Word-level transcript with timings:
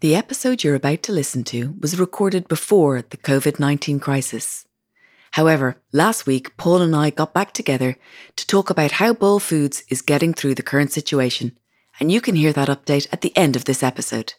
The 0.00 0.14
episode 0.14 0.62
you're 0.62 0.74
about 0.74 1.02
to 1.04 1.12
listen 1.12 1.42
to 1.44 1.74
was 1.80 1.98
recorded 1.98 2.48
before 2.48 3.00
the 3.00 3.16
COVID 3.16 3.58
19 3.58 3.98
crisis. 3.98 4.66
However, 5.30 5.80
last 5.90 6.26
week, 6.26 6.54
Paul 6.58 6.82
and 6.82 6.94
I 6.94 7.08
got 7.08 7.32
back 7.32 7.54
together 7.54 7.96
to 8.36 8.46
talk 8.46 8.68
about 8.68 8.92
how 8.92 9.14
Bol 9.14 9.40
Foods 9.40 9.84
is 9.88 10.02
getting 10.02 10.34
through 10.34 10.54
the 10.54 10.62
current 10.62 10.92
situation, 10.92 11.56
and 11.98 12.12
you 12.12 12.20
can 12.20 12.34
hear 12.34 12.52
that 12.52 12.68
update 12.68 13.06
at 13.10 13.22
the 13.22 13.34
end 13.38 13.56
of 13.56 13.64
this 13.64 13.82
episode. 13.82 14.34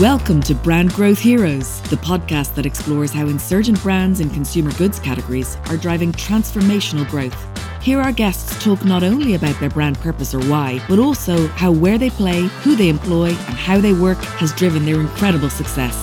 Welcome 0.00 0.40
to 0.42 0.56
Brand 0.56 0.92
Growth 0.92 1.20
Heroes, 1.20 1.80
the 1.82 1.94
podcast 1.94 2.56
that 2.56 2.66
explores 2.66 3.12
how 3.12 3.28
insurgent 3.28 3.80
brands 3.80 4.18
in 4.18 4.28
consumer 4.28 4.72
goods 4.72 4.98
categories 4.98 5.56
are 5.66 5.76
driving 5.76 6.10
transformational 6.10 7.08
growth. 7.08 7.36
Here, 7.80 8.00
our 8.00 8.10
guests 8.10 8.60
talk 8.60 8.84
not 8.84 9.04
only 9.04 9.34
about 9.34 9.58
their 9.60 9.70
brand 9.70 9.96
purpose 10.00 10.34
or 10.34 10.40
why, 10.46 10.84
but 10.88 10.98
also 10.98 11.46
how 11.46 11.70
where 11.70 11.96
they 11.96 12.10
play, 12.10 12.40
who 12.64 12.74
they 12.74 12.88
employ, 12.88 13.28
and 13.28 13.56
how 13.56 13.80
they 13.80 13.92
work 13.92 14.18
has 14.18 14.52
driven 14.54 14.84
their 14.84 15.00
incredible 15.00 15.48
success. 15.48 15.96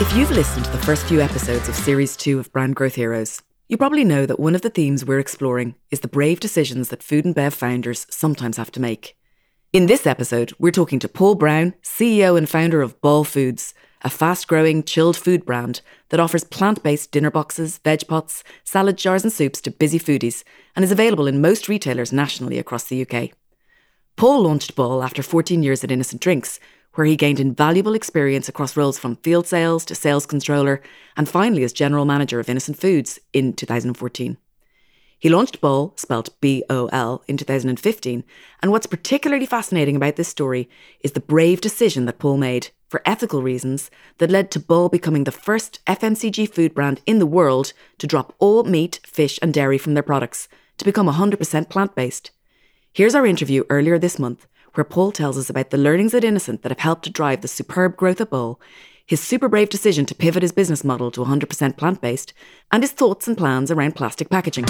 If 0.00 0.16
you've 0.16 0.32
listened 0.32 0.64
to 0.64 0.72
the 0.72 0.78
first 0.78 1.06
few 1.06 1.20
episodes 1.20 1.68
of 1.68 1.76
Series 1.76 2.16
2 2.16 2.40
of 2.40 2.52
Brand 2.52 2.74
Growth 2.74 2.96
Heroes, 2.96 3.40
you 3.68 3.76
probably 3.76 4.02
know 4.02 4.26
that 4.26 4.40
one 4.40 4.56
of 4.56 4.62
the 4.62 4.70
themes 4.70 5.04
we're 5.04 5.20
exploring 5.20 5.76
is 5.92 6.00
the 6.00 6.08
brave 6.08 6.40
decisions 6.40 6.88
that 6.88 7.04
food 7.04 7.24
and 7.24 7.36
bev 7.36 7.54
founders 7.54 8.04
sometimes 8.10 8.56
have 8.56 8.72
to 8.72 8.80
make. 8.80 9.16
In 9.72 9.86
this 9.86 10.06
episode, 10.06 10.52
we're 10.58 10.70
talking 10.70 10.98
to 10.98 11.08
Paul 11.08 11.34
Brown, 11.34 11.72
CEO 11.82 12.36
and 12.36 12.46
founder 12.46 12.82
of 12.82 13.00
Bol 13.00 13.24
Foods, 13.24 13.72
a 14.02 14.10
fast 14.10 14.46
growing 14.46 14.82
chilled 14.82 15.16
food 15.16 15.46
brand 15.46 15.80
that 16.10 16.20
offers 16.20 16.44
plant 16.44 16.82
based 16.82 17.10
dinner 17.10 17.30
boxes, 17.30 17.78
veg 17.78 18.06
pots, 18.06 18.44
salad 18.64 18.98
jars, 18.98 19.22
and 19.22 19.32
soups 19.32 19.62
to 19.62 19.70
busy 19.70 19.98
foodies 19.98 20.44
and 20.76 20.84
is 20.84 20.92
available 20.92 21.26
in 21.26 21.40
most 21.40 21.70
retailers 21.70 22.12
nationally 22.12 22.58
across 22.58 22.84
the 22.84 23.00
UK. 23.00 23.30
Paul 24.16 24.42
launched 24.42 24.76
Bol 24.76 25.02
after 25.02 25.22
14 25.22 25.62
years 25.62 25.82
at 25.82 25.90
Innocent 25.90 26.20
Drinks, 26.20 26.60
where 26.92 27.06
he 27.06 27.16
gained 27.16 27.40
invaluable 27.40 27.94
experience 27.94 28.50
across 28.50 28.76
roles 28.76 28.98
from 28.98 29.16
field 29.16 29.46
sales 29.46 29.86
to 29.86 29.94
sales 29.94 30.26
controller 30.26 30.82
and 31.16 31.30
finally 31.30 31.64
as 31.64 31.72
general 31.72 32.04
manager 32.04 32.38
of 32.38 32.50
Innocent 32.50 32.78
Foods 32.78 33.18
in 33.32 33.54
2014. 33.54 34.36
He 35.22 35.28
launched 35.28 35.60
Bol, 35.60 35.94
spelt 35.94 36.30
B 36.40 36.64
O 36.68 36.86
L, 36.86 37.22
in 37.28 37.36
2015, 37.36 38.24
and 38.60 38.72
what's 38.72 38.86
particularly 38.86 39.46
fascinating 39.46 39.94
about 39.94 40.16
this 40.16 40.26
story 40.26 40.68
is 40.98 41.12
the 41.12 41.20
brave 41.20 41.60
decision 41.60 42.06
that 42.06 42.18
Paul 42.18 42.38
made, 42.38 42.70
for 42.88 43.02
ethical 43.06 43.40
reasons, 43.40 43.88
that 44.18 44.32
led 44.32 44.50
to 44.50 44.58
Bol 44.58 44.88
becoming 44.88 45.22
the 45.22 45.30
first 45.30 45.78
FMCG 45.86 46.52
food 46.52 46.74
brand 46.74 47.00
in 47.06 47.20
the 47.20 47.24
world 47.38 47.72
to 47.98 48.08
drop 48.08 48.34
all 48.40 48.64
meat, 48.64 48.98
fish, 49.06 49.38
and 49.40 49.54
dairy 49.54 49.78
from 49.78 49.94
their 49.94 50.02
products 50.02 50.48
to 50.78 50.84
become 50.84 51.06
100% 51.06 51.68
plant 51.68 51.94
based. 51.94 52.32
Here's 52.92 53.14
our 53.14 53.24
interview 53.24 53.62
earlier 53.70 54.00
this 54.00 54.18
month, 54.18 54.48
where 54.74 54.82
Paul 54.82 55.12
tells 55.12 55.38
us 55.38 55.48
about 55.48 55.70
the 55.70 55.78
learnings 55.78 56.14
at 56.14 56.24
Innocent 56.24 56.62
that 56.62 56.72
have 56.72 56.80
helped 56.80 57.04
to 57.04 57.10
drive 57.10 57.42
the 57.42 57.46
superb 57.46 57.96
growth 57.96 58.20
of 58.20 58.30
Bol 58.30 58.60
his 59.06 59.20
super 59.20 59.48
brave 59.48 59.68
decision 59.68 60.06
to 60.06 60.14
pivot 60.14 60.42
his 60.42 60.52
business 60.52 60.84
model 60.84 61.10
to 61.10 61.24
100% 61.24 61.76
plant 61.76 62.00
based, 62.00 62.32
and 62.70 62.82
his 62.82 62.92
thoughts 62.92 63.28
and 63.28 63.36
plans 63.36 63.70
around 63.70 63.94
plastic 63.94 64.30
packaging. 64.30 64.64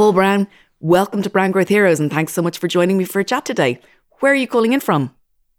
Paul 0.00 0.14
Brown, 0.14 0.48
welcome 0.80 1.20
to 1.20 1.28
Brand 1.28 1.52
Growth 1.52 1.68
Heroes, 1.68 2.00
and 2.00 2.10
thanks 2.10 2.32
so 2.32 2.40
much 2.40 2.56
for 2.56 2.68
joining 2.68 2.96
me 2.96 3.04
for 3.04 3.20
a 3.20 3.24
chat 3.24 3.44
today. 3.44 3.78
Where 4.20 4.32
are 4.32 4.34
you 4.34 4.48
calling 4.48 4.72
in 4.72 4.80
from? 4.80 5.14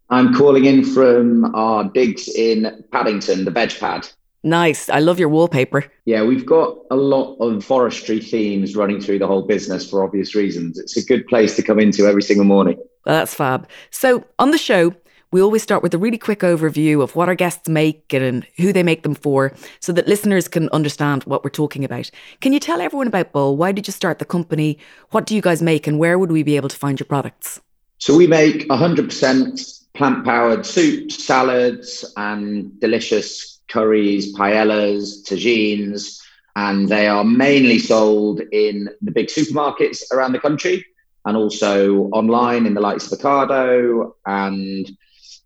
I'm 0.09 0.33
calling 0.33 0.65
in 0.65 0.83
from 0.83 1.53
our 1.53 1.83
digs 1.83 2.27
in 2.27 2.83
Paddington, 2.91 3.45
the 3.45 3.51
veg 3.51 3.69
pad. 3.79 4.09
Nice. 4.41 4.89
I 4.89 4.97
love 4.97 5.19
your 5.19 5.29
wallpaper. 5.29 5.85
Yeah, 6.05 6.23
we've 6.23 6.43
got 6.43 6.75
a 6.89 6.95
lot 6.95 7.35
of 7.35 7.63
forestry 7.63 8.19
themes 8.19 8.75
running 8.75 8.99
through 8.99 9.19
the 9.19 9.27
whole 9.27 9.43
business 9.43 9.87
for 9.87 10.03
obvious 10.03 10.33
reasons. 10.33 10.79
It's 10.79 10.97
a 10.97 11.05
good 11.05 11.27
place 11.27 11.55
to 11.57 11.61
come 11.61 11.79
into 11.79 12.07
every 12.07 12.23
single 12.23 12.45
morning. 12.45 12.77
Well, 13.05 13.19
that's 13.19 13.35
fab. 13.35 13.69
So, 13.91 14.25
on 14.39 14.49
the 14.49 14.57
show, 14.57 14.95
we 15.31 15.41
always 15.41 15.63
start 15.63 15.81
with 15.81 15.93
a 15.93 15.97
really 15.97 16.17
quick 16.17 16.39
overview 16.39 17.01
of 17.01 17.15
what 17.15 17.29
our 17.29 17.35
guests 17.35 17.69
make 17.69 18.13
and 18.13 18.45
who 18.57 18.73
they 18.73 18.83
make 18.83 19.03
them 19.03 19.15
for 19.15 19.53
so 19.79 19.93
that 19.93 20.07
listeners 20.07 20.47
can 20.47 20.67
understand 20.69 21.23
what 21.23 21.43
we're 21.43 21.49
talking 21.49 21.85
about. 21.85 22.11
Can 22.41 22.51
you 22.51 22.59
tell 22.59 22.81
everyone 22.81 23.07
about 23.07 23.31
Bol? 23.31 23.55
Why 23.55 23.71
did 23.71 23.87
you 23.87 23.93
start 23.93 24.19
the 24.19 24.25
company? 24.25 24.77
What 25.11 25.25
do 25.25 25.33
you 25.35 25.41
guys 25.41 25.61
make 25.61 25.87
and 25.87 25.97
where 25.97 26.19
would 26.19 26.31
we 26.31 26.43
be 26.43 26.57
able 26.57 26.69
to 26.69 26.77
find 26.77 26.99
your 26.99 27.07
products? 27.07 27.61
So 27.97 28.17
we 28.17 28.27
make 28.27 28.67
100% 28.67 29.93
plant 29.93 30.25
powered 30.25 30.65
soups, 30.65 31.23
salads, 31.23 32.03
and 32.17 32.77
delicious 32.79 33.61
curries, 33.69 34.35
paellas, 34.35 35.23
tagines. 35.23 36.19
And 36.57 36.89
they 36.89 37.07
are 37.07 37.23
mainly 37.23 37.79
sold 37.79 38.41
in 38.51 38.89
the 39.01 39.11
big 39.11 39.27
supermarkets 39.27 40.11
around 40.11 40.33
the 40.33 40.39
country 40.39 40.85
and 41.23 41.37
also 41.37 42.09
online 42.09 42.65
in 42.65 42.73
the 42.73 42.81
likes 42.81 43.09
of 43.09 43.17
Ocado 43.17 44.11
and 44.25 44.91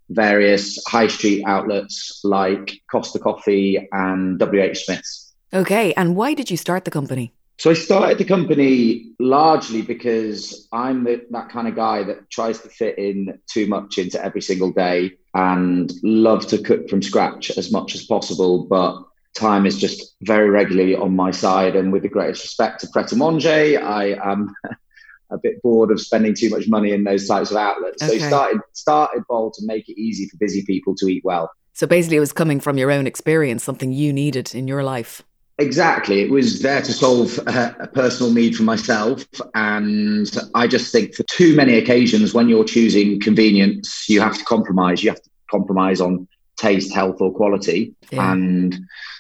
various 0.10 0.82
high 0.88 1.08
street 1.08 1.44
outlets 1.46 2.22
like 2.24 2.82
Costa 2.92 3.20
Coffee 3.20 3.88
and 3.92 4.40
WH 4.40 4.76
Smith's. 4.76 5.34
Okay, 5.54 5.94
and 5.94 6.16
why 6.16 6.34
did 6.34 6.52
you 6.52 6.58
start 6.58 6.86
the 6.86 6.92
company? 6.92 7.34
So 7.58 7.70
I 7.70 7.74
started 7.74 8.18
the 8.18 8.26
company 8.26 9.14
largely 9.18 9.82
because 9.82 10.68
I'm 10.74 11.06
the, 11.06 11.26
that 11.32 11.50
kind 11.50 11.68
of 11.68 11.76
guy 11.76 12.04
that 12.04 12.30
tries 12.30 12.60
to 12.62 12.70
fit 12.70 12.98
in 12.98 13.40
too 13.50 13.66
much 13.68 13.98
into 13.98 14.24
every 14.24 14.42
single 14.42 14.72
day 14.72 15.14
and 15.34 15.92
love 16.04 16.46
to 16.48 16.58
cook 16.58 16.90
from 16.90 17.02
scratch 17.02 17.50
as 17.58 17.72
much 17.72 17.96
as 17.96 18.06
possible, 18.06 18.66
but 18.66 19.02
time 19.36 19.66
is 19.66 19.78
just 19.80 20.16
very 20.22 20.50
regularly 20.50 20.96
on 20.96 21.16
my 21.16 21.32
side. 21.32 21.76
And 21.76 21.94
with 21.94 22.04
the 22.04 22.10
greatest 22.10 22.44
respect 22.44 22.82
to 22.82 22.88
Pret 22.92 23.12
a 23.14 23.16
Manger, 23.16 23.82
I 23.82 24.18
am 24.22 24.54
um, 24.70 24.76
a 25.31 25.38
bit 25.38 25.62
bored 25.62 25.91
of 25.91 26.00
spending 26.00 26.34
too 26.34 26.50
much 26.50 26.68
money 26.68 26.91
in 26.91 27.03
those 27.03 27.28
types 27.28 27.52
of 27.52 27.58
outlets. 27.58 28.02
Okay. 28.03 28.19
So 28.19 28.28
started 28.28 28.62
started 28.74 29.24
Bol 29.28 29.52
to 29.52 29.66
make 29.66 29.90
it 29.90 30.00
easy 30.00 30.28
for 30.28 30.38
busy 30.38 30.63
people 30.66 30.96
to 30.96 31.08
eat 31.08 31.24
well. 31.24 31.52
So 31.74 31.88
basically, 31.88 32.18
it 32.18 32.22
was 32.22 32.31
coming 32.31 32.59
from 32.59 32.78
your 32.78 32.91
own 32.91 33.06
experience, 33.06 33.63
something 33.63 33.91
you 33.91 34.13
needed 34.13 34.56
in 34.56 34.68
your 34.68 34.84
life. 34.84 35.24
Exactly. 35.58 36.22
It 36.22 36.31
was 36.31 36.62
there 36.62 36.81
to 36.81 36.91
solve 36.91 37.38
a, 37.47 37.75
a, 37.80 37.88
personal 37.88 38.34
need 38.34 38.58
for 38.58 38.63
myself. 38.63 39.25
And 39.53 40.30
I 40.53 40.68
just 40.68 40.91
think 40.91 41.16
for 41.16 41.24
too 41.24 41.56
many 41.56 41.78
occasions, 41.78 42.34
when 42.34 42.50
you're 42.50 42.66
choosing 42.66 43.22
convenience, 43.22 44.09
you 44.09 44.19
have 44.19 44.38
to 44.38 44.44
compromise. 44.44 45.02
You 45.02 45.12
have 45.12 45.22
to 45.22 45.30
compromise 45.50 46.02
on 46.02 46.28
taste, 46.57 46.94
health, 46.94 47.22
or 47.22 47.34
quality. 47.34 47.94
Yeah. 48.12 48.34
And 48.34 48.78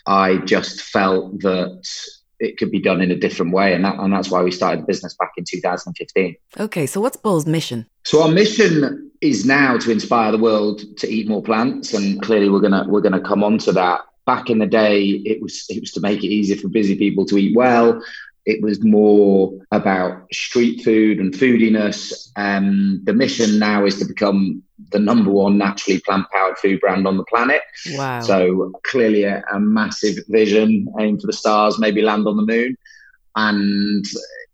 I 0.07 0.37
just 0.37 0.81
felt 0.81 1.39
that 1.41 1.87
it 2.39 2.57
could 2.57 2.71
be 2.71 2.79
done 2.79 3.01
in 3.01 3.11
a 3.11 3.15
different 3.15 3.53
way. 3.53 3.73
And, 3.73 3.85
that, 3.85 3.97
and 3.99 4.13
that's 4.13 4.29
why 4.29 4.41
we 4.41 4.51
started 4.51 4.81
the 4.81 4.85
business 4.85 5.15
back 5.15 5.31
in 5.37 5.43
2015. 5.43 6.35
Okay, 6.59 6.85
so 6.85 7.01
what's 7.01 7.17
Bol's 7.17 7.45
mission? 7.45 7.85
So 8.03 8.23
our 8.23 8.29
mission 8.29 9.11
is 9.21 9.45
now 9.45 9.77
to 9.77 9.91
inspire 9.91 10.31
the 10.31 10.37
world 10.37 10.97
to 10.97 11.07
eat 11.07 11.27
more 11.27 11.41
plants, 11.41 11.93
and 11.93 12.21
clearly 12.21 12.49
we're 12.49 12.59
gonna 12.59 12.85
we're 12.87 13.01
gonna 13.01 13.21
come 13.21 13.43
on 13.43 13.57
to 13.59 13.71
that. 13.73 14.01
Back 14.25 14.49
in 14.49 14.57
the 14.57 14.65
day, 14.65 15.03
it 15.03 15.41
was 15.41 15.65
it 15.69 15.79
was 15.81 15.91
to 15.93 15.99
make 15.99 16.23
it 16.23 16.27
easier 16.27 16.57
for 16.57 16.67
busy 16.67 16.95
people 16.95 17.25
to 17.25 17.37
eat 17.37 17.55
well. 17.55 18.01
It 18.45 18.61
was 18.61 18.83
more 18.83 19.51
about 19.71 20.31
street 20.33 20.83
food 20.83 21.19
and 21.19 21.33
foodiness. 21.33 22.29
And 22.35 23.05
the 23.05 23.13
mission 23.13 23.59
now 23.59 23.85
is 23.85 23.97
to 23.99 24.05
become 24.05 24.61
the 24.91 24.99
number 24.99 25.31
one 25.31 25.57
naturally 25.57 25.99
plant 26.01 26.27
powered 26.31 26.57
food 26.57 26.79
brand 26.79 27.07
on 27.07 27.17
the 27.17 27.23
planet. 27.25 27.61
Wow. 27.93 28.21
So 28.21 28.71
clearly 28.83 29.23
a, 29.23 29.43
a 29.51 29.59
massive 29.59 30.17
vision, 30.27 30.87
aim 30.99 31.19
for 31.19 31.27
the 31.27 31.33
stars, 31.33 31.79
maybe 31.79 32.01
land 32.01 32.27
on 32.27 32.37
the 32.37 32.45
moon. 32.45 32.77
And 33.35 34.05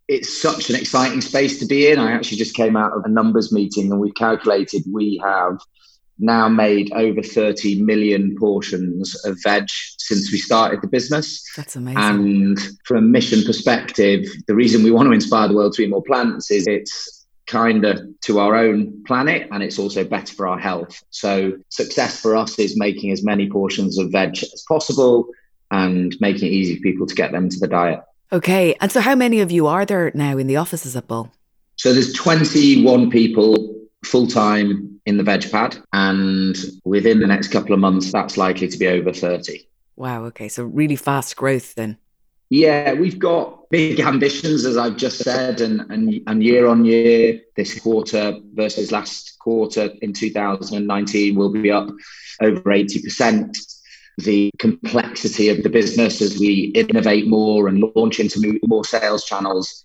it's 0.07 0.41
such 0.41 0.69
an 0.69 0.75
exciting 0.75 1.21
space 1.21 1.59
to 1.59 1.65
be 1.65 1.87
in. 1.87 1.99
I 1.99 2.11
actually 2.11 2.37
just 2.37 2.55
came 2.55 2.75
out 2.75 2.93
of 2.93 3.03
a 3.05 3.09
numbers 3.09 3.51
meeting 3.51 3.91
and 3.91 3.99
we've 3.99 4.15
calculated 4.15 4.83
we 4.91 5.21
have 5.23 5.59
now 6.21 6.47
made 6.47 6.91
over 6.93 7.21
30 7.21 7.81
million 7.81 8.35
portions 8.37 9.15
of 9.25 9.37
veg 9.43 9.65
since 9.97 10.31
we 10.31 10.37
started 10.37 10.81
the 10.81 10.87
business. 10.87 11.43
That's 11.55 11.75
amazing. 11.75 11.99
And 11.99 12.59
from 12.85 12.97
a 12.97 13.01
mission 13.01 13.43
perspective, 13.43 14.25
the 14.47 14.55
reason 14.55 14.83
we 14.83 14.91
want 14.91 15.07
to 15.07 15.13
inspire 15.13 15.47
the 15.47 15.55
world 15.55 15.73
to 15.73 15.81
eat 15.81 15.89
more 15.89 16.03
plants 16.03 16.51
is 16.51 16.67
it's 16.67 17.25
kinder 17.47 18.07
to 18.21 18.39
our 18.39 18.55
own 18.55 19.03
planet 19.05 19.47
and 19.51 19.61
it's 19.61 19.77
also 19.77 20.03
better 20.03 20.33
for 20.33 20.47
our 20.47 20.59
health. 20.59 21.03
So, 21.09 21.57
success 21.69 22.19
for 22.19 22.35
us 22.35 22.57
is 22.59 22.77
making 22.77 23.11
as 23.11 23.23
many 23.23 23.49
portions 23.49 23.97
of 23.97 24.11
veg 24.11 24.37
as 24.41 24.63
possible 24.67 25.27
and 25.69 26.15
making 26.21 26.47
it 26.47 26.53
easy 26.53 26.77
for 26.77 26.81
people 26.81 27.07
to 27.07 27.15
get 27.15 27.31
them 27.31 27.49
to 27.49 27.59
the 27.59 27.67
diet. 27.67 28.01
Okay. 28.31 28.75
And 28.79 28.91
so, 28.91 29.01
how 29.01 29.15
many 29.15 29.41
of 29.41 29.51
you 29.51 29.67
are 29.67 29.85
there 29.85 30.11
now 30.15 30.37
in 30.37 30.47
the 30.47 30.55
offices 30.55 30.95
at 30.95 31.07
Bol? 31.07 31.31
So, 31.75 31.93
there's 31.93 32.13
21 32.13 33.09
people 33.09 33.80
full 34.03 34.27
time 34.27 34.99
in 35.05 35.17
the 35.17 35.23
veg 35.23 35.49
pad. 35.51 35.77
And 35.93 36.55
within 36.83 37.19
the 37.19 37.27
next 37.27 37.49
couple 37.49 37.73
of 37.73 37.79
months, 37.79 38.11
that's 38.11 38.37
likely 38.37 38.67
to 38.67 38.77
be 38.77 38.87
over 38.87 39.13
30. 39.13 39.67
Wow. 39.95 40.25
Okay. 40.25 40.49
So, 40.49 40.63
really 40.63 40.95
fast 40.95 41.35
growth 41.35 41.75
then. 41.75 41.97
Yeah, 42.49 42.93
we've 42.93 43.17
got 43.17 43.69
big 43.69 44.01
ambitions, 44.01 44.65
as 44.65 44.75
I've 44.75 44.97
just 44.97 45.19
said, 45.19 45.61
and, 45.61 45.89
and, 45.89 46.21
and 46.27 46.43
year 46.43 46.67
on 46.67 46.83
year, 46.83 47.39
this 47.55 47.79
quarter 47.79 48.37
versus 48.53 48.91
last 48.91 49.39
quarter 49.39 49.89
in 50.01 50.11
2019 50.11 51.35
will 51.35 51.49
be 51.51 51.71
up 51.71 51.89
over 52.41 52.61
80%. 52.61 53.55
the 54.17 54.51
complexity 54.59 55.47
of 55.47 55.63
the 55.63 55.69
business 55.69 56.21
as 56.21 56.37
we 56.37 56.73
innovate 56.75 57.27
more 57.27 57.69
and 57.69 57.79
launch 57.95 58.19
into 58.19 58.59
more 58.67 58.83
sales 58.83 59.23
channels 59.23 59.81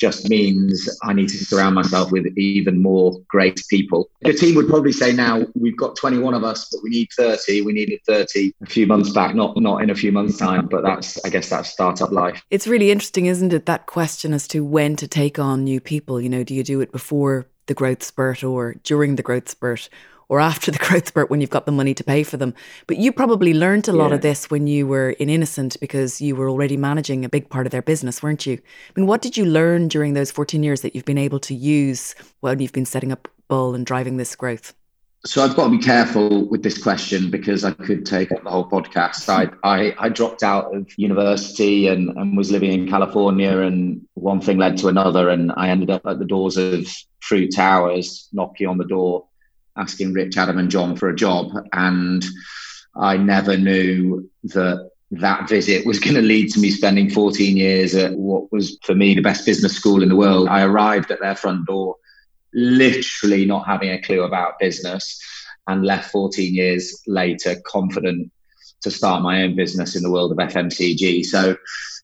just 0.00 0.28
means 0.28 0.88
I 1.02 1.12
need 1.12 1.28
to 1.28 1.44
surround 1.44 1.74
myself 1.74 2.10
with 2.10 2.26
even 2.38 2.82
more 2.82 3.20
great 3.28 3.60
people. 3.68 4.10
The 4.22 4.32
team 4.32 4.54
would 4.56 4.68
probably 4.68 4.92
say 4.92 5.12
now 5.12 5.46
we've 5.54 5.76
got 5.76 5.96
21 5.96 6.34
of 6.34 6.42
us, 6.42 6.68
but 6.70 6.80
we 6.82 6.90
need 6.90 7.08
30. 7.16 7.62
We 7.62 7.72
needed 7.72 8.00
30 8.06 8.52
a 8.62 8.66
few 8.66 8.86
months 8.86 9.10
back, 9.10 9.34
not 9.34 9.56
not 9.56 9.82
in 9.82 9.90
a 9.90 9.94
few 9.94 10.10
months' 10.10 10.38
time, 10.38 10.66
but 10.66 10.82
that's 10.82 11.22
I 11.24 11.28
guess 11.28 11.50
that's 11.50 11.68
startup 11.68 12.10
life. 12.10 12.42
It's 12.50 12.66
really 12.66 12.90
interesting, 12.90 13.26
isn't 13.26 13.52
it? 13.52 13.66
That 13.66 13.86
question 13.86 14.32
as 14.32 14.48
to 14.48 14.64
when 14.64 14.96
to 14.96 15.06
take 15.06 15.38
on 15.38 15.64
new 15.64 15.80
people. 15.80 16.20
You 16.20 16.28
know, 16.28 16.44
do 16.44 16.54
you 16.54 16.64
do 16.64 16.80
it 16.80 16.92
before 16.92 17.46
the 17.66 17.74
growth 17.74 18.02
spurt 18.02 18.42
or 18.42 18.74
during 18.82 19.16
the 19.16 19.22
growth 19.22 19.48
spurt? 19.48 19.88
Or 20.30 20.38
after 20.38 20.70
the 20.70 20.78
growth 20.78 21.08
spurt 21.08 21.28
when 21.28 21.40
you've 21.40 21.50
got 21.50 21.66
the 21.66 21.72
money 21.72 21.92
to 21.92 22.04
pay 22.04 22.22
for 22.22 22.36
them. 22.36 22.54
But 22.86 22.98
you 22.98 23.12
probably 23.12 23.52
learned 23.52 23.88
a 23.88 23.92
lot 23.92 24.10
yeah. 24.10 24.14
of 24.14 24.22
this 24.22 24.48
when 24.48 24.68
you 24.68 24.86
were 24.86 25.10
in 25.10 25.28
Innocent 25.28 25.76
because 25.80 26.20
you 26.20 26.36
were 26.36 26.48
already 26.48 26.76
managing 26.76 27.24
a 27.24 27.28
big 27.28 27.50
part 27.50 27.66
of 27.66 27.72
their 27.72 27.82
business, 27.82 28.22
weren't 28.22 28.46
you? 28.46 28.54
I 28.54 28.92
mean, 28.98 29.08
what 29.08 29.22
did 29.22 29.36
you 29.36 29.44
learn 29.44 29.88
during 29.88 30.14
those 30.14 30.30
14 30.30 30.62
years 30.62 30.82
that 30.82 30.94
you've 30.94 31.04
been 31.04 31.18
able 31.18 31.40
to 31.40 31.54
use 31.54 32.14
when 32.40 32.60
you've 32.60 32.72
been 32.72 32.86
setting 32.86 33.10
up 33.10 33.26
Bol 33.48 33.74
and 33.74 33.84
driving 33.84 34.18
this 34.18 34.36
growth? 34.36 34.72
So 35.26 35.44
I've 35.44 35.54
got 35.54 35.64
to 35.64 35.70
be 35.70 35.82
careful 35.82 36.48
with 36.48 36.62
this 36.62 36.80
question 36.82 37.28
because 37.28 37.62
I 37.64 37.72
could 37.72 38.06
take 38.06 38.32
up 38.32 38.42
the 38.42 38.50
whole 38.50 38.70
podcast. 38.70 39.28
I, 39.28 39.50
I, 39.68 39.94
I 39.98 40.08
dropped 40.08 40.42
out 40.42 40.74
of 40.74 40.86
university 40.96 41.88
and, 41.88 42.08
and 42.16 42.36
was 42.36 42.50
living 42.50 42.72
in 42.72 42.88
California, 42.88 43.58
and 43.58 44.00
one 44.14 44.40
thing 44.40 44.56
led 44.56 44.78
to 44.78 44.88
another, 44.88 45.28
and 45.28 45.52
I 45.56 45.68
ended 45.68 45.90
up 45.90 46.06
at 46.06 46.20
the 46.20 46.24
doors 46.24 46.56
of 46.56 46.86
Fruit 47.20 47.54
Towers, 47.54 48.28
knocking 48.32 48.66
on 48.66 48.78
the 48.78 48.86
door 48.86 49.26
asking 49.76 50.12
Rich, 50.12 50.36
Adam, 50.36 50.58
and 50.58 50.70
John 50.70 50.96
for 50.96 51.08
a 51.08 51.16
job. 51.16 51.52
And 51.72 52.24
I 52.96 53.16
never 53.16 53.56
knew 53.56 54.28
that 54.44 54.90
that 55.12 55.48
visit 55.48 55.86
was 55.86 55.98
going 55.98 56.14
to 56.14 56.22
lead 56.22 56.52
to 56.52 56.60
me 56.60 56.70
spending 56.70 57.10
14 57.10 57.56
years 57.56 57.94
at 57.94 58.12
what 58.14 58.52
was 58.52 58.78
for 58.84 58.94
me 58.94 59.14
the 59.14 59.22
best 59.22 59.44
business 59.44 59.74
school 59.74 60.02
in 60.02 60.08
the 60.08 60.16
world. 60.16 60.48
I 60.48 60.62
arrived 60.62 61.10
at 61.10 61.20
their 61.20 61.34
front 61.34 61.66
door 61.66 61.96
literally 62.52 63.44
not 63.44 63.66
having 63.66 63.90
a 63.90 64.00
clue 64.00 64.22
about 64.22 64.58
business 64.58 65.20
and 65.66 65.84
left 65.84 66.10
14 66.10 66.54
years 66.54 67.00
later 67.06 67.56
confident 67.66 68.30
to 68.82 68.90
start 68.90 69.22
my 69.22 69.42
own 69.42 69.56
business 69.56 69.94
in 69.94 70.02
the 70.02 70.10
world 70.10 70.32
of 70.32 70.38
FMCG. 70.38 71.24
So, 71.24 71.56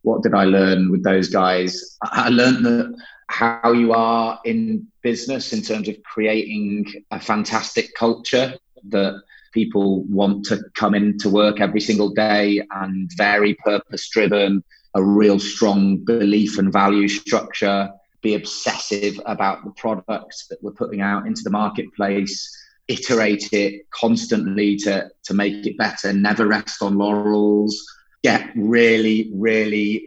what 0.02 0.22
did 0.22 0.34
I 0.34 0.44
learn 0.44 0.90
with 0.90 1.02
those 1.02 1.28
guys? 1.28 1.96
I 2.02 2.28
learned 2.28 2.64
that 2.64 2.94
how 3.28 3.72
you 3.72 3.92
are 3.92 4.40
in 4.44 4.86
business 5.02 5.52
in 5.52 5.62
terms 5.62 5.88
of 5.88 6.02
creating 6.02 6.86
a 7.10 7.20
fantastic 7.20 7.94
culture 7.94 8.54
that 8.88 9.20
people 9.52 10.02
want 10.04 10.44
to 10.44 10.62
come 10.74 10.94
into 10.94 11.28
work 11.28 11.60
every 11.60 11.80
single 11.80 12.10
day 12.10 12.60
and 12.72 13.10
very 13.16 13.54
purpose 13.54 14.08
driven, 14.10 14.62
a 14.94 15.02
real 15.02 15.38
strong 15.38 15.96
belief 16.04 16.58
and 16.58 16.72
value 16.72 17.08
structure, 17.08 17.90
be 18.22 18.34
obsessive 18.34 19.20
about 19.26 19.64
the 19.64 19.70
products 19.72 20.46
that 20.48 20.62
we're 20.62 20.72
putting 20.72 21.00
out 21.00 21.26
into 21.26 21.42
the 21.42 21.50
marketplace, 21.50 22.54
iterate 22.88 23.52
it 23.52 23.88
constantly 23.90 24.76
to, 24.76 25.08
to 25.24 25.34
make 25.34 25.66
it 25.66 25.76
better, 25.78 26.12
never 26.12 26.46
rest 26.46 26.82
on 26.82 26.96
laurels, 26.96 27.84
get 28.22 28.50
really, 28.54 29.30
really 29.34 30.04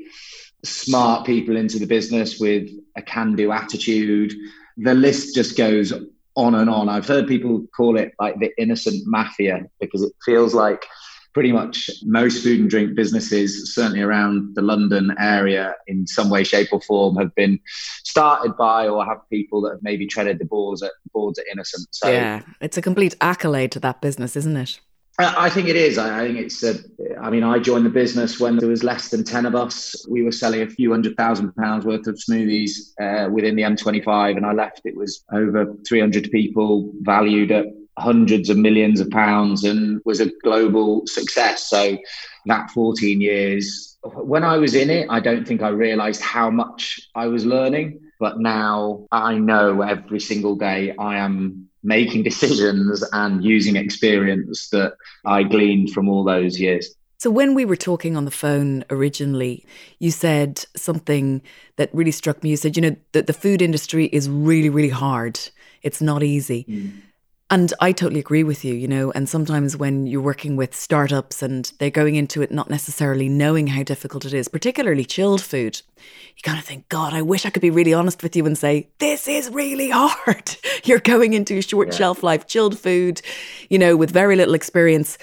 smart 0.63 1.25
people 1.25 1.55
into 1.55 1.79
the 1.79 1.85
business 1.85 2.39
with 2.39 2.69
a 2.95 3.01
can 3.01 3.35
do 3.35 3.51
attitude. 3.51 4.33
The 4.77 4.93
list 4.93 5.35
just 5.35 5.57
goes 5.57 5.93
on 6.35 6.55
and 6.55 6.69
on. 6.69 6.89
I've 6.89 7.07
heard 7.07 7.27
people 7.27 7.65
call 7.75 7.97
it 7.97 8.13
like 8.19 8.39
the 8.39 8.51
innocent 8.57 9.03
mafia 9.05 9.65
because 9.79 10.03
it 10.03 10.13
feels 10.23 10.53
like 10.53 10.85
pretty 11.33 11.51
much 11.51 11.89
most 12.03 12.43
food 12.43 12.59
and 12.59 12.69
drink 12.69 12.95
businesses, 12.95 13.73
certainly 13.73 14.01
around 14.01 14.55
the 14.55 14.61
London 14.61 15.13
area, 15.19 15.75
in 15.87 16.07
some 16.07 16.29
way, 16.29 16.43
shape, 16.43 16.69
or 16.71 16.81
form, 16.81 17.15
have 17.17 17.33
been 17.35 17.59
started 18.03 18.57
by 18.57 18.87
or 18.87 19.05
have 19.05 19.17
people 19.29 19.61
that 19.61 19.71
have 19.71 19.83
maybe 19.83 20.07
treaded 20.07 20.39
the 20.39 20.45
boards 20.45 20.81
at 20.81 20.91
boards 21.13 21.37
at 21.37 21.45
Innocent. 21.51 21.87
So 21.91 22.09
yeah, 22.09 22.41
it's 22.61 22.77
a 22.77 22.81
complete 22.81 23.15
accolade 23.21 23.71
to 23.73 23.79
that 23.81 24.01
business, 24.01 24.35
isn't 24.35 24.57
it? 24.57 24.79
I 25.21 25.49
think 25.49 25.67
it 25.67 25.75
is. 25.75 25.97
I 25.97 26.25
think 26.25 26.39
it's. 26.39 26.63
A, 26.63 26.75
I 27.21 27.29
mean, 27.29 27.43
I 27.43 27.59
joined 27.59 27.85
the 27.85 27.89
business 27.89 28.39
when 28.39 28.55
there 28.55 28.69
was 28.69 28.85
less 28.85 29.09
than 29.09 29.25
ten 29.25 29.45
of 29.45 29.53
us. 29.53 29.93
We 30.07 30.23
were 30.23 30.31
selling 30.31 30.61
a 30.61 30.69
few 30.69 30.91
hundred 30.91 31.17
thousand 31.17 31.53
pounds 31.55 31.85
worth 31.85 32.07
of 32.07 32.15
smoothies 32.15 32.71
uh, 33.01 33.29
within 33.29 33.57
the 33.57 33.63
M25, 33.63 34.37
and 34.37 34.45
I 34.45 34.53
left. 34.53 34.81
It 34.85 34.95
was 34.95 35.23
over 35.33 35.73
300 35.87 36.31
people, 36.31 36.93
valued 37.01 37.51
at 37.51 37.65
hundreds 37.97 38.49
of 38.49 38.57
millions 38.57 39.01
of 39.01 39.09
pounds, 39.09 39.65
and 39.65 40.01
was 40.05 40.21
a 40.21 40.31
global 40.41 41.05
success. 41.05 41.69
So 41.69 41.97
that 42.45 42.71
14 42.71 43.19
years, 43.19 43.97
when 44.03 44.45
I 44.45 44.57
was 44.57 44.73
in 44.73 44.89
it, 44.89 45.07
I 45.09 45.19
don't 45.19 45.45
think 45.45 45.61
I 45.61 45.69
realised 45.69 46.21
how 46.21 46.49
much 46.49 46.97
I 47.13 47.27
was 47.27 47.45
learning. 47.45 47.99
But 48.21 48.39
now 48.39 49.07
I 49.11 49.37
know 49.37 49.81
every 49.81 50.19
single 50.19 50.55
day 50.55 50.93
I 50.97 51.17
am 51.17 51.68
making 51.83 52.23
decisions 52.23 53.03
and 53.13 53.43
using 53.43 53.75
experience 53.75 54.69
that 54.69 54.93
I 55.25 55.43
gleaned 55.43 55.91
from 55.91 56.09
all 56.09 56.23
those 56.23 56.59
years. 56.59 56.93
So, 57.17 57.29
when 57.29 57.53
we 57.53 57.65
were 57.65 57.75
talking 57.75 58.15
on 58.15 58.23
the 58.23 58.31
phone 58.31 58.85
originally, 58.89 59.65
you 59.99 60.09
said 60.09 60.65
something 60.75 61.41
that 61.75 61.93
really 61.93 62.11
struck 62.11 62.41
me. 62.43 62.51
You 62.51 62.57
said, 62.57 62.77
you 62.77 62.81
know, 62.81 62.95
that 63.11 63.27
the 63.27 63.33
food 63.33 63.61
industry 63.61 64.05
is 64.05 64.29
really, 64.29 64.69
really 64.69 64.89
hard. 64.89 65.37
It's 65.81 66.01
not 66.01 66.23
easy. 66.23 66.65
Mm. 66.69 67.01
And 67.51 67.73
I 67.79 67.93
totally 67.93 68.19
agree 68.19 68.43
with 68.43 68.63
you, 68.63 68.75
you 68.75 68.87
know. 68.87 69.11
And 69.11 69.27
sometimes 69.27 69.75
when 69.75 70.05
you're 70.05 70.21
working 70.21 70.55
with 70.55 70.75
startups 70.75 71.41
and 71.41 71.71
they're 71.79 71.89
going 71.89 72.13
into 72.13 72.43
it 72.43 72.51
not 72.51 72.69
necessarily 72.69 73.27
knowing 73.27 73.67
how 73.67 73.81
difficult 73.81 74.23
it 74.23 74.35
is, 74.35 74.47
particularly 74.47 75.03
chilled 75.03 75.41
food, 75.41 75.81
you 75.97 76.43
kind 76.43 76.59
of 76.59 76.65
think, 76.65 76.87
God, 76.89 77.13
I 77.13 77.23
wish 77.23 77.47
I 77.47 77.49
could 77.49 77.63
be 77.63 77.71
really 77.71 77.93
honest 77.93 78.21
with 78.21 78.35
you 78.35 78.45
and 78.45 78.55
say, 78.55 78.89
this 78.99 79.27
is 79.27 79.49
really 79.49 79.89
hard. 79.89 80.57
you're 80.83 80.99
going 80.99 81.33
into 81.33 81.57
a 81.57 81.61
short 81.63 81.87
yeah. 81.87 81.95
shelf 81.95 82.21
life, 82.21 82.45
chilled 82.45 82.77
food, 82.77 83.21
you 83.67 83.79
know, 83.79 83.97
with 83.97 84.11
very 84.11 84.35
little 84.35 84.53
experience. 84.53 85.17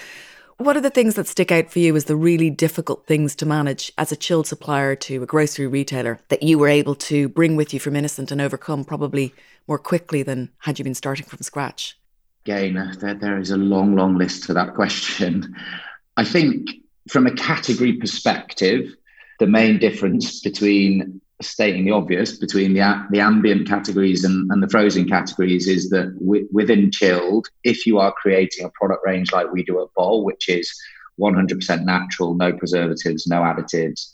What 0.57 0.75
are 0.75 0.81
the 0.81 0.89
things 0.89 1.15
that 1.15 1.27
stick 1.27 1.51
out 1.51 1.71
for 1.71 1.79
you 1.79 1.95
as 1.95 2.05
the 2.05 2.15
really 2.15 2.49
difficult 2.49 3.05
things 3.05 3.35
to 3.35 3.45
manage 3.45 3.93
as 3.97 4.11
a 4.11 4.17
chilled 4.17 4.47
supplier 4.47 4.95
to 4.95 5.23
a 5.23 5.27
grocery 5.27 5.67
retailer 5.67 6.19
that 6.27 6.43
you 6.43 6.59
were 6.59 6.67
able 6.67 6.95
to 6.95 7.29
bring 7.29 7.55
with 7.55 7.73
you 7.73 7.79
from 7.79 7.95
Innocent 7.95 8.31
and 8.31 8.41
overcome 8.41 8.83
probably 8.83 9.33
more 9.65 9.79
quickly 9.79 10.23
than 10.23 10.49
had 10.59 10.77
you 10.77 10.83
been 10.83 10.95
starting 10.95 11.25
from 11.25 11.39
scratch? 11.41 11.96
Again, 12.47 12.95
there, 13.01 13.13
there 13.13 13.37
is 13.39 13.51
a 13.51 13.57
long, 13.57 13.97
long 13.97 14.17
list 14.17 14.45
to 14.45 14.53
that 14.53 14.73
question. 14.73 15.53
I 16.15 16.23
think 16.23 16.69
from 17.09 17.27
a 17.27 17.35
category 17.35 17.97
perspective, 17.97 18.95
the 19.39 19.47
main 19.47 19.79
difference 19.79 20.39
between 20.39 21.19
stating 21.41 21.83
the 21.83 21.91
obvious 21.91 22.37
between 22.37 22.73
the, 22.73 23.05
the 23.11 23.19
ambient 23.19 23.67
categories 23.67 24.23
and, 24.23 24.49
and 24.49 24.63
the 24.63 24.69
frozen 24.69 25.09
categories 25.09 25.67
is 25.67 25.89
that 25.89 26.17
w- 26.21 26.47
within 26.53 26.89
chilled, 26.89 27.49
if 27.65 27.85
you 27.85 27.99
are 27.99 28.13
creating 28.13 28.63
a 28.63 28.69
product 28.69 29.01
range 29.05 29.33
like 29.33 29.51
we 29.51 29.65
do 29.65 29.81
at 29.81 29.93
Bol, 29.93 30.23
which 30.23 30.47
is 30.47 30.73
100% 31.19 31.83
natural, 31.83 32.33
no 32.33 32.53
preservatives, 32.53 33.27
no 33.27 33.41
additives, 33.41 34.09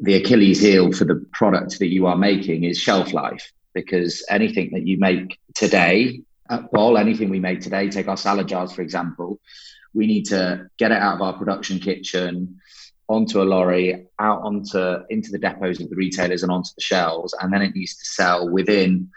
the 0.00 0.14
Achilles 0.14 0.60
heel 0.60 0.92
for 0.92 1.04
the 1.04 1.26
product 1.32 1.80
that 1.80 1.92
you 1.92 2.06
are 2.06 2.16
making 2.16 2.62
is 2.62 2.78
shelf 2.78 3.12
life 3.12 3.50
because 3.74 4.24
anything 4.30 4.70
that 4.72 4.86
you 4.86 4.98
make 5.00 5.36
today 5.56 6.20
at 6.50 6.70
Bol, 6.70 6.98
anything 6.98 7.30
we 7.30 7.40
make 7.40 7.60
today, 7.60 7.88
take 7.88 8.08
our 8.08 8.16
salad 8.16 8.48
jars, 8.48 8.72
for 8.72 8.82
example, 8.82 9.40
we 9.94 10.06
need 10.06 10.24
to 10.26 10.68
get 10.78 10.92
it 10.92 10.98
out 10.98 11.16
of 11.16 11.22
our 11.22 11.32
production 11.32 11.78
kitchen 11.78 12.60
onto 13.08 13.40
a 13.40 13.44
lorry, 13.44 14.08
out 14.18 14.42
onto 14.42 14.98
into 15.10 15.30
the 15.30 15.38
depots 15.38 15.80
of 15.80 15.88
the 15.88 15.96
retailers 15.96 16.42
and 16.42 16.52
onto 16.52 16.70
the 16.76 16.82
shelves, 16.82 17.34
and 17.40 17.52
then 17.52 17.62
it 17.62 17.74
needs 17.74 17.96
to 17.96 18.04
sell 18.04 18.48
within 18.48 19.10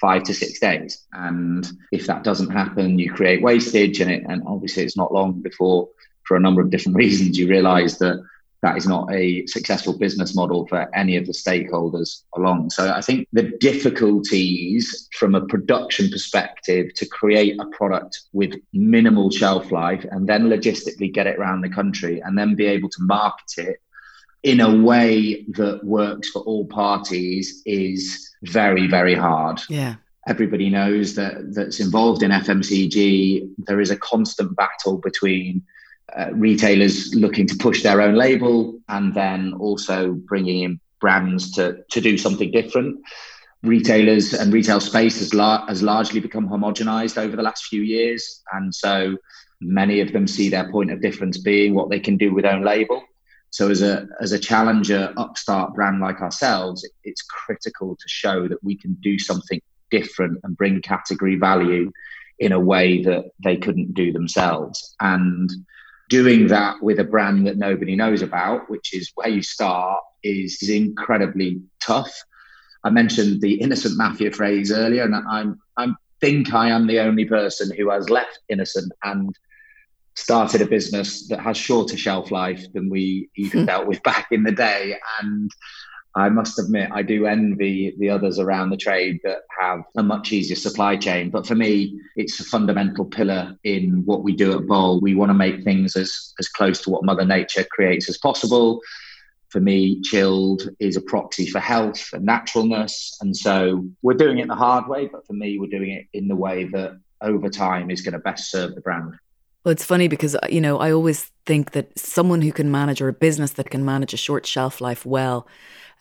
five 0.00 0.22
to 0.24 0.34
six 0.34 0.58
days. 0.58 1.04
And 1.12 1.66
if 1.92 2.06
that 2.06 2.24
doesn't 2.24 2.50
happen, 2.50 2.98
you 2.98 3.12
create 3.12 3.42
wastage, 3.42 4.00
and 4.00 4.10
it, 4.10 4.24
and 4.26 4.42
obviously 4.46 4.84
it's 4.84 4.96
not 4.96 5.12
long 5.12 5.40
before, 5.42 5.88
for 6.24 6.36
a 6.36 6.40
number 6.40 6.60
of 6.60 6.70
different 6.70 6.96
reasons, 7.04 7.38
you 7.38 7.48
realise 7.48 7.98
that 7.98 8.22
that 8.66 8.76
is 8.76 8.88
not 8.88 9.08
a 9.12 9.46
successful 9.46 9.96
business 9.96 10.34
model 10.34 10.66
for 10.66 10.92
any 10.92 11.16
of 11.16 11.26
the 11.26 11.32
stakeholders 11.32 12.24
along. 12.34 12.70
So 12.70 12.90
I 12.90 13.00
think 13.00 13.28
the 13.32 13.44
difficulties 13.60 15.08
from 15.12 15.36
a 15.36 15.46
production 15.46 16.10
perspective 16.10 16.92
to 16.94 17.06
create 17.06 17.60
a 17.60 17.66
product 17.66 18.22
with 18.32 18.54
minimal 18.72 19.30
shelf 19.30 19.70
life 19.70 20.04
and 20.10 20.28
then 20.28 20.48
logistically 20.48 21.14
get 21.14 21.28
it 21.28 21.38
around 21.38 21.60
the 21.60 21.70
country 21.70 22.20
and 22.20 22.36
then 22.36 22.56
be 22.56 22.66
able 22.66 22.88
to 22.88 23.02
market 23.02 23.52
it 23.58 23.76
in 24.42 24.60
a 24.60 24.82
way 24.82 25.44
that 25.50 25.84
works 25.84 26.30
for 26.30 26.40
all 26.40 26.66
parties 26.66 27.62
is 27.66 28.34
very, 28.42 28.88
very 28.88 29.14
hard. 29.14 29.60
Yeah 29.68 29.94
everybody 30.28 30.68
knows 30.68 31.14
that 31.14 31.54
that's 31.54 31.78
involved 31.78 32.20
in 32.20 32.32
FMCG. 32.32 33.48
There 33.58 33.80
is 33.80 33.92
a 33.92 33.96
constant 33.96 34.56
battle 34.56 34.98
between 34.98 35.62
uh, 36.14 36.30
retailers 36.32 37.14
looking 37.14 37.46
to 37.46 37.56
push 37.56 37.82
their 37.82 38.00
own 38.00 38.14
label 38.14 38.78
and 38.88 39.14
then 39.14 39.54
also 39.54 40.12
bringing 40.12 40.62
in 40.62 40.80
brands 41.00 41.52
to, 41.52 41.78
to 41.90 42.00
do 42.00 42.18
something 42.18 42.50
different. 42.50 42.98
Retailers 43.62 44.32
and 44.34 44.52
retail 44.52 44.80
space 44.80 45.18
has, 45.18 45.34
la- 45.34 45.66
has 45.66 45.82
largely 45.82 46.20
become 46.20 46.48
homogenized 46.48 47.18
over 47.18 47.34
the 47.34 47.42
last 47.42 47.64
few 47.64 47.82
years. 47.82 48.42
And 48.52 48.74
so 48.74 49.16
Many 49.60 50.00
of 50.00 50.12
them 50.12 50.26
see 50.26 50.48
their 50.48 50.70
point 50.70 50.90
of 50.90 51.00
difference 51.00 51.38
being 51.38 51.74
what 51.74 51.88
they 51.88 52.00
can 52.00 52.16
do 52.16 52.34
with 52.34 52.44
own 52.44 52.62
label. 52.62 53.02
So 53.50 53.70
as 53.70 53.80
a 53.80 54.06
as 54.20 54.32
a 54.32 54.38
challenger 54.38 55.14
upstart 55.16 55.74
brand 55.74 56.00
like 56.00 56.20
ourselves, 56.20 56.86
it's 57.04 57.22
critical 57.22 57.96
to 57.96 58.08
show 58.08 58.48
that 58.48 58.62
we 58.62 58.76
can 58.76 58.94
do 59.00 59.18
something 59.18 59.60
different 59.90 60.40
and 60.42 60.56
bring 60.56 60.82
category 60.82 61.36
value 61.36 61.90
in 62.38 62.52
a 62.52 62.60
way 62.60 63.02
that 63.02 63.30
they 63.42 63.56
couldn't 63.56 63.94
do 63.94 64.12
themselves. 64.12 64.94
And 65.00 65.48
doing 66.08 66.46
that 66.48 66.82
with 66.82 66.98
a 66.98 67.04
brand 67.04 67.46
that 67.46 67.56
nobody 67.56 67.96
knows 67.96 68.22
about, 68.22 68.70
which 68.70 68.94
is 68.94 69.10
where 69.14 69.28
you 69.28 69.42
start, 69.42 70.00
is, 70.22 70.62
is 70.62 70.70
incredibly 70.70 71.60
tough. 71.80 72.12
I 72.84 72.90
mentioned 72.90 73.40
the 73.40 73.54
innocent 73.54 73.96
mafia 73.96 74.30
phrase 74.30 74.70
earlier, 74.70 75.02
and 75.02 75.14
I'm 75.14 75.60
I 75.76 75.88
think 76.20 76.54
I 76.54 76.68
am 76.70 76.86
the 76.86 77.00
only 77.00 77.24
person 77.24 77.70
who 77.76 77.90
has 77.90 78.08
left 78.08 78.38
innocent 78.48 78.92
and 79.02 79.36
started 80.14 80.62
a 80.62 80.66
business 80.66 81.28
that 81.28 81.40
has 81.40 81.56
shorter 81.56 81.96
shelf 81.96 82.30
life 82.30 82.64
than 82.72 82.88
we 82.88 83.28
even 83.36 83.60
hmm. 83.60 83.66
dealt 83.66 83.86
with 83.86 84.02
back 84.02 84.28
in 84.30 84.42
the 84.42 84.52
day. 84.52 84.96
And 85.20 85.50
I 86.16 86.30
must 86.30 86.58
admit, 86.58 86.88
I 86.92 87.02
do 87.02 87.26
envy 87.26 87.94
the 87.98 88.08
others 88.08 88.38
around 88.38 88.70
the 88.70 88.78
trade 88.78 89.20
that 89.22 89.40
have 89.60 89.84
a 89.98 90.02
much 90.02 90.32
easier 90.32 90.56
supply 90.56 90.96
chain. 90.96 91.28
But 91.28 91.46
for 91.46 91.54
me, 91.54 92.00
it's 92.16 92.40
a 92.40 92.44
fundamental 92.44 93.04
pillar 93.04 93.54
in 93.64 94.02
what 94.06 94.24
we 94.24 94.34
do 94.34 94.56
at 94.56 94.66
Bol. 94.66 94.98
We 95.00 95.14
want 95.14 95.28
to 95.28 95.34
make 95.34 95.62
things 95.62 95.94
as, 95.94 96.32
as 96.38 96.48
close 96.48 96.80
to 96.82 96.90
what 96.90 97.04
Mother 97.04 97.26
Nature 97.26 97.66
creates 97.70 98.08
as 98.08 98.16
possible. 98.16 98.80
For 99.50 99.60
me, 99.60 100.00
chilled 100.00 100.70
is 100.80 100.96
a 100.96 101.02
proxy 101.02 101.48
for 101.48 101.60
health 101.60 102.08
and 102.14 102.24
naturalness. 102.24 103.18
And 103.20 103.36
so 103.36 103.86
we're 104.00 104.14
doing 104.14 104.38
it 104.38 104.48
the 104.48 104.54
hard 104.54 104.88
way, 104.88 105.06
but 105.06 105.26
for 105.26 105.34
me, 105.34 105.58
we're 105.58 105.66
doing 105.66 105.90
it 105.90 106.06
in 106.14 106.28
the 106.28 106.36
way 106.36 106.64
that 106.64 106.98
over 107.20 107.50
time 107.50 107.90
is 107.90 108.00
going 108.00 108.14
to 108.14 108.18
best 108.20 108.50
serve 108.50 108.74
the 108.74 108.80
brand. 108.80 109.14
Well, 109.66 109.72
it's 109.72 109.84
funny 109.84 110.06
because, 110.06 110.36
uh, 110.36 110.46
you 110.48 110.60
know, 110.60 110.78
I 110.78 110.92
always 110.92 111.32
think 111.44 111.72
that 111.72 111.98
someone 111.98 112.40
who 112.40 112.52
can 112.52 112.70
manage 112.70 113.00
or 113.00 113.08
a 113.08 113.12
business 113.12 113.50
that 113.54 113.68
can 113.68 113.84
manage 113.84 114.14
a 114.14 114.16
short 114.16 114.46
shelf 114.46 114.80
life 114.80 115.04
well 115.04 115.48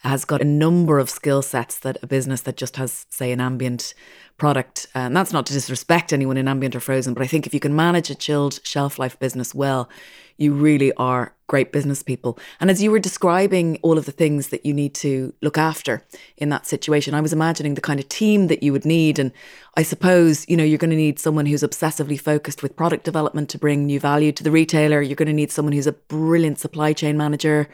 has 0.03 0.24
got 0.24 0.39
a 0.39 0.45
number 0.45 1.00
of 1.00 1.10
skill 1.10 1.41
sets 1.41 1.79
that 1.79 1.98
a 2.03 2.05
business 2.05 2.41
that 2.41 2.57
just 2.57 2.75
has, 2.75 3.07
say, 3.10 3.31
an 3.31 3.41
ambient 3.41 3.95
product, 4.38 4.86
uh, 4.93 5.00
and 5.00 5.17
that's 5.17 5.34
not 5.34 5.48
to 5.48 5.53
disrespect 5.53 6.13
anyone 6.13 6.38
in 6.38 6.48
ambient 6.48 6.75
or 6.75 6.79
frozen, 6.79 7.15
but 7.15 7.24
I 7.24 7.27
think 7.27 7.48
if 7.48 7.55
you 7.55 7.60
can 7.60 7.75
manage 7.75 8.12
a 8.12 8.15
chilled 8.15 8.60
shelf 8.62 9.00
life 9.00 9.17
business 9.17 9.55
well, 9.55 9.89
you 10.38 10.53
really 10.53 10.93
are 10.93 11.34
great 11.48 11.72
business 11.72 12.02
people. 12.02 12.40
And 12.60 12.70
as 12.70 12.82
you 12.82 12.92
were 12.92 13.00
describing 13.00 13.78
all 13.82 13.98
of 13.98 14.06
the 14.06 14.12
things 14.12 14.50
that 14.50 14.66
you 14.66 14.74
need 14.74 14.94
to 14.96 15.34
look 15.42 15.58
after 15.58 16.04
in 16.38 16.50
that 16.50 16.66
situation, 16.66 17.14
I 17.14 17.22
was 17.22 17.34
imagining 17.34 17.75
the 17.75 17.82
kind 17.82 18.00
of 18.00 18.10
team 18.10 18.48
that 18.48 18.64
you 18.64 18.72
would 18.72 18.86
need. 18.86 19.20
And 19.20 19.32
I 19.75 19.84
suppose, 19.84 20.48
you 20.50 20.58
know, 20.58 20.64
you're 20.64 20.78
going 20.78 20.90
to 20.90 20.96
need 20.96 21.20
someone 21.20 21.46
who's 21.46 21.64
obsessively 21.64 22.20
focused 22.20 22.64
with 22.64 22.75
product 22.75 23.04
development 23.04 23.50
to 23.50 23.58
bring 23.58 23.86
new 23.86 24.00
value 24.00 24.32
to 24.32 24.44
the 24.44 24.52
retailer. 24.52 25.02
You're 25.02 25.16
going 25.16 25.28
to 25.28 25.34
need 25.34 25.52
someone 25.52 25.74
who's 25.74 25.88
a 25.88 25.94
brilliant 25.94 26.60
supply 26.60 26.94
chain 26.94 27.18
manager 27.18 27.70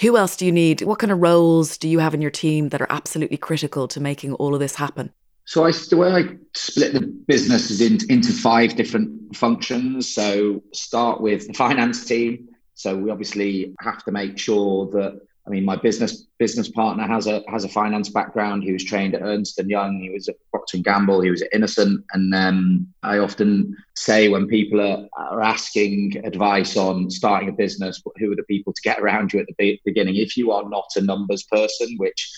who 0.00 0.16
else 0.16 0.36
do 0.36 0.46
you 0.46 0.52
need? 0.52 0.82
What 0.82 1.00
kind 1.00 1.10
of 1.10 1.20
roles 1.20 1.76
do 1.76 1.88
you 1.88 1.98
have 1.98 2.14
in 2.14 2.22
your 2.22 2.30
team 2.30 2.68
that 2.68 2.80
are 2.80 2.86
absolutely 2.88 3.36
critical 3.36 3.88
to 3.88 4.00
making 4.00 4.34
all 4.34 4.54
of 4.54 4.60
this 4.60 4.76
happen? 4.76 5.12
So 5.44 5.64
I, 5.64 5.72
the 5.72 5.96
way 5.96 6.12
I 6.12 6.36
split 6.54 6.92
the 6.92 7.00
business 7.00 7.70
is 7.70 7.80
in, 7.80 7.98
into 8.08 8.32
five 8.32 8.76
different 8.76 9.34
functions. 9.34 10.14
So 10.14 10.62
start 10.72 11.20
with 11.20 11.48
the 11.48 11.54
finance 11.54 12.04
team. 12.04 12.47
So 12.78 12.96
we 12.96 13.10
obviously 13.10 13.74
have 13.80 14.04
to 14.04 14.12
make 14.12 14.38
sure 14.38 14.86
that 14.92 15.20
I 15.48 15.50
mean, 15.50 15.64
my 15.64 15.76
business 15.76 16.26
business 16.38 16.68
partner 16.68 17.06
has 17.06 17.26
a 17.26 17.42
has 17.48 17.64
a 17.64 17.68
finance 17.70 18.10
background. 18.10 18.62
He 18.62 18.72
was 18.72 18.84
trained 18.84 19.14
at 19.14 19.22
Ernst 19.22 19.58
and 19.58 19.70
Young. 19.70 19.98
He 19.98 20.10
was 20.10 20.28
at 20.28 20.36
Procter 20.50 20.76
and 20.76 20.84
Gamble. 20.84 21.22
He 21.22 21.30
was 21.30 21.40
at 21.40 21.48
Innocent. 21.54 22.04
And 22.12 22.34
um, 22.34 22.86
I 23.02 23.18
often 23.18 23.74
say 23.96 24.28
when 24.28 24.46
people 24.46 24.78
are, 24.80 25.08
are 25.16 25.40
asking 25.40 26.22
advice 26.24 26.76
on 26.76 27.10
starting 27.10 27.48
a 27.48 27.52
business, 27.52 28.02
who 28.18 28.30
are 28.30 28.36
the 28.36 28.42
people 28.42 28.74
to 28.74 28.82
get 28.82 29.00
around 29.00 29.32
you 29.32 29.40
at 29.40 29.46
the 29.46 29.80
beginning? 29.86 30.16
If 30.16 30.36
you 30.36 30.52
are 30.52 30.68
not 30.68 30.90
a 30.96 31.00
numbers 31.00 31.44
person, 31.44 31.96
which 31.96 32.30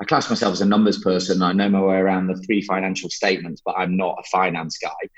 I 0.00 0.04
class 0.04 0.28
myself 0.28 0.52
as 0.52 0.60
a 0.60 0.66
numbers 0.66 0.98
person, 0.98 1.42
I 1.42 1.52
know 1.52 1.70
my 1.70 1.80
way 1.80 1.96
around 1.96 2.26
the 2.26 2.36
three 2.42 2.60
financial 2.60 3.08
statements, 3.08 3.62
but 3.64 3.76
I'm 3.78 3.96
not 3.96 4.18
a 4.20 4.28
finance 4.28 4.76
guy 4.76 5.08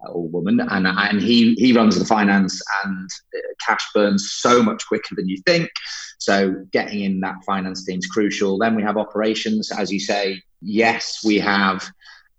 or 0.00 0.28
woman, 0.28 0.60
and 0.60 0.86
and 0.86 1.20
he 1.20 1.54
he 1.54 1.72
runs 1.72 1.98
the 1.98 2.04
finance, 2.04 2.60
and 2.84 3.08
uh, 3.34 3.38
cash 3.66 3.84
burns 3.94 4.30
so 4.30 4.62
much 4.62 4.86
quicker 4.86 5.14
than 5.14 5.28
you 5.28 5.38
think. 5.46 5.70
So 6.18 6.64
getting 6.72 7.00
in 7.00 7.20
that 7.20 7.36
finance 7.46 7.84
team 7.84 7.98
is 7.98 8.06
crucial. 8.06 8.58
Then 8.58 8.74
we 8.74 8.82
have 8.82 8.96
operations, 8.96 9.70
as 9.70 9.92
you 9.92 10.00
say. 10.00 10.42
Yes, 10.60 11.20
we 11.24 11.38
have 11.38 11.88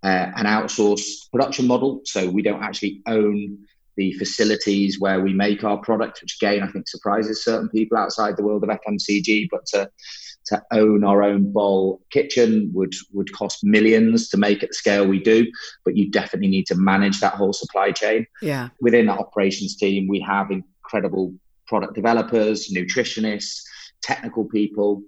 uh, 0.04 0.32
an 0.36 0.46
outsourced 0.46 1.32
production 1.32 1.68
model, 1.68 2.01
so 2.06 2.30
we 2.30 2.42
don't 2.42 2.63
actually 2.63 3.01
own 3.08 3.60
the 3.96 4.13
facilities 4.13 5.00
where 5.00 5.20
we 5.20 5.34
make 5.34 5.63
our 5.66 5.78
product, 5.78 6.22
which 6.22 6.38
again 6.42 6.63
I 6.63 6.68
think 6.68 6.88
surprises 6.88 7.44
certain 7.44 7.70
people 7.70 7.98
outside 7.98 8.38
the 8.38 8.44
world 8.44 8.63
of 8.63 8.70
FMCG. 8.70 9.50
But 9.51 9.66
to 9.68 9.89
to 10.46 10.62
own 10.72 11.03
our 11.03 11.22
own 11.22 11.51
Bol 11.51 12.01
kitchen 12.12 12.72
would 12.74 12.93
would 13.13 13.31
cost 13.34 13.63
millions 13.63 14.29
to 14.29 14.38
make 14.38 14.63
at 14.63 14.69
the 14.69 14.75
scale 14.75 15.05
we 15.05 15.22
do, 15.22 15.48
but 15.86 15.96
you 15.96 16.10
definitely 16.10 16.50
need 16.50 16.65
to 16.67 16.75
manage 16.75 17.19
that 17.19 17.34
whole 17.34 17.53
supply 17.53 17.91
chain. 17.91 18.25
Yeah. 18.41 18.69
Within 18.81 19.05
that 19.08 19.19
operations 19.19 19.75
team, 19.75 20.08
we 20.08 20.19
have 20.22 20.51
incredible 20.51 21.34
product 21.67 21.93
developers, 21.93 22.69
nutritionists, 22.69 23.62
technical 24.01 24.46
people. 24.46 25.03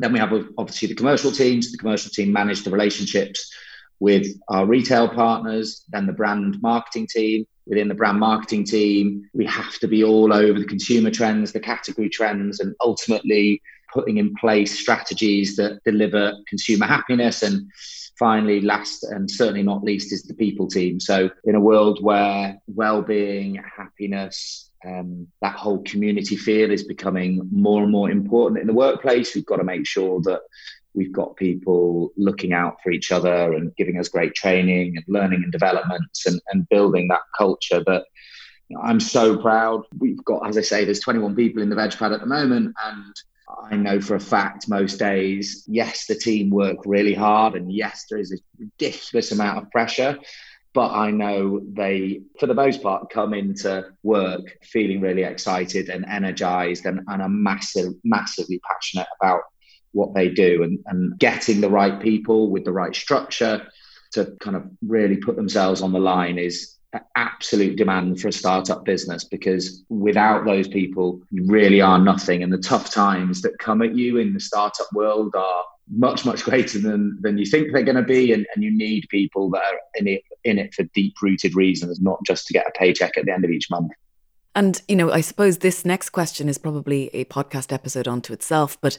Then 0.00 0.12
we 0.12 0.18
have 0.18 0.32
obviously 0.56 0.88
the 0.88 0.94
commercial 0.94 1.30
teams. 1.30 1.70
The 1.70 1.78
commercial 1.78 2.10
team 2.10 2.32
manage 2.32 2.62
the 2.64 2.70
relationships 2.70 3.52
with 4.00 4.26
our 4.48 4.66
retail 4.66 5.08
partners, 5.08 5.84
then 5.90 6.06
the 6.06 6.12
brand 6.12 6.60
marketing 6.60 7.06
team. 7.08 7.46
Within 7.66 7.86
the 7.86 7.94
brand 7.94 8.18
marketing 8.18 8.64
team, 8.64 9.28
we 9.32 9.46
have 9.46 9.78
to 9.78 9.86
be 9.86 10.02
all 10.02 10.32
over 10.32 10.58
the 10.58 10.64
consumer 10.64 11.10
trends, 11.10 11.52
the 11.52 11.60
category 11.60 12.08
trends, 12.08 12.58
and 12.58 12.74
ultimately 12.82 13.62
putting 13.92 14.18
in 14.18 14.34
place 14.34 14.78
strategies 14.78 15.56
that 15.56 15.82
deliver 15.84 16.32
consumer 16.48 16.86
happiness 16.86 17.42
and 17.42 17.70
finally 18.18 18.60
last 18.60 19.04
and 19.04 19.30
certainly 19.30 19.62
not 19.62 19.82
least 19.82 20.12
is 20.12 20.22
the 20.22 20.34
people 20.34 20.66
team 20.66 21.00
so 21.00 21.30
in 21.44 21.54
a 21.54 21.60
world 21.60 22.02
where 22.02 22.58
well-being 22.66 23.54
happiness 23.76 24.70
um, 24.84 25.28
that 25.40 25.54
whole 25.54 25.82
community 25.84 26.36
feel 26.36 26.70
is 26.70 26.84
becoming 26.84 27.48
more 27.52 27.82
and 27.82 27.92
more 27.92 28.10
important 28.10 28.60
in 28.60 28.66
the 28.66 28.72
workplace 28.72 29.34
we've 29.34 29.46
got 29.46 29.56
to 29.56 29.64
make 29.64 29.86
sure 29.86 30.20
that 30.22 30.40
we've 30.94 31.12
got 31.12 31.36
people 31.36 32.12
looking 32.16 32.52
out 32.52 32.76
for 32.82 32.90
each 32.90 33.12
other 33.12 33.54
and 33.54 33.74
giving 33.76 33.98
us 33.98 34.08
great 34.08 34.34
training 34.34 34.94
and 34.96 35.04
learning 35.08 35.42
and 35.42 35.52
developments 35.52 36.26
and, 36.26 36.40
and 36.52 36.68
building 36.68 37.08
that 37.08 37.22
culture 37.36 37.82
that 37.86 38.04
I'm 38.80 39.00
so 39.00 39.38
proud. 39.38 39.84
We've 39.98 40.24
got, 40.24 40.46
as 40.46 40.56
I 40.56 40.62
say, 40.62 40.84
there's 40.84 41.00
21 41.00 41.34
people 41.34 41.62
in 41.62 41.68
the 41.68 41.76
veg 41.76 41.96
pad 41.96 42.12
at 42.12 42.20
the 42.20 42.26
moment, 42.26 42.74
and 42.84 43.14
I 43.70 43.76
know 43.76 44.00
for 44.00 44.14
a 44.14 44.20
fact 44.20 44.68
most 44.68 44.98
days, 44.98 45.64
yes, 45.66 46.06
the 46.06 46.14
team 46.14 46.50
work 46.50 46.78
really 46.84 47.14
hard, 47.14 47.54
and 47.54 47.72
yes, 47.72 48.06
there 48.08 48.18
is 48.18 48.32
a 48.32 48.36
ridiculous 48.58 49.32
amount 49.32 49.58
of 49.58 49.70
pressure. 49.70 50.18
But 50.74 50.92
I 50.92 51.10
know 51.10 51.60
they, 51.72 52.22
for 52.40 52.46
the 52.46 52.54
most 52.54 52.82
part, 52.82 53.10
come 53.10 53.34
into 53.34 53.84
work 54.02 54.40
feeling 54.62 55.00
really 55.00 55.22
excited 55.22 55.90
and 55.90 56.06
energized 56.06 56.86
and, 56.86 57.00
and 57.08 57.20
are 57.20 57.28
massive, 57.28 57.92
massively 58.04 58.60
passionate 58.70 59.08
about 59.20 59.42
what 59.92 60.14
they 60.14 60.30
do 60.30 60.62
and, 60.62 60.78
and 60.86 61.18
getting 61.18 61.60
the 61.60 61.68
right 61.68 62.00
people 62.00 62.50
with 62.50 62.64
the 62.64 62.72
right 62.72 62.94
structure 62.94 63.66
to 64.12 64.34
kind 64.40 64.56
of 64.56 64.64
really 64.86 65.16
put 65.16 65.36
themselves 65.36 65.82
on 65.82 65.92
the 65.92 66.00
line 66.00 66.38
is 66.38 66.76
absolute 67.16 67.76
demand 67.76 68.20
for 68.20 68.28
a 68.28 68.32
startup 68.32 68.84
business 68.84 69.24
because 69.24 69.82
without 69.88 70.44
those 70.44 70.68
people, 70.68 71.20
you 71.30 71.44
really 71.46 71.80
are 71.80 71.98
nothing. 71.98 72.42
And 72.42 72.52
the 72.52 72.58
tough 72.58 72.90
times 72.90 73.42
that 73.42 73.58
come 73.58 73.82
at 73.82 73.96
you 73.96 74.18
in 74.18 74.34
the 74.34 74.40
startup 74.40 74.86
world 74.92 75.34
are 75.34 75.64
much, 75.90 76.24
much 76.24 76.44
greater 76.44 76.78
than, 76.78 77.18
than 77.22 77.38
you 77.38 77.46
think 77.46 77.72
they're 77.72 77.82
going 77.82 77.96
to 77.96 78.02
be. 78.02 78.32
And, 78.32 78.46
and 78.54 78.62
you 78.62 78.76
need 78.76 79.06
people 79.10 79.50
that 79.50 79.62
are 79.62 79.80
in 79.94 80.06
it, 80.06 80.22
in 80.44 80.58
it 80.58 80.74
for 80.74 80.82
deep 80.94 81.14
rooted 81.22 81.56
reasons, 81.56 82.00
not 82.00 82.18
just 82.26 82.46
to 82.48 82.52
get 82.52 82.66
a 82.66 82.78
paycheck 82.78 83.16
at 83.16 83.24
the 83.24 83.32
end 83.32 83.44
of 83.44 83.50
each 83.50 83.70
month. 83.70 83.92
And, 84.54 84.82
you 84.86 84.96
know, 84.96 85.10
I 85.10 85.22
suppose 85.22 85.58
this 85.58 85.86
next 85.86 86.10
question 86.10 86.46
is 86.46 86.58
probably 86.58 87.08
a 87.14 87.24
podcast 87.24 87.72
episode 87.72 88.06
unto 88.06 88.34
itself, 88.34 88.78
but 88.82 88.98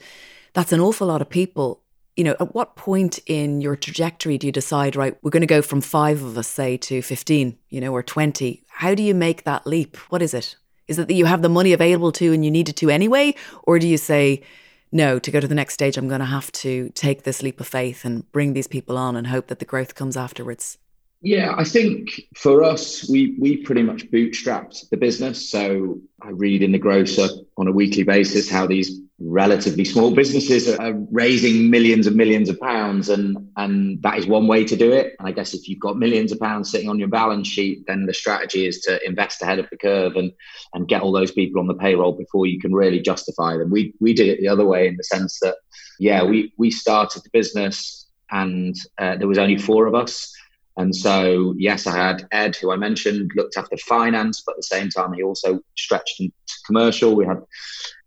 that's 0.53 0.73
an 0.73 0.79
awful 0.79 1.07
lot 1.07 1.21
of 1.21 1.29
people 1.29 1.82
you 2.15 2.23
know, 2.23 2.35
at 2.39 2.53
what 2.53 2.75
point 2.75 3.19
in 3.25 3.61
your 3.61 3.75
trajectory 3.75 4.37
do 4.37 4.47
you 4.47 4.51
decide, 4.51 4.95
right, 4.95 5.17
we're 5.23 5.31
going 5.31 5.41
to 5.41 5.47
go 5.47 5.61
from 5.61 5.81
five 5.81 6.21
of 6.21 6.37
us, 6.37 6.47
say, 6.47 6.77
to 6.77 7.01
15, 7.01 7.57
you 7.69 7.81
know, 7.81 7.91
or 7.91 8.03
20? 8.03 8.63
How 8.67 8.93
do 8.93 9.01
you 9.01 9.15
make 9.15 9.43
that 9.43 9.65
leap? 9.65 9.97
What 10.09 10.21
is 10.21 10.33
it? 10.33 10.55
Is 10.87 10.99
it 10.99 11.07
that 11.07 11.13
you 11.13 11.25
have 11.25 11.41
the 11.41 11.49
money 11.49 11.73
available 11.73 12.11
to 12.13 12.33
and 12.33 12.43
you 12.43 12.51
need 12.51 12.69
it 12.69 12.75
to 12.77 12.89
anyway? 12.89 13.35
Or 13.63 13.79
do 13.79 13.87
you 13.87 13.97
say, 13.97 14.43
no, 14.91 15.17
to 15.17 15.31
go 15.31 15.39
to 15.39 15.47
the 15.47 15.55
next 15.55 15.73
stage, 15.73 15.97
I'm 15.97 16.07
going 16.07 16.19
to 16.19 16.25
have 16.25 16.51
to 16.51 16.89
take 16.89 17.23
this 17.23 17.41
leap 17.41 17.59
of 17.59 17.67
faith 17.67 18.05
and 18.05 18.31
bring 18.31 18.53
these 18.53 18.67
people 18.67 18.97
on 18.97 19.15
and 19.15 19.27
hope 19.27 19.47
that 19.47 19.59
the 19.59 19.65
growth 19.65 19.95
comes 19.95 20.15
afterwards? 20.15 20.77
Yeah, 21.25 21.55
I 21.57 21.63
think 21.63 22.21
for 22.35 22.63
us, 22.63 23.09
we 23.09 23.37
we 23.39 23.55
pretty 23.55 23.81
much 23.81 24.11
bootstrapped 24.11 24.89
the 24.89 24.97
business. 24.97 25.49
So 25.49 26.01
I 26.21 26.31
read 26.31 26.61
in 26.61 26.73
the 26.73 26.77
grocer 26.77 27.29
on 27.57 27.69
a 27.69 27.71
weekly 27.71 28.03
basis 28.03 28.49
how 28.49 28.67
these 28.67 28.99
relatively 29.19 29.85
small 29.85 30.11
businesses 30.13 30.67
are 30.67 30.91
raising 31.11 31.69
millions 31.69 32.07
and 32.07 32.17
millions 32.17 32.49
of 32.49 32.59
pounds 32.59 33.07
and 33.07 33.37
and 33.55 34.01
that 34.01 34.17
is 34.17 34.27
one 34.27 34.47
way 34.47 34.65
to 34.65 34.75
do 34.75 34.91
it. 34.91 35.15
And 35.17 35.25
i 35.25 35.31
guess 35.31 35.53
if 35.53 35.69
you've 35.69 35.79
got 35.79 35.97
millions 35.97 36.33
of 36.33 36.41
pounds 36.41 36.69
sitting 36.69 36.89
on 36.89 36.99
your 36.99 37.07
balance 37.07 37.47
sheet 37.47 37.85
then 37.87 38.05
the 38.05 38.13
strategy 38.13 38.65
is 38.67 38.81
to 38.81 38.99
invest 39.07 39.41
ahead 39.41 39.59
of 39.59 39.69
the 39.69 39.77
curve 39.77 40.17
and 40.17 40.33
and 40.73 40.89
get 40.89 41.03
all 41.03 41.13
those 41.13 41.31
people 41.31 41.61
on 41.61 41.67
the 41.67 41.73
payroll 41.73 42.11
before 42.11 42.47
you 42.47 42.59
can 42.59 42.73
really 42.73 42.99
justify 42.99 43.55
them. 43.55 43.71
We 43.71 43.93
we 44.01 44.13
did 44.13 44.27
it 44.27 44.41
the 44.41 44.49
other 44.49 44.65
way 44.65 44.89
in 44.89 44.97
the 44.97 45.05
sense 45.05 45.39
that 45.39 45.55
yeah 45.99 46.21
we 46.23 46.51
we 46.57 46.69
started 46.69 47.23
the 47.23 47.29
business 47.31 48.09
and 48.29 48.75
uh, 48.97 49.15
there 49.15 49.27
was 49.27 49.37
only 49.37 49.57
four 49.57 49.85
of 49.85 49.95
us 49.95 50.33
and 50.77 50.95
so, 50.95 51.53
yes, 51.57 51.85
I 51.85 51.95
had 51.95 52.27
Ed, 52.31 52.55
who 52.55 52.71
I 52.71 52.77
mentioned, 52.77 53.31
looked 53.35 53.57
after 53.57 53.77
finance, 53.77 54.41
but 54.45 54.53
at 54.53 54.57
the 54.57 54.63
same 54.63 54.89
time, 54.89 55.13
he 55.13 55.21
also 55.21 55.59
stretched 55.77 56.19
into 56.19 56.33
commercial. 56.65 57.15
We 57.15 57.25
had, 57.25 57.41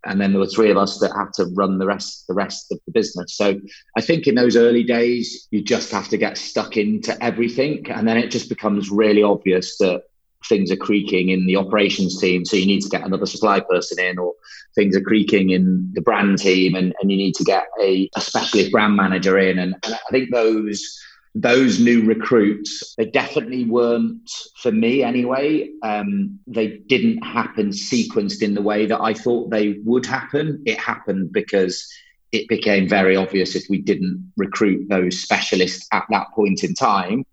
and 0.05 0.21
then 0.21 0.33
there 0.33 0.41
were 0.41 0.47
three 0.47 0.71
of 0.71 0.77
us 0.77 0.99
that 0.99 1.13
had 1.17 1.33
to 1.35 1.53
run 1.55 1.79
the 1.79 1.87
rest, 1.87 2.27
the 2.27 2.35
rest 2.35 2.73
of 2.73 2.81
the 2.87 2.93
business. 2.93 3.37
So, 3.37 3.61
I 3.97 4.01
think 4.01 4.27
in 4.27 4.35
those 4.35 4.57
early 4.57 4.83
days, 4.83 5.47
you 5.51 5.63
just 5.63 5.93
have 5.93 6.09
to 6.09 6.17
get 6.17 6.39
stuck 6.39 6.77
into 6.77 7.23
everything, 7.23 7.91
and 7.91 8.07
then 8.07 8.17
it 8.17 8.31
just 8.31 8.49
becomes 8.49 8.91
really 8.91 9.23
obvious 9.23 9.77
that 9.79 10.03
things 10.49 10.71
are 10.71 10.77
creaking 10.77 11.31
in 11.31 11.47
the 11.47 11.57
operations 11.57 12.21
team. 12.21 12.45
So 12.45 12.57
you 12.57 12.67
need 12.67 12.83
to 12.83 12.89
get 12.89 13.05
another 13.05 13.27
supply 13.27 13.61
person 13.61 13.99
in, 13.99 14.19
or 14.19 14.35
things 14.75 14.97
are 14.97 15.01
creaking 15.01 15.51
in 15.51 15.91
the 15.95 16.01
brand 16.01 16.39
team, 16.39 16.75
and, 16.75 16.95
and 17.01 17.11
you 17.11 17.17
need 17.17 17.35
to 17.37 17.45
get 17.45 17.67
a, 17.81 18.09
a 18.17 18.21
specialist 18.21 18.73
brand 18.73 18.97
manager 18.97 19.39
in. 19.39 19.59
And, 19.59 19.75
and 19.85 19.95
I 19.95 20.11
think 20.11 20.33
those 20.33 20.99
those 21.37 21.79
new 21.79 22.03
recruits, 22.07 22.95
they 22.97 23.05
definitely 23.05 23.67
weren't, 23.67 24.31
for 24.57 24.73
me 24.73 25.03
anyway, 25.03 25.69
um, 25.83 26.39
they 26.47 26.79
didn't 26.89 27.23
happen 27.23 27.69
sequenced 27.69 28.41
in 28.41 28.55
the 28.55 28.63
way 28.63 28.87
that 28.87 29.01
I 29.03 29.13
thought 29.13 29.51
they 29.51 29.79
would 29.85 30.07
happen. 30.07 30.63
It 30.65 30.79
happened 30.79 31.33
because 31.33 31.87
it 32.33 32.49
became 32.49 32.89
very 32.89 33.17
obvious 33.17 33.55
if 33.55 33.69
we 33.69 33.83
didn't 33.83 34.33
recruit 34.39 34.89
those 34.89 35.21
specialists 35.21 35.87
at 35.93 36.07
that 36.09 36.29
point 36.35 36.65
in 36.65 36.73
time, 36.73 37.27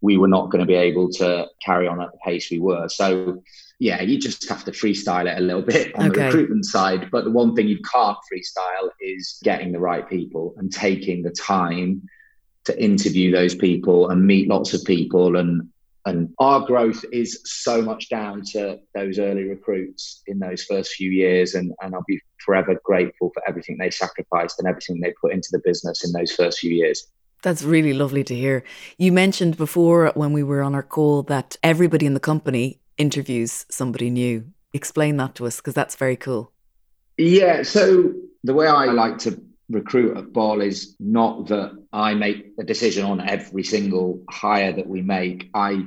we 0.00 0.16
were 0.16 0.28
not 0.28 0.48
going 0.50 0.60
to 0.60 0.66
be 0.66 0.74
able 0.74 1.10
to 1.10 1.46
carry 1.62 1.86
on 1.86 2.00
at 2.00 2.12
the 2.12 2.18
pace 2.24 2.50
we 2.50 2.58
were. 2.58 2.88
So, 2.88 3.42
yeah, 3.78 4.00
you 4.00 4.18
just 4.18 4.48
have 4.48 4.64
to 4.64 4.70
freestyle 4.70 5.30
it 5.30 5.36
a 5.36 5.42
little 5.42 5.60
bit 5.60 5.94
on 5.96 6.08
okay. 6.08 6.18
the 6.18 6.24
recruitment 6.24 6.64
side. 6.64 7.10
But 7.10 7.24
the 7.24 7.30
one 7.30 7.54
thing 7.54 7.68
you 7.68 7.80
can't 7.92 8.16
freestyle 8.32 8.88
is 9.02 9.38
getting 9.44 9.72
the 9.72 9.80
right 9.80 10.08
people 10.08 10.54
and 10.56 10.72
taking 10.72 11.22
the 11.22 11.30
time 11.30 12.08
to 12.64 12.82
interview 12.82 13.30
those 13.30 13.54
people 13.54 14.10
and 14.10 14.26
meet 14.26 14.48
lots 14.48 14.74
of 14.74 14.84
people. 14.84 15.36
And 15.36 15.68
and 16.06 16.32
our 16.38 16.64
growth 16.66 17.04
is 17.12 17.42
so 17.44 17.82
much 17.82 18.08
down 18.08 18.42
to 18.52 18.78
those 18.94 19.18
early 19.18 19.44
recruits 19.44 20.22
in 20.26 20.38
those 20.38 20.64
first 20.64 20.92
few 20.92 21.10
years. 21.10 21.54
And, 21.54 21.72
and 21.82 21.94
i'll 21.94 22.04
be 22.06 22.20
forever 22.44 22.80
grateful 22.82 23.30
for 23.34 23.42
everything 23.46 23.76
they 23.78 23.90
sacrificed 23.90 24.58
and 24.58 24.66
everything 24.66 25.00
they 25.00 25.12
put 25.20 25.32
into 25.32 25.48
the 25.52 25.60
business 25.62 26.02
in 26.04 26.12
those 26.12 26.32
first 26.32 26.60
few 26.60 26.70
years. 26.70 27.06
That's 27.42 27.62
really 27.62 27.92
lovely 27.92 28.24
to 28.24 28.34
hear. 28.34 28.64
You 28.98 29.12
mentioned 29.12 29.56
before 29.56 30.12
when 30.14 30.32
we 30.32 30.42
were 30.42 30.62
on 30.62 30.74
our 30.74 30.82
call 30.82 31.22
that 31.24 31.56
everybody 31.62 32.06
in 32.06 32.14
the 32.14 32.20
company 32.20 32.80
interviews 32.96 33.66
somebody 33.70 34.10
new. 34.10 34.52
Explain 34.72 35.16
that 35.18 35.34
to 35.36 35.46
us 35.46 35.56
because 35.56 35.74
that's 35.74 35.96
very 35.96 36.16
cool. 36.16 36.52
Yeah 37.18 37.62
so 37.62 38.14
the 38.42 38.54
way 38.54 38.66
i 38.66 38.86
like 38.86 39.18
to 39.18 39.38
recruit 39.70 40.16
at 40.16 40.32
Bol 40.32 40.60
is 40.60 40.96
not 40.98 41.46
that 41.48 41.72
I 41.92 42.14
make 42.14 42.52
a 42.58 42.64
decision 42.64 43.04
on 43.04 43.20
every 43.20 43.64
single 43.64 44.22
hire 44.28 44.72
that 44.72 44.86
we 44.86 45.02
make. 45.02 45.48
I 45.54 45.84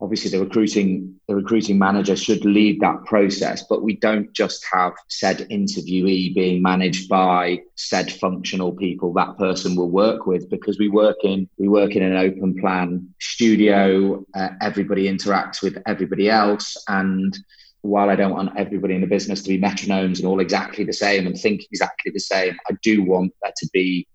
obviously 0.00 0.30
the 0.30 0.44
recruiting 0.44 1.18
the 1.26 1.34
recruiting 1.34 1.78
manager 1.78 2.14
should 2.14 2.44
lead 2.44 2.80
that 2.80 3.04
process, 3.06 3.64
but 3.68 3.82
we 3.82 3.96
don't 3.96 4.32
just 4.34 4.64
have 4.70 4.92
said 5.08 5.38
interviewee 5.50 6.34
being 6.34 6.60
managed 6.60 7.08
by 7.08 7.60
said 7.76 8.12
functional 8.12 8.72
people 8.72 9.14
that 9.14 9.38
person 9.38 9.74
will 9.74 9.90
work 9.90 10.26
with 10.26 10.50
because 10.50 10.78
we 10.78 10.88
work 10.88 11.16
in 11.24 11.48
we 11.58 11.68
work 11.68 11.96
in 11.96 12.02
an 12.02 12.16
open 12.16 12.54
plan 12.60 13.14
studio. 13.20 14.24
Uh, 14.34 14.50
everybody 14.60 15.08
interacts 15.08 15.62
with 15.62 15.82
everybody 15.86 16.28
else 16.28 16.76
and 16.88 17.38
while 17.84 18.08
I 18.08 18.16
don't 18.16 18.32
want 18.32 18.56
everybody 18.56 18.94
in 18.94 19.02
the 19.02 19.06
business 19.06 19.42
to 19.42 19.48
be 19.50 19.60
metronomes 19.60 20.18
and 20.18 20.26
all 20.26 20.40
exactly 20.40 20.84
the 20.84 20.92
same 20.92 21.26
and 21.26 21.38
think 21.38 21.62
exactly 21.70 22.10
the 22.12 22.20
same, 22.20 22.56
I 22.68 22.76
do 22.82 23.02
want 23.02 23.32
there 23.42 23.52
to 23.54 23.68
be 23.74 24.08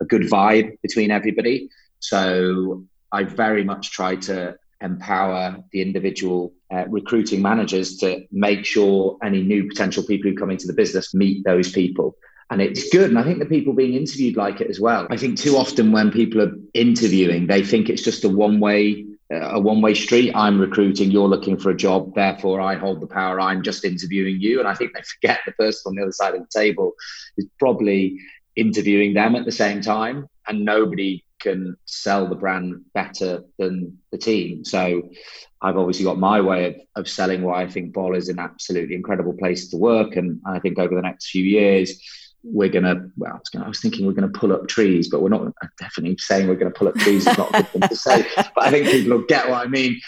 a 0.00 0.04
good 0.04 0.22
vibe 0.22 0.80
between 0.80 1.10
everybody. 1.10 1.68
So 1.98 2.84
I 3.10 3.24
very 3.24 3.64
much 3.64 3.90
try 3.90 4.14
to 4.16 4.56
empower 4.80 5.56
the 5.72 5.82
individual 5.82 6.52
uh, 6.72 6.84
recruiting 6.88 7.42
managers 7.42 7.96
to 7.98 8.24
make 8.30 8.64
sure 8.64 9.18
any 9.24 9.42
new 9.42 9.66
potential 9.66 10.04
people 10.04 10.30
who 10.30 10.36
come 10.36 10.50
into 10.50 10.68
the 10.68 10.72
business 10.72 11.12
meet 11.12 11.44
those 11.44 11.72
people. 11.72 12.14
And 12.50 12.62
it's 12.62 12.88
good. 12.90 13.10
And 13.10 13.18
I 13.18 13.24
think 13.24 13.40
the 13.40 13.46
people 13.46 13.72
being 13.72 13.94
interviewed 13.94 14.36
like 14.36 14.60
it 14.60 14.70
as 14.70 14.78
well. 14.78 15.08
I 15.10 15.16
think 15.16 15.36
too 15.36 15.56
often 15.56 15.90
when 15.90 16.12
people 16.12 16.42
are 16.42 16.52
interviewing, 16.74 17.48
they 17.48 17.64
think 17.64 17.88
it's 17.88 18.02
just 18.02 18.22
a 18.22 18.28
one 18.28 18.60
way 18.60 19.04
Uh, 19.32 19.54
a 19.54 19.60
one 19.60 19.80
way 19.80 19.92
street. 19.92 20.32
I'm 20.36 20.60
recruiting, 20.60 21.10
you're 21.10 21.26
looking 21.28 21.56
for 21.56 21.70
a 21.70 21.76
job, 21.76 22.14
therefore 22.14 22.60
I 22.60 22.76
hold 22.76 23.00
the 23.00 23.08
power. 23.08 23.40
I'm 23.40 23.62
just 23.62 23.84
interviewing 23.84 24.40
you. 24.40 24.60
And 24.60 24.68
I 24.68 24.74
think 24.74 24.92
they 24.94 25.02
forget 25.02 25.40
the 25.44 25.52
person 25.52 25.90
on 25.90 25.96
the 25.96 26.02
other 26.02 26.12
side 26.12 26.34
of 26.34 26.42
the 26.42 26.60
table 26.60 26.92
is 27.36 27.46
probably 27.58 28.20
interviewing 28.54 29.14
them 29.14 29.34
at 29.34 29.44
the 29.44 29.50
same 29.50 29.80
time. 29.80 30.28
And 30.46 30.64
nobody 30.64 31.24
can 31.40 31.76
sell 31.86 32.28
the 32.28 32.36
brand 32.36 32.84
better 32.94 33.42
than 33.58 33.98
the 34.12 34.18
team. 34.18 34.64
So 34.64 35.10
I've 35.60 35.76
obviously 35.76 36.04
got 36.04 36.18
my 36.18 36.40
way 36.40 36.66
of, 36.66 36.76
of 36.94 37.08
selling 37.08 37.42
why 37.42 37.62
I 37.62 37.68
think 37.68 37.94
Bol 37.94 38.14
is 38.14 38.28
an 38.28 38.38
absolutely 38.38 38.94
incredible 38.94 39.32
place 39.34 39.68
to 39.70 39.76
work. 39.76 40.14
And 40.14 40.40
I 40.46 40.60
think 40.60 40.78
over 40.78 40.94
the 40.94 41.02
next 41.02 41.30
few 41.30 41.42
years, 41.42 42.00
we're 42.42 42.68
to, 42.84 43.10
well, 43.16 43.32
I 43.32 43.36
was, 43.36 43.48
gonna, 43.48 43.64
I 43.64 43.68
was, 43.68 43.80
thinking 43.80 44.06
we're 44.06 44.12
to 44.30 44.38
pull 44.38 44.52
up 44.52 44.68
trees, 44.68 45.08
but 45.08 45.20
we're 45.20 45.28
not 45.28 45.52
definitely 45.78 46.16
saying 46.18 46.48
we're 46.48 46.56
to 46.72 46.78
pull 46.78 46.88
up 46.88 46.94
trees. 46.94 47.26
It's 47.26 47.38
not 47.38 47.48
a 47.50 47.62
good 47.62 47.68
thing 47.68 47.80
to 47.82 47.96
say, 47.96 48.26
but 48.36 48.52
I 48.58 48.70
think 48.70 48.86
people 48.86 49.18
will 49.18 49.26
get 49.26 49.48
what 49.48 49.66
I 49.66 49.68
mean. 49.68 50.00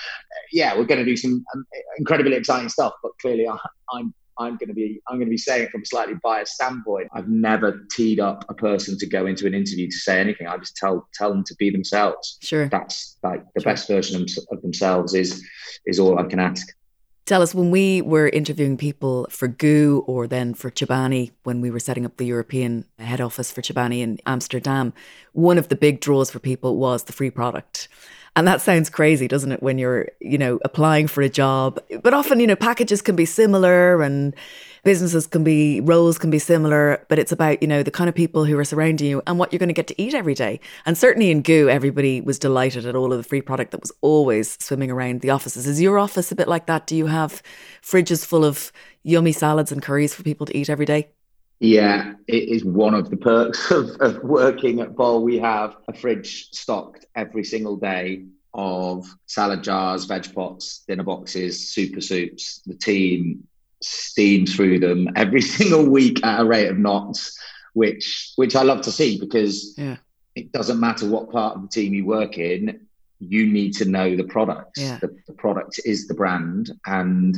Yeah, 0.52 0.76
we're 0.76 0.86
to 0.98 1.04
do 1.04 1.16
some 1.16 1.44
um, 1.54 1.66
incredibly 1.98 2.34
exciting 2.34 2.68
stuff, 2.68 2.94
but 3.02 3.12
clearly 3.20 3.48
I, 3.48 3.56
I'm 3.92 4.14
I'm 4.38 4.56
going 4.56 4.68
to 4.68 4.74
be 4.74 5.00
I'm 5.08 5.16
going 5.16 5.26
to 5.26 5.30
be 5.30 5.36
saying 5.36 5.64
it 5.64 5.70
from 5.70 5.82
a 5.82 5.86
slightly 5.86 6.14
biased 6.22 6.54
standpoint. 6.54 7.08
I've 7.12 7.28
never 7.28 7.86
teed 7.90 8.20
up 8.20 8.44
a 8.48 8.54
person 8.54 8.96
to 8.98 9.06
go 9.06 9.26
into 9.26 9.46
an 9.46 9.54
interview 9.54 9.88
to 9.88 9.96
say 9.96 10.20
anything. 10.20 10.46
I 10.46 10.56
just 10.58 10.76
tell 10.76 11.08
tell 11.14 11.30
them 11.30 11.44
to 11.44 11.54
be 11.56 11.70
themselves. 11.70 12.38
Sure, 12.42 12.68
that's 12.68 13.16
like 13.22 13.42
the 13.54 13.60
sure. 13.60 13.72
best 13.72 13.88
version 13.88 14.24
of 14.50 14.62
themselves 14.62 15.14
is 15.14 15.44
is 15.86 15.98
all 15.98 16.18
I 16.18 16.24
can 16.24 16.38
ask. 16.38 16.66
Tell 17.28 17.42
us 17.42 17.54
when 17.54 17.70
we 17.70 18.00
were 18.00 18.30
interviewing 18.30 18.78
people 18.78 19.26
for 19.28 19.48
GU 19.48 20.02
or 20.06 20.26
then 20.26 20.54
for 20.54 20.70
Chobani, 20.70 21.32
when 21.42 21.60
we 21.60 21.70
were 21.70 21.78
setting 21.78 22.06
up 22.06 22.16
the 22.16 22.24
European 22.24 22.86
head 22.98 23.20
office 23.20 23.52
for 23.52 23.60
Chobani 23.60 24.00
in 24.00 24.18
Amsterdam, 24.24 24.94
one 25.34 25.58
of 25.58 25.68
the 25.68 25.76
big 25.76 26.00
draws 26.00 26.30
for 26.30 26.38
people 26.38 26.78
was 26.78 27.04
the 27.04 27.12
free 27.12 27.28
product. 27.28 27.88
And 28.34 28.48
that 28.48 28.62
sounds 28.62 28.88
crazy, 28.88 29.28
doesn't 29.28 29.52
it, 29.52 29.62
when 29.62 29.76
you're, 29.76 30.08
you 30.22 30.38
know, 30.38 30.58
applying 30.64 31.06
for 31.06 31.20
a 31.20 31.28
job? 31.28 31.78
But 32.02 32.14
often, 32.14 32.40
you 32.40 32.46
know, 32.46 32.56
packages 32.56 33.02
can 33.02 33.14
be 33.14 33.26
similar 33.26 34.00
and 34.00 34.34
businesses 34.84 35.26
can 35.26 35.44
be, 35.44 35.80
roles 35.80 36.18
can 36.18 36.30
be 36.30 36.38
similar, 36.38 37.04
but 37.08 37.18
it's 37.18 37.32
about, 37.32 37.62
you 37.62 37.68
know, 37.68 37.82
the 37.82 37.90
kind 37.90 38.08
of 38.08 38.14
people 38.14 38.44
who 38.44 38.58
are 38.58 38.64
surrounding 38.64 39.08
you 39.08 39.22
and 39.26 39.38
what 39.38 39.52
you're 39.52 39.58
going 39.58 39.68
to 39.68 39.74
get 39.74 39.86
to 39.88 40.02
eat 40.02 40.14
every 40.14 40.34
day. 40.34 40.60
And 40.86 40.96
certainly 40.96 41.30
in 41.30 41.42
GU, 41.42 41.68
everybody 41.68 42.20
was 42.20 42.38
delighted 42.38 42.86
at 42.86 42.96
all 42.96 43.12
of 43.12 43.18
the 43.18 43.24
free 43.24 43.42
product 43.42 43.72
that 43.72 43.80
was 43.80 43.92
always 44.00 44.56
swimming 44.62 44.90
around 44.90 45.20
the 45.20 45.30
offices. 45.30 45.66
Is 45.66 45.80
your 45.80 45.98
office 45.98 46.32
a 46.32 46.36
bit 46.36 46.48
like 46.48 46.66
that? 46.66 46.86
Do 46.86 46.96
you 46.96 47.06
have 47.06 47.42
fridges 47.82 48.24
full 48.24 48.44
of 48.44 48.72
yummy 49.02 49.32
salads 49.32 49.72
and 49.72 49.82
curries 49.82 50.14
for 50.14 50.22
people 50.22 50.46
to 50.46 50.56
eat 50.56 50.70
every 50.70 50.86
day? 50.86 51.08
Yeah, 51.60 52.12
it 52.28 52.48
is 52.48 52.64
one 52.64 52.94
of 52.94 53.10
the 53.10 53.16
perks 53.16 53.70
of, 53.70 53.90
of 54.00 54.22
working 54.22 54.80
at 54.80 54.94
Bol. 54.94 55.22
We 55.22 55.38
have 55.38 55.76
a 55.88 55.92
fridge 55.92 56.50
stocked 56.52 57.06
every 57.14 57.44
single 57.44 57.76
day 57.76 58.24
of 58.54 59.06
salad 59.26 59.62
jars, 59.62 60.04
veg 60.04 60.32
pots, 60.34 60.84
dinner 60.88 61.02
boxes, 61.02 61.68
super 61.68 62.00
soups. 62.00 62.60
The 62.66 62.74
team 62.74 63.46
steams 63.82 64.54
through 64.54 64.80
them 64.80 65.08
every 65.16 65.40
single 65.56 65.88
week 65.88 66.24
at 66.24 66.40
a 66.40 66.44
rate 66.44 66.68
of 66.68 66.78
knots, 66.78 67.38
which 67.74 68.32
which 68.36 68.56
I 68.56 68.62
love 68.62 68.82
to 68.82 68.92
see 68.92 69.18
because 69.18 69.74
yeah. 69.76 69.96
it 70.34 70.52
doesn't 70.52 70.80
matter 70.80 71.08
what 71.08 71.30
part 71.30 71.56
of 71.56 71.62
the 71.62 71.68
team 71.68 71.94
you 71.94 72.04
work 72.04 72.38
in, 72.38 72.86
you 73.20 73.46
need 73.46 73.74
to 73.74 73.84
know 73.84 74.16
the 74.16 74.24
product. 74.24 74.78
Yeah. 74.78 74.98
The, 75.00 75.16
the 75.26 75.34
product 75.34 75.80
is 75.84 76.06
the 76.06 76.14
brand, 76.14 76.70
and 76.86 77.36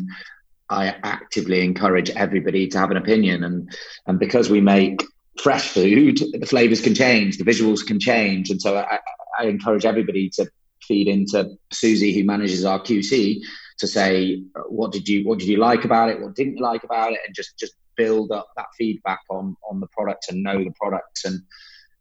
I 0.69 0.97
actively 1.03 1.65
encourage 1.65 2.11
everybody 2.11 2.69
to 2.69 2.79
have 2.79 2.91
an 2.91 2.97
opinion. 2.97 3.45
And 3.45 3.71
and 4.07 4.19
because 4.19 4.51
we 4.51 4.61
make 4.61 5.05
fresh 5.43 5.69
food, 5.69 6.19
the 6.39 6.47
flavors 6.47 6.81
can 6.81 6.95
change, 6.95 7.39
the 7.39 7.45
visuals 7.45 7.87
can 7.87 7.99
change, 7.99 8.51
and 8.51 8.61
so 8.61 8.77
I, 8.77 8.99
I 9.39 9.47
encourage 9.47 9.85
everybody 9.85 10.29
to 10.31 10.51
feed 10.83 11.09
into 11.09 11.57
Susie, 11.73 12.13
who 12.13 12.25
manages 12.25 12.65
our 12.65 12.81
QC, 12.81 13.41
to 13.81 13.87
say 13.87 14.43
what 14.69 14.93
did 14.93 15.09
you 15.09 15.27
what 15.27 15.39
did 15.39 15.49
you 15.49 15.59
like 15.59 15.85
about 15.85 16.11
it, 16.11 16.21
what 16.21 16.35
didn't 16.35 16.57
you 16.57 16.63
like 16.63 16.85
about 16.85 17.13
it, 17.13 17.21
and 17.27 17.35
just 17.35 17.59
just 17.59 17.75
build 17.97 18.31
up 18.31 18.49
that 18.57 18.67
feedback 18.79 19.21
on 19.29 19.57
on 19.69 19.81
the 19.81 19.89
product 19.89 20.31
and 20.31 20.43
know 20.43 20.63
the 20.63 20.75
products. 20.81 21.25
And 21.25 21.43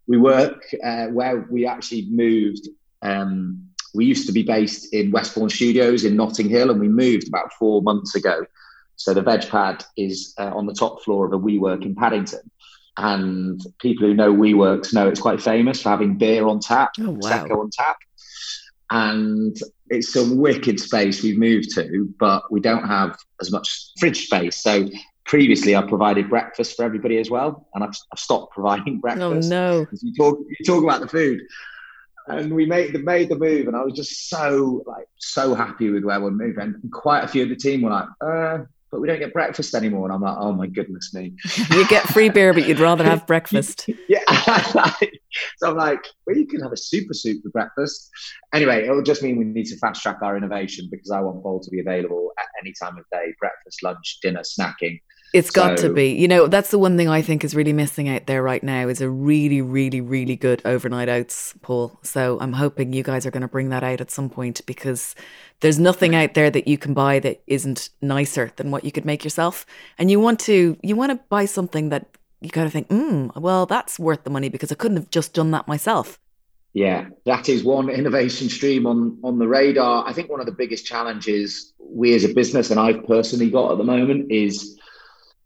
we 0.08 0.18
work 0.18 0.64
uh, 0.84 1.08
where 1.08 1.48
we 1.50 1.66
actually 1.66 2.08
moved. 2.10 2.68
Um, 3.02 3.66
we 3.96 4.06
used 4.06 4.28
to 4.28 4.34
be 4.34 4.44
based 4.44 4.94
in 4.94 5.12
Westbourne 5.12 5.50
Studios 5.50 6.06
in 6.06 6.16
Notting 6.16 6.50
Hill, 6.50 6.70
and 6.70 6.80
we 6.80 6.88
moved 6.88 7.28
about 7.28 7.54
four 7.54 7.82
months 7.82 8.14
ago 8.16 8.46
So 9.00 9.14
the 9.14 9.22
veg 9.22 9.50
pad 9.50 9.86
is 9.96 10.34
uh, 10.38 10.52
on 10.54 10.66
the 10.66 10.74
top 10.74 11.02
floor 11.04 11.26
of 11.26 11.34
a 11.34 11.40
WeWork 11.40 11.86
in 11.86 11.96
Paddington. 11.96 12.52
And 12.98 13.62
people 13.80 14.06
who 14.06 14.14
know 14.14 14.34
WeWorks 14.34 14.94
know 14.94 15.08
it's 15.08 15.22
quite 15.22 15.42
famous 15.42 15.82
for 15.82 15.90
having 15.90 16.18
beer 16.18 16.46
on 16.46 16.60
tap, 16.60 16.92
oh, 17.00 17.12
wow. 17.12 17.46
on 17.46 17.70
tap. 17.72 17.98
And 18.92 19.58
it's 19.90 20.16
a 20.16 20.36
wicked 20.36 20.80
space 20.80 21.24
we've 21.24 21.38
moved 21.38 21.74
to, 21.76 22.14
but 22.20 22.52
we 22.52 22.60
don't 22.60 22.88
have 22.88 23.18
as 23.42 23.52
much 23.52 23.92
fridge 24.00 24.26
space. 24.26 24.58
So 24.58 24.90
previously 25.26 25.76
I 25.76 25.82
provided 25.84 26.30
breakfast 26.30 26.76
for 26.76 26.84
everybody 26.84 27.18
as 27.18 27.30
well, 27.30 27.68
and 27.74 27.84
I've, 27.84 27.96
I've 28.12 28.20
stopped 28.20 28.54
providing 28.54 28.98
oh, 28.98 29.02
breakfast. 29.02 29.48
Oh 29.48 29.50
no! 29.50 29.88
You 30.02 30.14
talk, 30.16 30.40
you 30.40 30.66
talk 30.66 30.84
about 30.84 31.02
the 31.02 31.08
food, 31.08 31.42
and 32.28 32.54
we 32.54 32.66
made 32.66 32.94
the 32.94 33.00
made 33.00 33.30
the 33.30 33.38
move, 33.38 33.68
and 33.68 33.76
I 33.76 33.84
was 33.84 33.94
just 33.94 34.30
so 34.30 34.84
like 34.86 35.08
so 35.18 35.56
happy 35.56 35.90
with 35.90 36.04
where 36.04 36.20
we're 36.20 36.32
moving. 36.32 36.76
And 36.82 36.92
quite 36.92 37.24
a 37.24 37.28
few 37.28 37.44
of 37.44 37.50
the 37.50 37.56
team 37.56 37.82
were 37.82 37.92
like, 37.92 38.08
uh, 38.22 38.60
"But 38.92 39.02
we 39.02 39.08
don't 39.08 39.20
get 39.20 39.34
breakfast 39.34 39.74
anymore," 39.76 40.06
and 40.06 40.14
I'm 40.14 40.22
like, 40.22 40.38
"Oh 40.40 40.52
my 40.54 40.68
goodness 40.68 41.14
me!" 41.14 41.34
you 41.72 41.88
get 41.88 42.04
free 42.08 42.30
beer, 42.30 42.54
but 42.54 42.68
you'd 42.68 42.80
rather 42.80 43.04
have 43.04 43.28
breakfast. 43.28 43.90
yeah, 44.10 44.24
so 45.58 45.70
I'm 45.70 45.78
like, 45.78 46.06
"Well, 46.26 46.38
you 46.38 46.48
can 46.48 46.62
have 46.62 46.72
a 46.72 46.78
super 46.78 47.14
soup 47.14 47.42
for 47.44 47.50
breakfast." 47.50 48.10
Anyway, 48.54 48.84
it'll 48.84 49.04
just 49.04 49.24
mean 49.24 49.38
we 49.38 49.46
need 49.46 49.66
to 49.66 49.78
fast 49.78 50.02
track 50.02 50.18
our 50.22 50.38
innovation 50.38 50.88
because 50.92 51.12
I 51.12 51.22
want 51.22 51.44
Bol 51.44 51.60
to 51.60 51.70
be 51.70 51.80
available 51.80 52.32
at 52.40 52.48
any 52.62 52.74
time 52.80 52.98
of 52.98 53.06
day: 53.12 53.34
breakfast, 53.40 53.84
lunch, 53.84 54.20
dinner, 54.22 54.42
snacking. 54.42 55.00
It's 55.34 55.52
got 55.52 55.78
so, 55.78 55.88
to 55.88 55.94
be. 55.94 56.10
You 56.10 56.28
know, 56.28 56.48
that's 56.48 56.72
the 56.72 56.80
one 56.80 56.98
thing 56.98 57.08
I 57.08 57.22
think 57.22 57.44
is 57.44 57.56
really 57.56 57.74
missing 57.74 58.10
out 58.10 58.26
there 58.26 58.42
right 58.42 58.64
now 58.64 58.88
is 58.88 59.00
a 59.00 59.10
really, 59.10 59.62
really, 59.62 60.02
really 60.02 60.36
good 60.36 60.62
overnight 60.66 61.08
oats, 61.08 61.54
Paul. 61.62 62.00
So 62.02 62.40
I'm 62.42 62.54
hoping 62.54 62.94
you 62.94 63.04
guys 63.04 63.26
are 63.26 63.32
going 63.32 63.42
to 63.42 63.48
bring 63.48 63.70
that 63.70 63.84
out 63.84 64.02
at 64.02 64.10
some 64.10 64.30
point 64.30 64.62
because 64.66 65.14
there's 65.60 65.78
nothing 65.78 66.16
out 66.16 66.34
there 66.34 66.50
that 66.50 66.68
you 66.68 66.78
can 66.78 66.94
buy 66.94 67.20
that 67.20 67.42
isn't 67.46 67.90
nicer 68.02 68.52
than 68.56 68.72
what 68.72 68.84
you 68.84 68.92
could 68.92 69.06
make 69.06 69.24
yourself. 69.24 69.66
And 70.00 70.10
you 70.10 70.20
want 70.20 70.40
to 70.42 70.78
you 70.82 70.96
want 70.96 71.12
to 71.12 71.20
buy 71.30 71.46
something 71.46 71.90
that 71.90 72.08
you 72.42 72.50
kind 72.50 72.66
of 72.66 72.74
think, 72.74 72.88
hmm, 72.88 73.28
well, 73.36 73.66
that's 73.66 74.00
worth 74.00 74.24
the 74.24 74.30
money 74.30 74.50
because 74.50 74.72
I 74.72 74.76
couldn't 74.76 74.98
have 74.98 75.12
just 75.12 75.34
done 75.34 75.52
that 75.52 75.68
myself. 75.68 76.20
Yeah, 76.74 77.08
that 77.26 77.50
is 77.50 77.64
one 77.64 77.90
innovation 77.90 78.50
stream 78.50 78.88
on 78.88 79.20
on 79.24 79.40
the 79.40 79.48
radar. 79.48 80.08
I 80.08 80.14
think 80.14 80.30
one 80.30 80.40
of 80.40 80.46
the 80.46 80.52
biggest 80.52 80.86
challenges 80.86 81.74
we 81.80 82.14
as 82.14 82.24
a 82.24 82.34
business 82.34 82.70
and 82.72 82.80
I've 82.80 83.06
personally 83.06 83.50
got 83.50 83.72
at 83.72 83.78
the 83.78 83.84
moment 83.84 84.32
is 84.32 84.79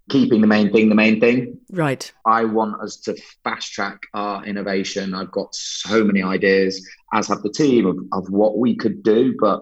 keeping 0.09 0.41
the 0.41 0.47
main 0.47 0.71
thing 0.71 0.89
the 0.89 0.95
main 0.95 1.19
thing. 1.19 1.59
Right. 1.71 2.11
I 2.25 2.45
want 2.45 2.81
us 2.81 2.97
to 3.01 3.15
fast 3.43 3.71
track 3.71 3.99
our 4.13 4.45
innovation. 4.45 5.13
I've 5.13 5.31
got 5.31 5.55
so 5.55 6.03
many 6.03 6.21
ideas, 6.21 6.85
as 7.13 7.27
have 7.27 7.41
the 7.41 7.49
team, 7.49 7.85
of, 7.85 7.97
of 8.11 8.29
what 8.29 8.57
we 8.57 8.75
could 8.75 9.03
do. 9.03 9.35
But 9.39 9.61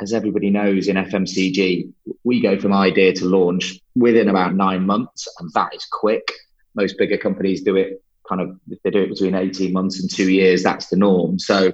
as 0.00 0.12
everybody 0.12 0.50
knows 0.50 0.88
in 0.88 0.96
FMCG, 0.96 1.92
we 2.24 2.40
go 2.40 2.58
from 2.58 2.72
idea 2.72 3.12
to 3.14 3.24
launch 3.24 3.78
within 3.94 4.28
about 4.28 4.54
nine 4.54 4.86
months, 4.86 5.28
and 5.38 5.50
that 5.54 5.74
is 5.74 5.86
quick. 5.90 6.32
Most 6.74 6.98
bigger 6.98 7.16
companies 7.16 7.62
do 7.62 7.76
it 7.76 8.02
kind 8.28 8.40
of, 8.40 8.58
if 8.68 8.82
they 8.82 8.90
do 8.90 9.02
it 9.02 9.08
between 9.08 9.34
18 9.34 9.72
months 9.72 10.00
and 10.00 10.12
two 10.12 10.30
years, 10.30 10.62
that's 10.62 10.88
the 10.88 10.96
norm. 10.96 11.38
So 11.38 11.72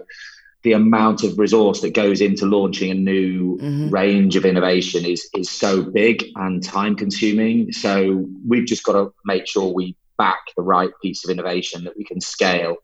the 0.62 0.72
amount 0.72 1.24
of 1.24 1.38
resource 1.38 1.80
that 1.80 1.94
goes 1.94 2.20
into 2.20 2.46
launching 2.46 2.90
a 2.90 2.94
new 2.94 3.58
mm-hmm. 3.58 3.90
range 3.90 4.36
of 4.36 4.44
innovation 4.44 5.04
is 5.04 5.28
is 5.34 5.50
so 5.50 5.82
big 5.82 6.24
and 6.36 6.62
time 6.62 6.94
consuming. 6.96 7.72
So 7.72 8.26
we've 8.46 8.66
just 8.66 8.84
got 8.84 8.92
to 8.92 9.12
make 9.24 9.46
sure 9.46 9.72
we 9.72 9.96
back 10.18 10.40
the 10.56 10.62
right 10.62 10.90
piece 11.02 11.24
of 11.24 11.30
innovation 11.30 11.84
that 11.84 11.96
we 11.96 12.04
can 12.04 12.20
scale 12.20 12.76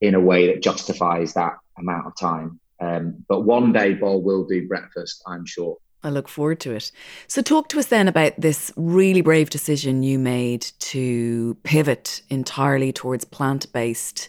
in 0.00 0.14
a 0.14 0.20
way 0.20 0.46
that 0.46 0.62
justifies 0.62 1.34
that 1.34 1.54
amount 1.76 2.06
of 2.06 2.16
time. 2.16 2.60
Um, 2.80 3.24
but 3.28 3.40
one 3.40 3.72
day, 3.72 3.94
Bol 3.94 4.22
will 4.22 4.44
do 4.44 4.68
breakfast, 4.68 5.22
I'm 5.26 5.44
sure. 5.44 5.76
I 6.04 6.10
look 6.10 6.28
forward 6.28 6.60
to 6.60 6.76
it. 6.76 6.92
So, 7.26 7.42
talk 7.42 7.68
to 7.70 7.80
us 7.80 7.86
then 7.86 8.06
about 8.06 8.34
this 8.38 8.72
really 8.76 9.20
brave 9.20 9.50
decision 9.50 10.04
you 10.04 10.18
made 10.18 10.62
to 10.78 11.56
pivot 11.64 12.22
entirely 12.30 12.92
towards 12.92 13.24
plant 13.24 13.72
based 13.72 14.28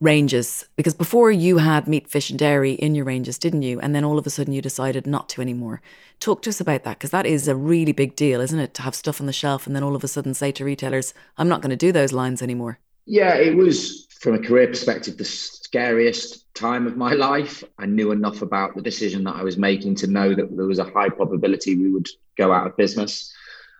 ranges 0.00 0.66
because 0.76 0.94
before 0.94 1.30
you 1.30 1.58
had 1.58 1.88
meat, 1.88 2.08
fish, 2.08 2.30
and 2.30 2.38
dairy 2.38 2.72
in 2.72 2.94
your 2.94 3.04
ranges, 3.04 3.38
didn't 3.38 3.62
you? 3.62 3.80
And 3.80 3.94
then 3.94 4.04
all 4.04 4.18
of 4.18 4.26
a 4.26 4.30
sudden 4.30 4.52
you 4.52 4.62
decided 4.62 5.06
not 5.06 5.28
to 5.30 5.40
anymore. 5.40 5.80
Talk 6.20 6.42
to 6.42 6.50
us 6.50 6.60
about 6.60 6.84
that 6.84 6.98
because 6.98 7.10
that 7.10 7.26
is 7.26 7.48
a 7.48 7.56
really 7.56 7.92
big 7.92 8.16
deal, 8.16 8.40
isn't 8.40 8.58
it? 8.58 8.74
To 8.74 8.82
have 8.82 8.94
stuff 8.94 9.20
on 9.20 9.26
the 9.26 9.32
shelf 9.32 9.66
and 9.66 9.74
then 9.74 9.82
all 9.82 9.96
of 9.96 10.04
a 10.04 10.08
sudden 10.08 10.34
say 10.34 10.52
to 10.52 10.64
retailers, 10.64 11.14
I'm 11.38 11.48
not 11.48 11.62
going 11.62 11.70
to 11.70 11.76
do 11.76 11.92
those 11.92 12.12
lines 12.12 12.42
anymore. 12.42 12.78
Yeah, 13.06 13.34
it 13.34 13.56
was 13.56 14.06
from 14.20 14.34
a 14.34 14.38
career 14.38 14.66
perspective 14.66 15.16
the 15.16 15.24
scariest 15.24 16.52
time 16.54 16.86
of 16.86 16.96
my 16.96 17.12
life. 17.12 17.62
I 17.78 17.86
knew 17.86 18.10
enough 18.12 18.42
about 18.42 18.74
the 18.74 18.82
decision 18.82 19.24
that 19.24 19.36
I 19.36 19.42
was 19.42 19.56
making 19.56 19.94
to 19.96 20.06
know 20.06 20.34
that 20.34 20.56
there 20.56 20.66
was 20.66 20.78
a 20.78 20.84
high 20.84 21.08
probability 21.08 21.76
we 21.76 21.92
would 21.92 22.08
go 22.36 22.52
out 22.52 22.66
of 22.66 22.76
business. 22.76 23.32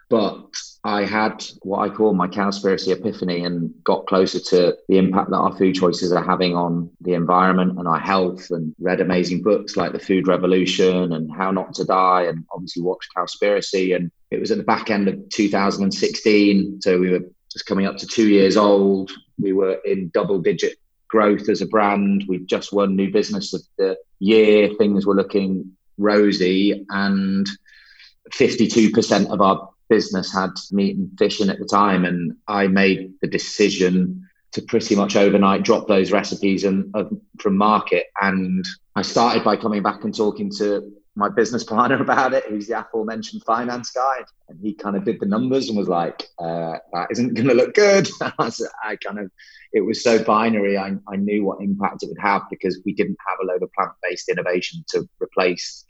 But 0.08 0.46
I 0.84 1.04
had 1.04 1.44
what 1.62 1.80
I 1.80 1.92
call 1.92 2.14
my 2.14 2.28
cowspiracy 2.28 2.92
epiphany 2.92 3.44
and 3.44 3.74
got 3.82 4.06
closer 4.06 4.38
to 4.38 4.76
the 4.88 4.98
impact 4.98 5.30
that 5.30 5.36
our 5.36 5.56
food 5.56 5.74
choices 5.74 6.12
are 6.12 6.22
having 6.22 6.54
on 6.54 6.90
the 7.00 7.14
environment 7.14 7.76
and 7.76 7.88
our 7.88 7.98
health 7.98 8.50
and 8.50 8.72
read 8.78 9.00
amazing 9.00 9.42
books 9.42 9.76
like 9.76 9.90
The 9.90 9.98
Food 9.98 10.28
Revolution 10.28 11.12
and 11.12 11.28
How 11.34 11.50
Not 11.50 11.74
to 11.74 11.84
Die 11.84 12.22
and 12.22 12.44
obviously 12.52 12.84
watched 12.84 13.08
Cowspiracy. 13.16 13.96
And 13.96 14.12
it 14.30 14.38
was 14.38 14.52
at 14.52 14.58
the 14.58 14.64
back 14.64 14.90
end 14.90 15.08
of 15.08 15.28
2016. 15.30 16.80
So 16.82 17.00
we 17.00 17.10
were 17.10 17.24
just 17.50 17.66
coming 17.66 17.86
up 17.86 17.96
to 17.96 18.06
two 18.06 18.28
years 18.28 18.56
old. 18.56 19.10
We 19.40 19.52
were 19.52 19.80
in 19.84 20.10
double 20.14 20.40
digit 20.40 20.76
growth 21.08 21.48
as 21.48 21.62
a 21.62 21.66
brand. 21.66 22.26
We'd 22.28 22.46
just 22.46 22.72
won 22.72 22.94
new 22.94 23.10
business 23.10 23.52
of 23.52 23.62
the 23.76 23.96
year. 24.20 24.70
Things 24.78 25.04
were 25.04 25.16
looking 25.16 25.72
rosy 25.98 26.86
and 26.90 27.48
52% 28.32 29.30
of 29.30 29.40
our 29.40 29.68
business 29.88 30.32
had 30.32 30.50
meat 30.72 30.96
and 30.96 31.10
fish 31.18 31.40
in 31.40 31.50
at 31.50 31.58
the 31.58 31.66
time, 31.66 32.04
and 32.04 32.36
I 32.48 32.66
made 32.66 33.14
the 33.20 33.28
decision 33.28 34.26
to 34.52 34.62
pretty 34.62 34.96
much 34.96 35.16
overnight 35.16 35.62
drop 35.64 35.86
those 35.86 36.12
recipes 36.12 36.64
and 36.64 36.90
uh, 36.94 37.04
from 37.38 37.58
market. 37.58 38.06
And 38.20 38.64
I 38.94 39.02
started 39.02 39.44
by 39.44 39.56
coming 39.56 39.82
back 39.82 40.02
and 40.04 40.16
talking 40.16 40.50
to 40.58 40.92
my 41.14 41.28
business 41.28 41.64
partner 41.74 42.00
about 42.00 42.32
it, 42.32 42.44
who's 42.44 42.68
the 42.68 42.80
aforementioned 42.80 43.44
finance 43.44 43.90
guy, 43.90 44.24
and 44.48 44.58
he 44.60 44.74
kind 44.74 44.96
of 44.96 45.04
did 45.04 45.20
the 45.20 45.26
numbers 45.26 45.68
and 45.68 45.76
was 45.76 45.88
like, 45.88 46.28
uh, 46.38 46.78
"That 46.92 47.08
isn't 47.10 47.34
going 47.34 47.48
to 47.48 47.54
look 47.54 47.74
good." 47.74 48.08
I 48.20 48.96
kind 49.04 49.18
of, 49.18 49.30
it 49.72 49.82
was 49.82 50.02
so 50.02 50.22
binary. 50.22 50.78
I, 50.78 50.96
I 51.08 51.16
knew 51.16 51.44
what 51.44 51.60
impact 51.60 52.02
it 52.02 52.08
would 52.08 52.20
have 52.20 52.42
because 52.50 52.80
we 52.84 52.94
didn't 52.94 53.18
have 53.26 53.38
a 53.42 53.46
load 53.46 53.62
of 53.62 53.72
plant-based 53.72 54.28
innovation 54.28 54.84
to 54.90 55.08
replace 55.20 55.84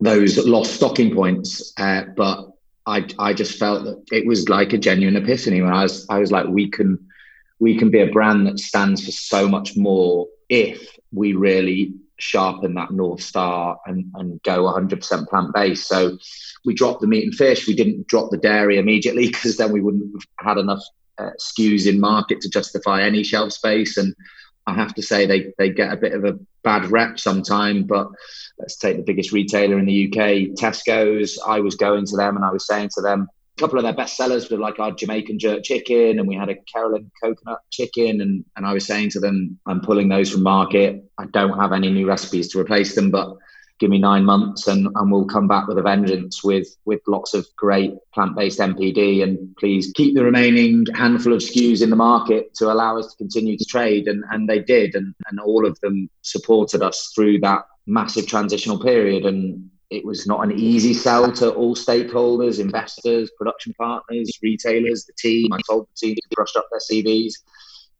those 0.00 0.38
lost 0.46 0.74
stocking 0.74 1.14
points. 1.14 1.72
Uh, 1.76 2.02
but 2.16 2.48
I 2.88 3.06
I 3.18 3.34
just 3.34 3.58
felt 3.58 3.84
that 3.84 4.02
it 4.10 4.26
was 4.26 4.48
like 4.48 4.72
a 4.72 4.78
genuine 4.78 5.16
epiphany 5.16 5.60
when 5.60 5.72
I 5.72 5.82
was 5.82 6.06
I 6.08 6.18
was 6.18 6.32
like 6.32 6.46
we 6.46 6.70
can 6.70 6.98
we 7.60 7.76
can 7.76 7.90
be 7.90 8.00
a 8.00 8.10
brand 8.10 8.46
that 8.46 8.58
stands 8.58 9.04
for 9.04 9.10
so 9.12 9.48
much 9.48 9.76
more 9.76 10.26
if 10.48 10.96
we 11.12 11.34
really 11.34 11.94
sharpen 12.18 12.74
that 12.74 12.90
north 12.90 13.22
star 13.22 13.78
and, 13.86 14.10
and 14.14 14.42
go 14.42 14.64
100% 14.64 15.28
plant 15.28 15.54
based. 15.54 15.86
So 15.86 16.18
we 16.64 16.74
dropped 16.74 17.00
the 17.00 17.06
meat 17.06 17.24
and 17.24 17.34
fish. 17.34 17.66
We 17.66 17.74
didn't 17.74 18.08
drop 18.08 18.30
the 18.30 18.38
dairy 18.38 18.78
immediately 18.78 19.26
because 19.32 19.56
then 19.56 19.72
we 19.72 19.80
wouldn't 19.80 20.12
have 20.38 20.46
had 20.46 20.58
enough 20.58 20.82
uh, 21.18 21.30
in 21.58 22.00
market 22.00 22.40
to 22.40 22.48
justify 22.48 23.02
any 23.02 23.22
shelf 23.24 23.52
space. 23.52 23.96
And 23.96 24.14
I 24.68 24.74
have 24.74 24.94
to 24.94 25.02
say 25.02 25.24
they 25.24 25.52
they 25.56 25.70
get 25.70 25.92
a 25.92 25.96
bit 25.96 26.12
of 26.12 26.24
a 26.24 26.38
bad 26.62 26.90
rep 26.90 27.18
sometime. 27.18 27.84
But 27.84 28.08
let's 28.58 28.76
take 28.76 28.96
the 28.96 29.02
biggest 29.02 29.32
retailer 29.32 29.78
in 29.78 29.86
the 29.86 30.06
UK, 30.06 30.54
Tesco's. 30.60 31.38
I 31.46 31.60
was 31.60 31.74
going 31.74 32.04
to 32.06 32.16
them 32.16 32.36
and 32.36 32.44
I 32.44 32.52
was 32.52 32.66
saying 32.66 32.90
to 32.96 33.00
them, 33.00 33.28
a 33.56 33.60
couple 33.60 33.78
of 33.78 33.84
their 33.84 33.94
best 33.94 34.16
sellers 34.16 34.50
were 34.50 34.58
like 34.58 34.78
our 34.78 34.92
Jamaican 34.92 35.38
jerk 35.38 35.64
chicken, 35.64 36.18
and 36.18 36.28
we 36.28 36.36
had 36.36 36.50
a 36.50 36.54
Keralan 36.54 37.10
coconut 37.22 37.60
chicken. 37.70 38.20
And, 38.20 38.44
and 38.56 38.66
I 38.66 38.74
was 38.74 38.86
saying 38.86 39.10
to 39.10 39.20
them, 39.20 39.58
I'm 39.64 39.80
pulling 39.80 40.10
those 40.10 40.30
from 40.30 40.42
market. 40.42 41.02
I 41.16 41.24
don't 41.26 41.58
have 41.58 41.72
any 41.72 41.90
new 41.90 42.06
recipes 42.06 42.48
to 42.52 42.60
replace 42.60 42.94
them, 42.94 43.10
but 43.10 43.36
give 43.78 43.90
me 43.90 43.98
nine 43.98 44.24
months 44.24 44.66
and, 44.66 44.88
and 44.94 45.12
we'll 45.12 45.24
come 45.24 45.46
back 45.46 45.66
with 45.66 45.78
a 45.78 45.82
vengeance 45.82 46.42
with 46.42 46.68
with 46.84 47.00
lots 47.06 47.34
of 47.34 47.46
great 47.56 47.94
plant-based 48.12 48.58
NPD 48.58 49.22
and 49.22 49.56
please 49.56 49.92
keep 49.94 50.14
the 50.14 50.24
remaining 50.24 50.84
handful 50.94 51.32
of 51.32 51.40
SKUs 51.40 51.82
in 51.82 51.90
the 51.90 51.96
market 51.96 52.54
to 52.54 52.70
allow 52.72 52.98
us 52.98 53.12
to 53.12 53.16
continue 53.16 53.56
to 53.56 53.64
trade. 53.64 54.08
And 54.08 54.24
and 54.30 54.48
they 54.48 54.60
did. 54.60 54.94
And, 54.94 55.14
and 55.30 55.40
all 55.40 55.66
of 55.66 55.78
them 55.80 56.10
supported 56.22 56.82
us 56.82 57.12
through 57.14 57.40
that 57.40 57.62
massive 57.86 58.26
transitional 58.26 58.80
period. 58.80 59.24
And 59.24 59.70
it 59.90 60.04
was 60.04 60.26
not 60.26 60.44
an 60.44 60.52
easy 60.52 60.92
sell 60.92 61.32
to 61.32 61.50
all 61.50 61.74
stakeholders, 61.74 62.60
investors, 62.60 63.30
production 63.38 63.72
partners, 63.78 64.38
retailers, 64.42 65.04
the 65.04 65.14
team. 65.18 65.52
I 65.52 65.60
told 65.68 65.86
the 65.86 66.06
team 66.06 66.14
to 66.16 66.36
brush 66.36 66.54
up 66.56 66.66
their 66.70 66.80
CVs 66.80 67.34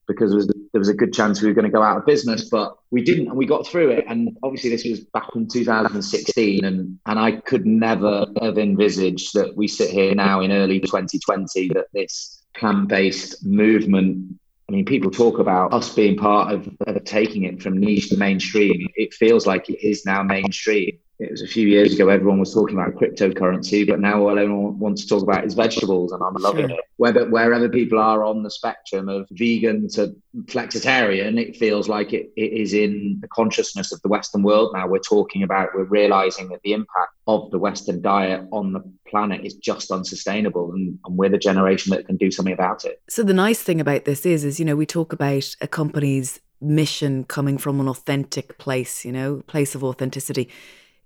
because 0.08 0.30
there 0.30 0.38
was, 0.38 0.46
there 0.46 0.78
was 0.78 0.88
a 0.88 0.94
good 0.94 1.12
chance 1.12 1.40
we 1.40 1.48
were 1.48 1.54
going 1.54 1.64
to 1.64 1.70
go 1.70 1.82
out 1.82 1.98
of 1.98 2.06
business, 2.06 2.48
but 2.48 2.76
we 2.90 3.02
didn't, 3.02 3.28
and 3.28 3.36
we 3.36 3.46
got 3.46 3.66
through 3.66 3.90
it. 3.90 4.04
And 4.08 4.36
obviously, 4.42 4.70
this 4.70 4.84
was 4.84 5.00
back 5.00 5.28
in 5.34 5.46
2016, 5.46 6.64
and 6.64 6.98
and 7.06 7.18
I 7.18 7.32
could 7.32 7.66
never 7.66 8.26
have 8.40 8.58
envisaged 8.58 9.34
that 9.34 9.56
we 9.56 9.68
sit 9.68 9.90
here 9.90 10.14
now 10.14 10.40
in 10.40 10.50
early 10.50 10.80
2020 10.80 11.68
that 11.74 11.86
this 11.92 12.42
plant-based 12.56 13.44
movement. 13.44 14.34
I 14.68 14.72
mean, 14.72 14.84
people 14.84 15.10
talk 15.10 15.38
about 15.38 15.72
us 15.72 15.94
being 15.94 16.16
part 16.16 16.52
of, 16.52 16.68
of 16.86 17.04
taking 17.04 17.44
it 17.44 17.62
from 17.62 17.78
niche 17.78 18.10
to 18.10 18.16
mainstream. 18.16 18.88
It 18.96 19.14
feels 19.14 19.46
like 19.46 19.70
it 19.70 19.86
is 19.86 20.04
now 20.04 20.22
mainstream. 20.22 20.98
It 21.18 21.32
was 21.32 21.42
a 21.42 21.48
few 21.48 21.66
years 21.66 21.94
ago, 21.94 22.08
everyone 22.08 22.38
was 22.38 22.54
talking 22.54 22.78
about 22.78 22.94
cryptocurrency, 22.94 23.84
but 23.84 23.98
now 23.98 24.20
all 24.20 24.38
everyone 24.38 24.78
wants 24.78 25.02
to 25.02 25.08
talk 25.08 25.22
about 25.22 25.44
is 25.44 25.54
vegetables, 25.54 26.12
and 26.12 26.22
I'm 26.22 26.34
loving 26.34 26.68
sure. 26.68 26.78
it. 26.78 26.84
Whether 26.96 27.28
wherever 27.28 27.68
people 27.68 27.98
are 27.98 28.22
on 28.22 28.44
the 28.44 28.50
spectrum 28.50 29.08
of 29.08 29.26
vegan 29.32 29.88
to 29.90 30.14
flexitarian, 30.44 31.40
it 31.40 31.56
feels 31.56 31.88
like 31.88 32.12
it, 32.12 32.30
it 32.36 32.52
is 32.52 32.72
in 32.72 33.18
the 33.20 33.26
consciousness 33.28 33.90
of 33.90 34.00
the 34.02 34.08
Western 34.08 34.44
world 34.44 34.70
now. 34.74 34.86
We're 34.86 35.00
talking 35.00 35.42
about, 35.42 35.70
we're 35.74 35.84
realizing 35.84 36.50
that 36.50 36.60
the 36.62 36.72
impact 36.72 37.14
of 37.26 37.50
the 37.50 37.58
Western 37.58 38.00
diet 38.00 38.46
on 38.52 38.72
the 38.72 38.80
planet 39.08 39.44
is 39.44 39.54
just 39.54 39.90
unsustainable, 39.90 40.72
and, 40.72 40.98
and 41.04 41.16
we're 41.16 41.30
the 41.30 41.38
generation 41.38 41.90
that 41.90 42.06
can 42.06 42.16
do 42.16 42.30
something 42.30 42.54
about 42.54 42.84
it. 42.84 43.02
So 43.08 43.24
the 43.24 43.34
nice 43.34 43.60
thing 43.60 43.80
about 43.80 44.04
this 44.04 44.24
is, 44.24 44.44
is 44.44 44.60
you 44.60 44.64
know, 44.64 44.76
we 44.76 44.86
talk 44.86 45.12
about 45.12 45.56
a 45.60 45.66
company's 45.66 46.38
mission 46.60 47.24
coming 47.24 47.58
from 47.58 47.80
an 47.80 47.88
authentic 47.88 48.58
place, 48.58 49.04
you 49.04 49.12
know, 49.12 49.42
place 49.46 49.74
of 49.74 49.82
authenticity. 49.82 50.48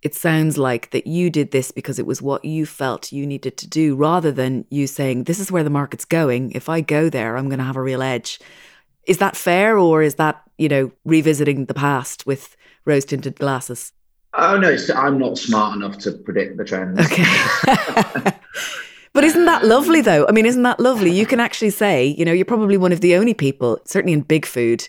It 0.02 0.14
sounds 0.14 0.58
like 0.58 0.90
that 0.90 1.06
you 1.06 1.30
did 1.30 1.52
this 1.52 1.70
because 1.70 1.98
it 1.98 2.06
was 2.06 2.20
what 2.20 2.44
you 2.44 2.66
felt 2.66 3.12
you 3.12 3.26
needed 3.26 3.56
to 3.58 3.68
do 3.68 3.94
rather 3.94 4.32
than 4.32 4.64
you 4.68 4.86
saying, 4.86 5.24
This 5.24 5.38
is 5.38 5.52
where 5.52 5.64
the 5.64 5.70
market's 5.70 6.04
going. 6.04 6.52
If 6.52 6.68
I 6.68 6.80
go 6.80 7.08
there, 7.08 7.36
I'm 7.36 7.48
going 7.48 7.60
to 7.60 7.64
have 7.64 7.76
a 7.76 7.82
real 7.82 8.02
edge. 8.02 8.40
Is 9.06 9.18
that 9.18 9.36
fair 9.36 9.78
or 9.78 10.02
is 10.02 10.16
that, 10.16 10.42
you 10.58 10.68
know, 10.68 10.92
revisiting 11.04 11.66
the 11.66 11.74
past 11.74 12.26
with 12.26 12.56
rose 12.84 13.04
tinted 13.04 13.36
glasses? 13.36 13.92
Oh, 14.34 14.58
no, 14.58 14.76
I'm 14.96 15.18
not 15.18 15.38
smart 15.38 15.76
enough 15.76 15.98
to 15.98 16.12
predict 16.12 16.56
the 16.56 16.64
trends. 16.64 16.98
Okay. 16.98 18.32
But 19.12 19.24
isn't 19.24 19.44
that 19.44 19.64
lovely 19.64 20.00
though? 20.00 20.26
I 20.26 20.32
mean, 20.32 20.46
isn't 20.46 20.62
that 20.62 20.80
lovely? 20.80 21.10
You 21.10 21.26
can 21.26 21.40
actually 21.40 21.70
say, 21.70 22.06
you 22.06 22.24
know, 22.24 22.32
you're 22.32 22.44
probably 22.44 22.76
one 22.76 22.92
of 22.92 23.00
the 23.00 23.14
only 23.14 23.34
people, 23.34 23.78
certainly 23.84 24.14
in 24.14 24.22
big 24.22 24.46
food, 24.46 24.88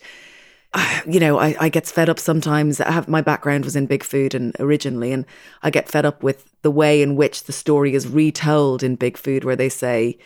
you 1.08 1.20
know, 1.20 1.40
I, 1.40 1.56
I 1.60 1.70
get 1.70 1.88
fed 1.88 2.10
up 2.10 2.20
sometimes. 2.20 2.80
I 2.82 2.92
have 2.92 3.08
my 3.08 3.22
background 3.22 3.66
was 3.66 3.76
in 3.76 3.86
big 3.86 4.04
food 4.04 4.34
and 4.34 4.56
originally, 4.60 5.12
and 5.12 5.26
I 5.62 5.70
get 5.70 5.90
fed 5.90 6.06
up 6.06 6.24
with 6.24 6.50
the 6.62 6.72
way 6.72 7.02
in 7.02 7.16
which 7.16 7.44
the 7.44 7.52
story 7.52 7.94
is 7.94 8.08
retold 8.08 8.84
in 8.84 8.96
big 8.96 9.18
food, 9.18 9.44
where 9.44 9.56
they 9.56 9.70
say, 9.70 10.18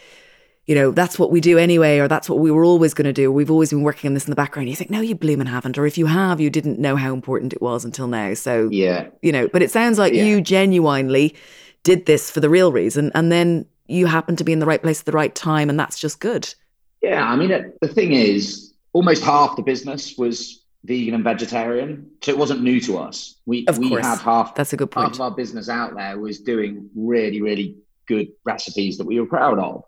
you 0.65 0.75
know, 0.75 0.91
that's 0.91 1.17
what 1.17 1.31
we 1.31 1.39
do 1.39 1.57
anyway, 1.57 1.97
or 1.97 2.07
that's 2.07 2.29
what 2.29 2.39
we 2.39 2.51
were 2.51 2.65
always 2.65 2.93
going 2.93 3.05
to 3.05 3.13
do. 3.13 3.31
We've 3.31 3.51
always 3.51 3.69
been 3.69 3.83
working 3.83 4.09
on 4.09 4.13
this 4.13 4.25
in 4.25 4.31
the 4.31 4.35
background. 4.35 4.69
You 4.69 4.75
think, 4.75 4.91
no, 4.91 4.99
you 5.01 5.15
blooming 5.15 5.47
haven't, 5.47 5.77
or 5.77 5.85
if 5.85 5.97
you 5.97 6.05
have, 6.07 6.41
you 6.41 6.49
didn't 6.49 6.79
know 6.79 6.97
how 6.97 7.13
important 7.13 7.53
it 7.53 7.61
was 7.61 7.85
until 7.85 8.07
now. 8.07 8.33
So 8.33 8.69
yeah, 8.69 9.07
you 9.21 9.31
know, 9.31 9.47
but 9.47 9.61
it 9.61 9.71
sounds 9.71 9.97
like 9.97 10.13
yeah. 10.13 10.23
you 10.23 10.41
genuinely 10.41 11.35
did 11.83 12.05
this 12.05 12.29
for 12.29 12.41
the 12.41 12.49
real 12.49 12.71
reason, 12.71 13.11
and 13.15 13.31
then 13.31 13.65
you 13.87 14.07
happen 14.07 14.35
to 14.35 14.43
be 14.43 14.51
in 14.51 14.59
the 14.59 14.65
right 14.65 14.81
place 14.81 14.99
at 14.99 15.05
the 15.05 15.13
right 15.13 15.33
time, 15.33 15.69
and 15.69 15.79
that's 15.79 15.99
just 15.99 16.19
good. 16.19 16.53
Yeah, 17.01 17.25
I 17.25 17.35
mean, 17.37 17.73
the 17.79 17.87
thing 17.87 18.11
is, 18.11 18.66
almost 18.93 19.23
half 19.23 19.55
the 19.55 19.61
business 19.61 20.15
was 20.17 20.63
vegan 20.83 21.13
and 21.13 21.23
vegetarian. 21.23 22.11
So 22.21 22.31
it 22.31 22.37
wasn't 22.37 22.61
new 22.61 22.79
to 22.81 22.97
us. 22.97 23.35
We 23.45 23.67
of 23.67 23.77
we 23.77 23.89
course. 23.89 24.05
had 24.05 24.19
half 24.19 24.55
that's 24.55 24.73
a 24.73 24.77
good 24.77 24.91
point. 24.91 25.07
Half 25.07 25.15
of 25.15 25.21
our 25.21 25.31
business 25.31 25.69
out 25.69 25.95
there 25.95 26.17
was 26.17 26.39
doing 26.39 26.89
really, 26.95 27.41
really 27.41 27.77
good 28.07 28.29
recipes 28.45 28.97
that 28.97 29.05
we 29.05 29.19
were 29.19 29.25
proud 29.25 29.59
of. 29.59 29.83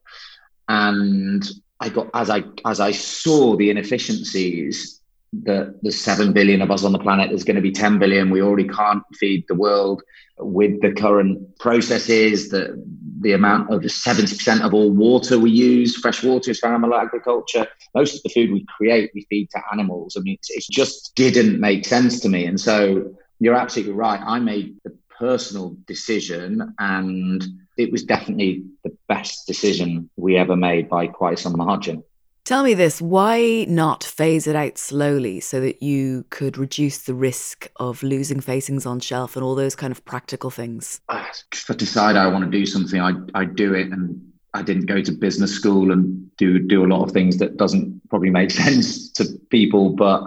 And 0.67 1.43
I 1.79 1.89
got 1.89 2.09
as 2.13 2.29
I 2.29 2.43
as 2.65 2.79
I 2.79 2.91
saw 2.91 3.55
the 3.55 3.69
inefficiencies 3.69 4.98
that 5.31 5.75
there's 5.81 5.99
seven 5.99 6.33
billion 6.33 6.61
of 6.61 6.71
us 6.71 6.83
on 6.83 6.91
the 6.91 6.99
planet, 6.99 7.29
there's 7.29 7.43
going 7.43 7.55
to 7.55 7.61
be 7.61 7.71
10 7.71 7.99
billion. 7.99 8.29
We 8.29 8.41
already 8.41 8.67
can't 8.67 9.03
feed 9.15 9.45
the 9.47 9.55
world 9.55 10.01
with 10.37 10.81
the 10.81 10.91
current 10.91 11.57
processes, 11.59 12.49
the 12.49 12.83
the 13.21 13.33
amount 13.33 13.69
of 13.71 13.81
70% 13.81 14.61
of 14.61 14.73
all 14.73 14.91
water 14.91 15.37
we 15.37 15.51
use, 15.51 15.97
fresh 15.97 16.23
water 16.23 16.51
is 16.51 16.59
for 16.59 16.67
animal 16.67 16.95
agriculture. 16.95 17.67
Most 17.93 18.15
of 18.15 18.23
the 18.23 18.29
food 18.29 18.51
we 18.51 18.65
create, 18.77 19.11
we 19.13 19.27
feed 19.29 19.49
to 19.51 19.61
animals. 19.71 20.15
I 20.17 20.21
mean, 20.21 20.37
it 20.47 20.63
just 20.71 21.15
didn't 21.15 21.59
make 21.59 21.85
sense 21.85 22.21
to 22.21 22.29
me. 22.29 22.45
And 22.45 22.59
so 22.59 23.13
you're 23.39 23.55
absolutely 23.55 23.93
right. 23.93 24.21
I 24.25 24.39
made 24.39 24.77
the 24.85 24.95
personal 25.17 25.75
decision, 25.85 26.73
and 26.79 27.43
it 27.77 27.91
was 27.91 28.03
definitely 28.03 28.63
the 28.85 28.95
best 29.09 29.47
decision 29.47 30.09
we 30.15 30.37
ever 30.37 30.55
made 30.55 30.87
by 30.87 31.07
quite 31.07 31.39
some 31.39 31.57
margin. 31.57 32.03
Tell 32.49 32.63
me 32.63 32.73
this 32.73 32.99
why 32.99 33.67
not 33.69 34.03
phase 34.03 34.47
it 34.47 34.55
out 34.55 34.79
slowly 34.79 35.39
so 35.39 35.62
that 35.62 35.83
you 35.83 36.25
could 36.31 36.57
reduce 36.57 36.97
the 36.97 37.13
risk 37.13 37.69
of 37.75 38.01
losing 38.01 38.39
facings 38.39 38.88
on 38.88 39.01
shelf 39.01 39.35
and 39.35 39.45
all 39.45 39.53
those 39.53 39.75
kind 39.75 39.91
of 39.91 40.03
practical 40.03 40.49
things? 40.49 40.99
If 41.12 41.69
I 41.69 41.75
decide 41.75 42.15
I 42.15 42.25
want 42.25 42.45
to 42.45 42.49
do 42.49 42.65
something, 42.65 42.99
I, 42.99 43.12
I 43.35 43.45
do 43.45 43.75
it. 43.75 43.91
And 43.91 44.19
I 44.55 44.63
didn't 44.63 44.88
go 44.88 44.99
to 44.99 45.12
business 45.12 45.53
school 45.53 45.91
and 45.91 46.35
do, 46.38 46.57
do 46.57 46.83
a 46.83 46.88
lot 46.88 47.03
of 47.03 47.12
things 47.12 47.38
that 47.38 47.57
doesn't 47.57 48.01
probably 48.09 48.31
make 48.31 48.49
sense 48.65 49.12
to 49.12 49.25
people. 49.51 49.91
But 49.91 50.23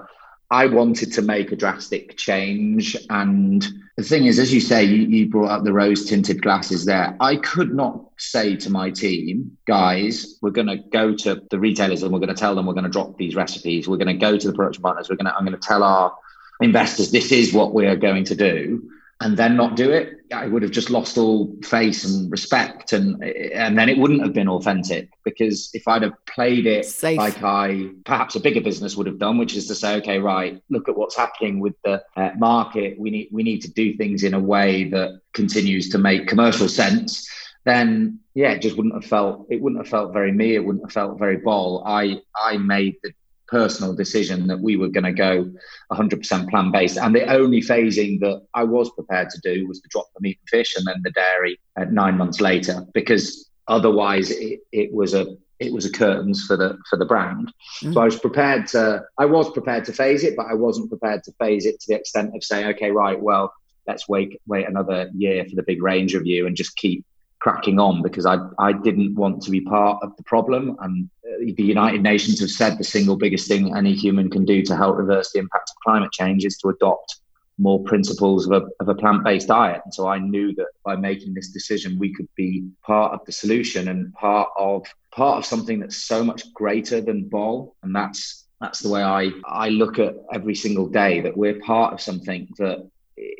I 0.52 0.66
wanted 0.66 1.14
to 1.14 1.22
make 1.22 1.50
a 1.50 1.56
drastic 1.56 2.18
change. 2.18 2.94
And 3.08 3.66
the 3.96 4.02
thing 4.02 4.26
is, 4.26 4.38
as 4.38 4.52
you 4.52 4.60
say, 4.60 4.84
you, 4.84 5.06
you 5.06 5.30
brought 5.30 5.50
up 5.50 5.64
the 5.64 5.72
rose 5.72 6.04
tinted 6.04 6.42
glasses 6.42 6.84
there. 6.84 7.16
I 7.20 7.36
could 7.36 7.74
not 7.74 8.04
say 8.18 8.56
to 8.56 8.68
my 8.68 8.90
team, 8.90 9.56
guys, 9.66 10.38
we're 10.42 10.50
going 10.50 10.66
to 10.66 10.76
go 10.76 11.14
to 11.14 11.42
the 11.50 11.58
retailers 11.58 12.02
and 12.02 12.12
we're 12.12 12.18
going 12.18 12.28
to 12.28 12.34
tell 12.34 12.54
them 12.54 12.66
we're 12.66 12.74
going 12.74 12.84
to 12.84 12.90
drop 12.90 13.16
these 13.16 13.34
recipes. 13.34 13.88
We're 13.88 13.96
going 13.96 14.08
to 14.08 14.14
go 14.14 14.36
to 14.36 14.46
the 14.46 14.52
production 14.52 14.82
partners. 14.82 15.08
We're 15.08 15.16
going 15.16 15.24
to, 15.24 15.34
I'm 15.34 15.46
going 15.46 15.58
to 15.58 15.66
tell 15.66 15.82
our 15.82 16.14
investors 16.60 17.10
this 17.10 17.32
is 17.32 17.54
what 17.54 17.72
we 17.72 17.86
are 17.86 17.96
going 17.96 18.24
to 18.24 18.34
do 18.34 18.90
and 19.22 19.36
then 19.36 19.56
not 19.56 19.76
do 19.76 19.90
it, 19.90 20.14
I 20.34 20.48
would 20.48 20.62
have 20.62 20.72
just 20.72 20.90
lost 20.90 21.16
all 21.16 21.54
face 21.62 22.04
and 22.04 22.30
respect, 22.30 22.92
and 22.92 23.22
and 23.22 23.78
then 23.78 23.88
it 23.88 23.96
wouldn't 23.96 24.22
have 24.22 24.32
been 24.32 24.48
authentic. 24.48 25.10
Because 25.24 25.70
if 25.74 25.86
I'd 25.86 26.02
have 26.02 26.14
played 26.26 26.66
it 26.66 26.84
Safe. 26.84 27.16
like 27.16 27.42
I 27.42 27.90
perhaps 28.04 28.34
a 28.34 28.40
bigger 28.40 28.60
business 28.60 28.96
would 28.96 29.06
have 29.06 29.18
done, 29.18 29.38
which 29.38 29.54
is 29.54 29.68
to 29.68 29.74
say, 29.76 29.96
okay, 29.96 30.18
right, 30.18 30.60
look 30.70 30.88
at 30.88 30.96
what's 30.96 31.16
happening 31.16 31.60
with 31.60 31.74
the 31.84 32.02
uh, 32.16 32.30
market. 32.36 32.98
We 32.98 33.10
need 33.10 33.28
we 33.30 33.44
need 33.44 33.60
to 33.62 33.70
do 33.70 33.96
things 33.96 34.24
in 34.24 34.34
a 34.34 34.40
way 34.40 34.84
that 34.90 35.20
continues 35.32 35.88
to 35.90 35.98
make 35.98 36.26
commercial 36.26 36.68
sense. 36.68 37.28
Then 37.64 38.18
yeah, 38.34 38.50
it 38.52 38.62
just 38.62 38.76
wouldn't 38.76 38.94
have 38.94 39.04
felt 39.04 39.46
it 39.50 39.62
wouldn't 39.62 39.80
have 39.80 39.88
felt 39.88 40.12
very 40.12 40.32
me. 40.32 40.56
It 40.56 40.64
wouldn't 40.64 40.84
have 40.84 40.92
felt 40.92 41.18
very 41.18 41.36
Bol. 41.36 41.84
I 41.86 42.20
I 42.36 42.56
made 42.56 42.96
the 43.04 43.12
personal 43.52 43.94
decision 43.94 44.46
that 44.46 44.60
we 44.60 44.76
were 44.76 44.88
going 44.88 45.04
to 45.04 45.12
go 45.12 45.52
100% 45.92 46.48
plant 46.48 46.72
based. 46.72 46.96
And 46.96 47.14
the 47.14 47.30
only 47.30 47.60
phasing 47.60 48.18
that 48.20 48.42
I 48.54 48.64
was 48.64 48.90
prepared 48.90 49.28
to 49.30 49.40
do 49.42 49.68
was 49.68 49.80
to 49.82 49.88
drop 49.90 50.06
the 50.14 50.22
meat 50.22 50.38
and 50.40 50.48
fish 50.48 50.74
and 50.74 50.86
then 50.86 51.02
the 51.04 51.10
dairy 51.10 51.60
at 51.76 51.92
nine 51.92 52.16
months 52.16 52.40
later, 52.40 52.86
because 52.94 53.50
otherwise 53.68 54.30
it, 54.30 54.60
it 54.72 54.92
was 54.92 55.14
a 55.14 55.26
it 55.60 55.72
was 55.72 55.84
a 55.84 55.92
curtains 55.92 56.44
for 56.44 56.56
the 56.56 56.78
for 56.88 56.96
the 56.96 57.04
brand. 57.04 57.52
Mm. 57.82 57.94
So 57.94 58.00
I 58.00 58.06
was 58.06 58.18
prepared 58.18 58.66
to 58.68 59.04
I 59.18 59.26
was 59.26 59.50
prepared 59.52 59.84
to 59.84 59.92
phase 59.92 60.24
it, 60.24 60.34
but 60.34 60.46
I 60.46 60.54
wasn't 60.54 60.88
prepared 60.88 61.22
to 61.24 61.32
phase 61.38 61.66
it 61.66 61.78
to 61.80 61.86
the 61.88 61.98
extent 62.00 62.34
of 62.34 62.42
saying, 62.42 62.66
okay, 62.74 62.90
right, 62.90 63.20
well, 63.20 63.52
let's 63.86 64.08
wait 64.08 64.40
wait 64.46 64.66
another 64.66 65.10
year 65.14 65.44
for 65.44 65.54
the 65.56 65.62
big 65.62 65.82
range 65.82 66.14
review 66.14 66.46
and 66.46 66.56
just 66.56 66.74
keep 66.76 67.04
cracking 67.42 67.80
on 67.80 68.02
because 68.02 68.24
I 68.24 68.36
I 68.58 68.72
didn't 68.72 69.16
want 69.16 69.42
to 69.42 69.50
be 69.50 69.60
part 69.60 69.98
of 70.04 70.16
the 70.16 70.22
problem 70.22 70.76
and 70.80 71.10
uh, 71.28 71.52
the 71.56 71.64
United 71.64 72.00
Nations 72.02 72.38
have 72.40 72.50
said 72.50 72.78
the 72.78 72.84
single 72.84 73.16
biggest 73.16 73.48
thing 73.48 73.76
any 73.76 73.94
human 73.94 74.30
can 74.30 74.44
do 74.44 74.62
to 74.62 74.76
help 74.76 74.96
reverse 74.96 75.32
the 75.32 75.40
impact 75.40 75.70
of 75.70 75.76
climate 75.82 76.12
change 76.12 76.44
is 76.44 76.56
to 76.58 76.68
adopt 76.68 77.16
more 77.58 77.82
principles 77.82 78.46
of 78.46 78.52
a, 78.52 78.62
of 78.80 78.88
a 78.88 78.94
plant-based 78.94 79.48
diet. 79.48 79.82
And 79.84 79.92
so 79.92 80.06
I 80.08 80.18
knew 80.18 80.54
that 80.54 80.68
by 80.84 80.96
making 80.96 81.34
this 81.34 81.50
decision, 81.50 81.98
we 81.98 82.14
could 82.14 82.28
be 82.36 82.68
part 82.82 83.12
of 83.12 83.20
the 83.26 83.32
solution 83.32 83.88
and 83.88 84.12
part 84.14 84.48
of 84.56 84.86
part 85.10 85.38
of 85.38 85.44
something 85.44 85.80
that's 85.80 85.98
so 85.98 86.24
much 86.24 86.52
greater 86.54 87.00
than 87.00 87.28
Bol. 87.28 87.74
And 87.82 87.94
that's 87.94 88.46
that's 88.60 88.78
the 88.78 88.88
way 88.88 89.02
I, 89.02 89.32
I 89.44 89.70
look 89.70 89.98
at 89.98 90.14
every 90.32 90.54
single 90.54 90.88
day 90.88 91.20
that 91.22 91.36
we're 91.36 91.58
part 91.58 91.92
of 91.92 92.00
something 92.00 92.48
that 92.58 92.88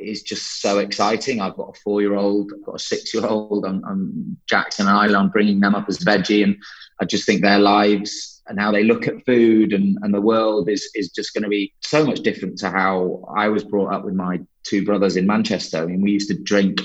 is 0.03 0.23
just 0.23 0.61
so 0.61 0.79
exciting. 0.79 1.40
I've 1.40 1.57
got 1.57 1.77
a 1.77 1.81
four-year-old, 1.81 2.53
I've 2.55 2.64
got 2.64 2.77
a 2.77 2.79
six-year-old. 2.79 3.64
I'm, 3.64 3.85
I'm 3.85 4.37
Jackson 4.49 4.87
and 4.88 5.11
Isla. 5.11 5.18
I'm 5.18 5.31
bringing 5.31 5.61
them 5.61 5.75
up 5.75 5.88
as 5.88 5.99
veggie, 5.99 6.45
and 6.45 6.57
I 7.01 7.05
just 7.05 7.27
think 7.27 7.42
their 7.42 7.59
lives 7.59 8.42
and 8.47 8.59
how 8.59 8.73
they 8.73 8.83
look 8.83 9.07
at 9.07 9.25
food 9.25 9.73
and, 9.73 9.97
and 10.03 10.12
the 10.12 10.21
world 10.21 10.68
is 10.68 10.90
is 10.95 11.11
just 11.11 11.33
going 11.33 11.45
to 11.45 11.49
be 11.49 11.73
so 11.81 12.05
much 12.05 12.21
different 12.21 12.59
to 12.59 12.71
how 12.71 13.25
I 13.35 13.49
was 13.49 13.64
brought 13.64 13.92
up 13.92 14.05
with 14.05 14.14
my 14.14 14.40
two 14.64 14.85
brothers 14.85 15.16
in 15.16 15.27
Manchester. 15.27 15.79
I 15.79 15.87
mean, 15.87 16.03
we 16.03 16.12
used 16.12 16.29
to 16.29 16.38
drink. 16.38 16.81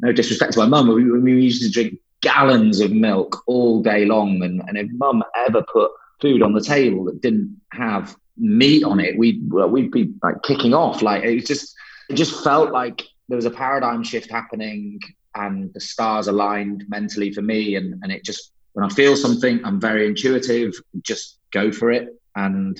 No 0.00 0.12
disrespect 0.12 0.54
to 0.54 0.58
my 0.58 0.66
mum, 0.66 0.88
we, 0.88 1.08
we 1.10 1.40
used 1.40 1.62
to 1.62 1.70
drink 1.70 1.98
gallons 2.20 2.80
of 2.80 2.90
milk 2.90 3.42
all 3.46 3.82
day 3.82 4.04
long, 4.04 4.42
and, 4.42 4.62
and 4.66 4.76
if 4.76 4.88
mum 4.92 5.22
ever 5.46 5.62
put 5.62 5.90
food 6.20 6.42
on 6.42 6.52
the 6.52 6.60
table 6.60 7.04
that 7.04 7.20
didn't 7.20 7.60
have 7.72 8.16
meat 8.36 8.82
on 8.82 8.98
it, 8.98 9.16
we'd 9.16 9.40
we'd 9.52 9.90
be 9.90 10.12
like 10.22 10.42
kicking 10.42 10.74
off. 10.74 11.02
Like 11.02 11.22
it 11.22 11.46
just 11.46 11.74
it 12.08 12.14
just 12.14 12.44
felt 12.44 12.70
like 12.72 13.02
there 13.28 13.36
was 13.36 13.46
a 13.46 13.50
paradigm 13.50 14.02
shift 14.02 14.30
happening 14.30 15.00
and 15.34 15.72
the 15.74 15.80
stars 15.80 16.28
aligned 16.28 16.84
mentally 16.88 17.32
for 17.32 17.42
me 17.42 17.76
and, 17.76 18.02
and 18.02 18.12
it 18.12 18.24
just 18.24 18.52
when 18.74 18.84
I 18.84 18.88
feel 18.88 19.16
something, 19.16 19.64
I'm 19.64 19.80
very 19.80 20.06
intuitive, 20.06 20.74
just 21.02 21.38
go 21.52 21.72
for 21.72 21.90
it. 21.92 22.08
And 22.34 22.78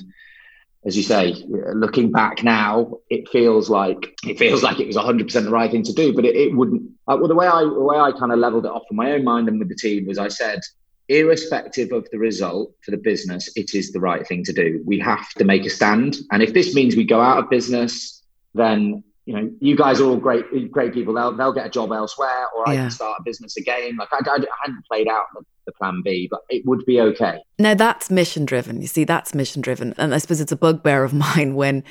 as 0.84 0.96
you 0.96 1.02
say, 1.02 1.34
looking 1.48 2.10
back 2.10 2.42
now, 2.42 2.98
it 3.08 3.28
feels 3.30 3.70
like 3.70 4.18
it 4.24 4.38
feels 4.38 4.62
like 4.62 4.80
it 4.80 4.86
was 4.86 4.96
100% 4.96 5.32
the 5.32 5.50
right 5.50 5.70
thing 5.70 5.84
to 5.84 5.92
do, 5.92 6.12
but 6.12 6.24
it, 6.24 6.36
it 6.36 6.54
wouldn't. 6.54 6.82
Uh, 7.06 7.16
well, 7.18 7.28
the 7.28 7.34
way 7.34 7.46
I 7.46 7.62
the 7.62 7.80
way 7.80 7.96
I 7.96 8.12
kind 8.12 8.32
of 8.32 8.38
leveled 8.38 8.66
it 8.66 8.72
off 8.72 8.82
in 8.90 8.96
my 8.96 9.12
own 9.12 9.24
mind 9.24 9.48
and 9.48 9.58
with 9.58 9.68
the 9.68 9.76
team 9.76 10.06
was 10.06 10.18
I 10.18 10.28
said, 10.28 10.60
irrespective 11.08 11.92
of 11.92 12.08
the 12.10 12.18
result 12.18 12.72
for 12.84 12.90
the 12.90 12.98
business, 12.98 13.48
it 13.56 13.74
is 13.74 13.92
the 13.92 14.00
right 14.00 14.26
thing 14.26 14.44
to 14.44 14.52
do. 14.52 14.82
We 14.84 14.98
have 14.98 15.30
to 15.34 15.44
make 15.44 15.64
a 15.64 15.70
stand, 15.70 16.18
and 16.32 16.42
if 16.42 16.52
this 16.52 16.74
means 16.74 16.96
we 16.96 17.04
go 17.04 17.20
out 17.20 17.38
of 17.38 17.48
business, 17.48 18.22
then 18.52 19.04
you 19.26 19.34
know, 19.34 19.50
you 19.60 19.76
guys 19.76 20.00
are 20.00 20.04
all 20.04 20.16
great, 20.16 20.70
great 20.70 20.92
people. 20.92 21.14
They'll 21.14 21.32
they'll 21.32 21.52
get 21.52 21.66
a 21.66 21.70
job 21.70 21.92
elsewhere, 21.92 22.46
or 22.54 22.68
I 22.68 22.74
yeah. 22.74 22.80
can 22.82 22.90
start 22.90 23.16
a 23.20 23.22
business 23.22 23.56
again. 23.56 23.96
Like 23.96 24.12
I, 24.12 24.18
I, 24.18 24.38
hadn't 24.62 24.84
played 24.86 25.08
out 25.08 25.24
the, 25.34 25.42
the, 25.66 25.72
plan 25.72 26.02
B, 26.04 26.28
but 26.30 26.40
it 26.50 26.64
would 26.66 26.84
be 26.84 27.00
okay. 27.00 27.38
Now 27.58 27.74
that's 27.74 28.10
mission 28.10 28.44
driven. 28.44 28.82
You 28.82 28.86
see, 28.86 29.04
that's 29.04 29.34
mission 29.34 29.62
driven, 29.62 29.94
and 29.96 30.14
I 30.14 30.18
suppose 30.18 30.40
it's 30.40 30.52
a 30.52 30.56
bugbear 30.56 31.04
of 31.04 31.14
mine 31.36 31.54
when. 31.54 31.84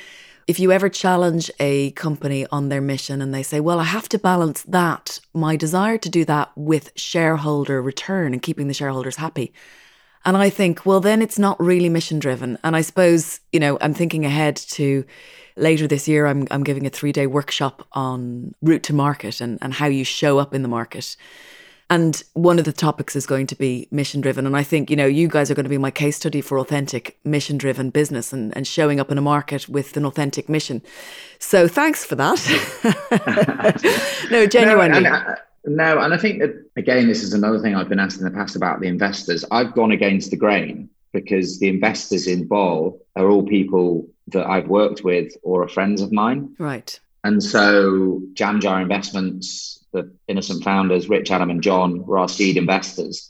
If 0.45 0.59
you 0.59 0.73
ever 0.73 0.89
challenge 0.89 1.49
a 1.61 1.91
company 1.91 2.45
on 2.51 2.67
their 2.67 2.81
mission 2.81 3.21
and 3.21 3.33
they 3.33 3.43
say, 3.43 3.61
Well, 3.61 3.79
I 3.79 3.85
have 3.85 4.09
to 4.09 4.19
balance 4.19 4.63
that, 4.63 5.21
my 5.33 5.55
desire 5.55 5.97
to 5.97 6.09
do 6.09 6.25
that 6.25 6.51
with 6.57 6.91
shareholder 6.97 7.81
return 7.81 8.33
and 8.33 8.41
keeping 8.41 8.67
the 8.67 8.73
shareholders 8.73 9.15
happy. 9.15 9.53
And 10.25 10.35
I 10.35 10.49
think, 10.49 10.85
well, 10.85 10.99
then 10.99 11.21
it's 11.21 11.39
not 11.39 11.57
really 11.61 11.87
mission 11.87 12.19
driven. 12.19 12.57
And 12.61 12.75
I 12.75 12.81
suppose, 12.81 13.39
you 13.53 13.59
know, 13.61 13.77
I'm 13.79 13.93
thinking 13.93 14.25
ahead 14.25 14.57
to 14.57 15.05
later 15.55 15.87
this 15.87 16.07
year, 16.07 16.25
I'm, 16.25 16.47
I'm 16.51 16.63
giving 16.63 16.85
a 16.85 16.89
three 16.89 17.11
day 17.11 17.27
workshop 17.27 17.87
on 17.93 18.53
route 18.61 18.83
to 18.83 18.93
market 18.93 19.41
and, 19.41 19.57
and 19.61 19.73
how 19.73 19.87
you 19.87 20.03
show 20.03 20.39
up 20.39 20.53
in 20.53 20.61
the 20.61 20.67
market. 20.67 21.15
And 21.89 22.23
one 22.33 22.57
of 22.57 22.65
the 22.65 22.73
topics 22.73 23.15
is 23.15 23.25
going 23.25 23.45
to 23.47 23.55
be 23.55 23.87
mission 23.91 24.21
driven. 24.21 24.47
And 24.47 24.57
I 24.57 24.63
think, 24.63 24.89
you 24.89 24.95
know, 24.95 25.05
you 25.05 25.27
guys 25.27 25.51
are 25.51 25.53
going 25.53 25.65
to 25.65 25.69
be 25.69 25.77
my 25.77 25.91
case 25.91 26.15
study 26.15 26.41
for 26.41 26.57
authentic 26.57 27.19
mission 27.23 27.57
driven 27.57 27.89
business 27.89 28.33
and, 28.33 28.55
and 28.55 28.65
showing 28.65 28.99
up 28.99 29.11
in 29.11 29.17
a 29.17 29.21
market 29.21 29.69
with 29.69 29.95
an 29.95 30.05
authentic 30.05 30.49
mission. 30.49 30.81
So 31.39 31.67
thanks 31.67 32.03
for 32.03 32.15
that. 32.15 32.39
no, 34.31 34.47
genuinely. 34.47 35.03
No, 35.03 35.07
and, 35.07 35.27
uh, 35.27 35.35
no, 35.65 35.99
and 35.99 36.13
I 36.13 36.17
think 36.17 36.39
that, 36.39 36.51
again, 36.75 37.07
this 37.07 37.21
is 37.21 37.33
another 37.33 37.59
thing 37.59 37.75
I've 37.75 37.89
been 37.89 37.99
asked 37.99 38.17
in 38.17 38.25
the 38.25 38.31
past 38.31 38.55
about 38.55 38.79
the 38.79 38.87
investors. 38.87 39.45
I've 39.51 39.73
gone 39.73 39.91
against 39.91 40.31
the 40.31 40.37
grain 40.37 40.89
because 41.13 41.59
the 41.59 41.69
investors 41.69 42.27
in 42.27 42.47
Bol 42.47 42.99
are 43.15 43.29
all 43.29 43.43
people 43.43 44.07
that 44.27 44.45
I've 44.45 44.67
worked 44.67 45.03
with 45.03 45.33
or 45.43 45.63
are 45.63 45.67
friends 45.67 46.01
of 46.01 46.11
mine. 46.11 46.55
Right. 46.57 46.99
And 47.23 47.41
so 47.41 48.21
Jam 48.33 48.59
Jar 48.59 48.81
Investments, 48.81 49.83
the 49.91 50.11
innocent 50.27 50.63
founders, 50.63 51.09
Rich, 51.09 51.31
Adam, 51.31 51.49
and 51.49 51.61
John, 51.61 52.05
were 52.05 52.17
our 52.17 52.29
seed 52.29 52.57
investors. 52.57 53.29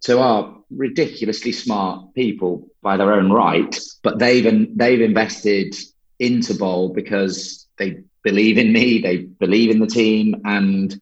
So 0.00 0.20
are 0.20 0.56
ridiculously 0.70 1.52
smart 1.52 2.14
people 2.14 2.68
by 2.82 2.96
their 2.96 3.12
own 3.12 3.32
right, 3.32 3.76
but 4.02 4.18
they've 4.18 4.68
they've 4.76 5.00
invested 5.00 5.74
into 6.18 6.54
Bol 6.54 6.90
because 6.90 7.66
they 7.78 8.02
believe 8.22 8.58
in 8.58 8.72
me, 8.72 9.00
they 9.00 9.18
believe 9.18 9.70
in 9.70 9.80
the 9.80 9.86
team, 9.86 10.42
and 10.44 10.94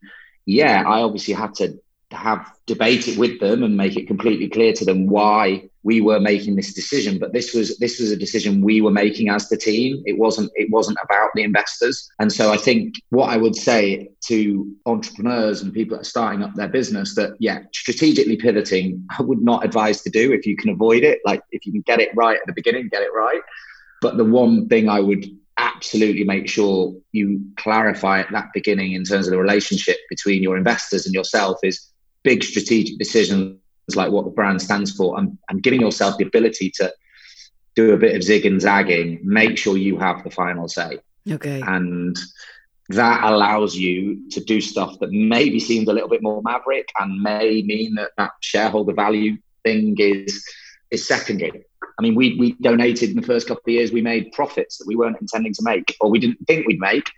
yeah, 0.45 0.83
I 0.87 1.01
obviously 1.01 1.33
had 1.33 1.53
to 1.55 1.79
have 2.11 2.49
debate 2.65 3.07
it 3.07 3.17
with 3.17 3.39
them 3.39 3.63
and 3.63 3.75
make 3.75 3.97
it 3.97 4.07
completely 4.07 4.47
clear 4.47 4.73
to 4.73 4.85
them 4.85 5.07
why 5.07 5.69
we 5.83 6.01
were 6.01 6.19
making 6.19 6.55
this 6.55 6.73
decision 6.73 7.19
but 7.19 7.33
this 7.33 7.53
was 7.53 7.77
this 7.77 7.99
was 7.99 8.11
a 8.11 8.17
decision 8.17 8.61
we 8.61 8.81
were 8.81 8.91
making 8.91 9.29
as 9.29 9.49
the 9.49 9.57
team. 9.57 10.01
It 10.05 10.17
wasn't 10.17 10.51
it 10.55 10.69
wasn't 10.71 10.97
about 11.03 11.29
the 11.35 11.43
investors. 11.43 12.09
And 12.19 12.31
so 12.31 12.51
i 12.51 12.57
think 12.57 12.95
what 13.09 13.29
i 13.29 13.37
would 13.37 13.55
say 13.55 14.09
to 14.27 14.71
entrepreneurs 14.85 15.61
and 15.61 15.73
people 15.73 15.97
that 15.97 16.01
are 16.01 16.05
starting 16.15 16.43
up 16.43 16.53
their 16.55 16.69
business 16.69 17.15
that 17.15 17.31
yeah 17.39 17.59
strategically 17.73 18.37
pivoting 18.37 19.05
i 19.17 19.21
would 19.21 19.41
not 19.41 19.65
advise 19.65 20.01
to 20.01 20.09
do 20.09 20.31
if 20.31 20.45
you 20.45 20.55
can 20.55 20.69
avoid 20.69 21.03
it. 21.03 21.19
Like 21.25 21.41
if 21.51 21.65
you 21.65 21.71
can 21.71 21.81
get 21.81 21.99
it 21.99 22.09
right 22.15 22.37
at 22.37 22.45
the 22.45 22.53
beginning 22.53 22.89
get 22.89 23.03
it 23.03 23.13
right. 23.13 23.41
But 24.01 24.17
the 24.17 24.25
one 24.25 24.67
thing 24.67 24.89
i 24.89 24.99
would 24.99 25.25
absolutely 25.57 26.23
make 26.23 26.47
sure 26.47 26.93
you 27.11 27.39
clarify 27.57 28.19
at 28.19 28.31
that 28.31 28.47
beginning 28.53 28.93
in 28.93 29.03
terms 29.03 29.27
of 29.27 29.31
the 29.31 29.37
relationship 29.37 29.97
between 30.09 30.41
your 30.41 30.57
investors 30.57 31.05
and 31.05 31.13
yourself 31.13 31.59
is 31.63 31.89
big 32.23 32.43
strategic 32.43 32.97
decisions 32.97 33.59
like 33.95 34.11
what 34.11 34.25
the 34.25 34.31
brand 34.31 34.61
stands 34.61 34.91
for 34.91 35.17
and, 35.19 35.37
and 35.49 35.63
giving 35.63 35.81
yourself 35.81 36.17
the 36.17 36.25
ability 36.25 36.71
to 36.75 36.93
do 37.75 37.93
a 37.93 37.97
bit 37.97 38.15
of 38.15 38.23
zig 38.23 38.45
and 38.45 38.61
zagging, 38.61 39.19
make 39.23 39.57
sure 39.57 39.77
you 39.77 39.97
have 39.97 40.23
the 40.23 40.29
final 40.29 40.67
say. 40.67 40.99
Okay. 41.29 41.61
And 41.65 42.17
that 42.89 43.23
allows 43.23 43.75
you 43.75 44.29
to 44.29 44.43
do 44.43 44.61
stuff 44.61 44.99
that 44.99 45.11
maybe 45.11 45.59
seems 45.59 45.87
a 45.87 45.93
little 45.93 46.09
bit 46.09 46.21
more 46.21 46.41
maverick 46.43 46.89
and 46.99 47.21
may 47.21 47.63
mean 47.63 47.95
that 47.95 48.11
that 48.17 48.31
shareholder 48.41 48.93
value 48.93 49.37
thing 49.63 49.95
is 49.97 50.45
is 50.91 51.07
secondary. 51.07 51.65
I 51.97 52.01
mean, 52.01 52.15
we 52.15 52.35
we 52.37 52.53
donated 52.61 53.09
in 53.09 53.15
the 53.15 53.25
first 53.25 53.47
couple 53.47 53.63
of 53.65 53.73
years. 53.73 53.91
We 53.91 54.01
made 54.01 54.31
profits 54.31 54.77
that 54.77 54.87
we 54.87 54.95
weren't 54.95 55.19
intending 55.21 55.53
to 55.53 55.63
make, 55.63 55.95
or 56.01 56.09
we 56.09 56.19
didn't 56.19 56.45
think 56.45 56.67
we'd 56.67 56.79
make, 56.79 57.09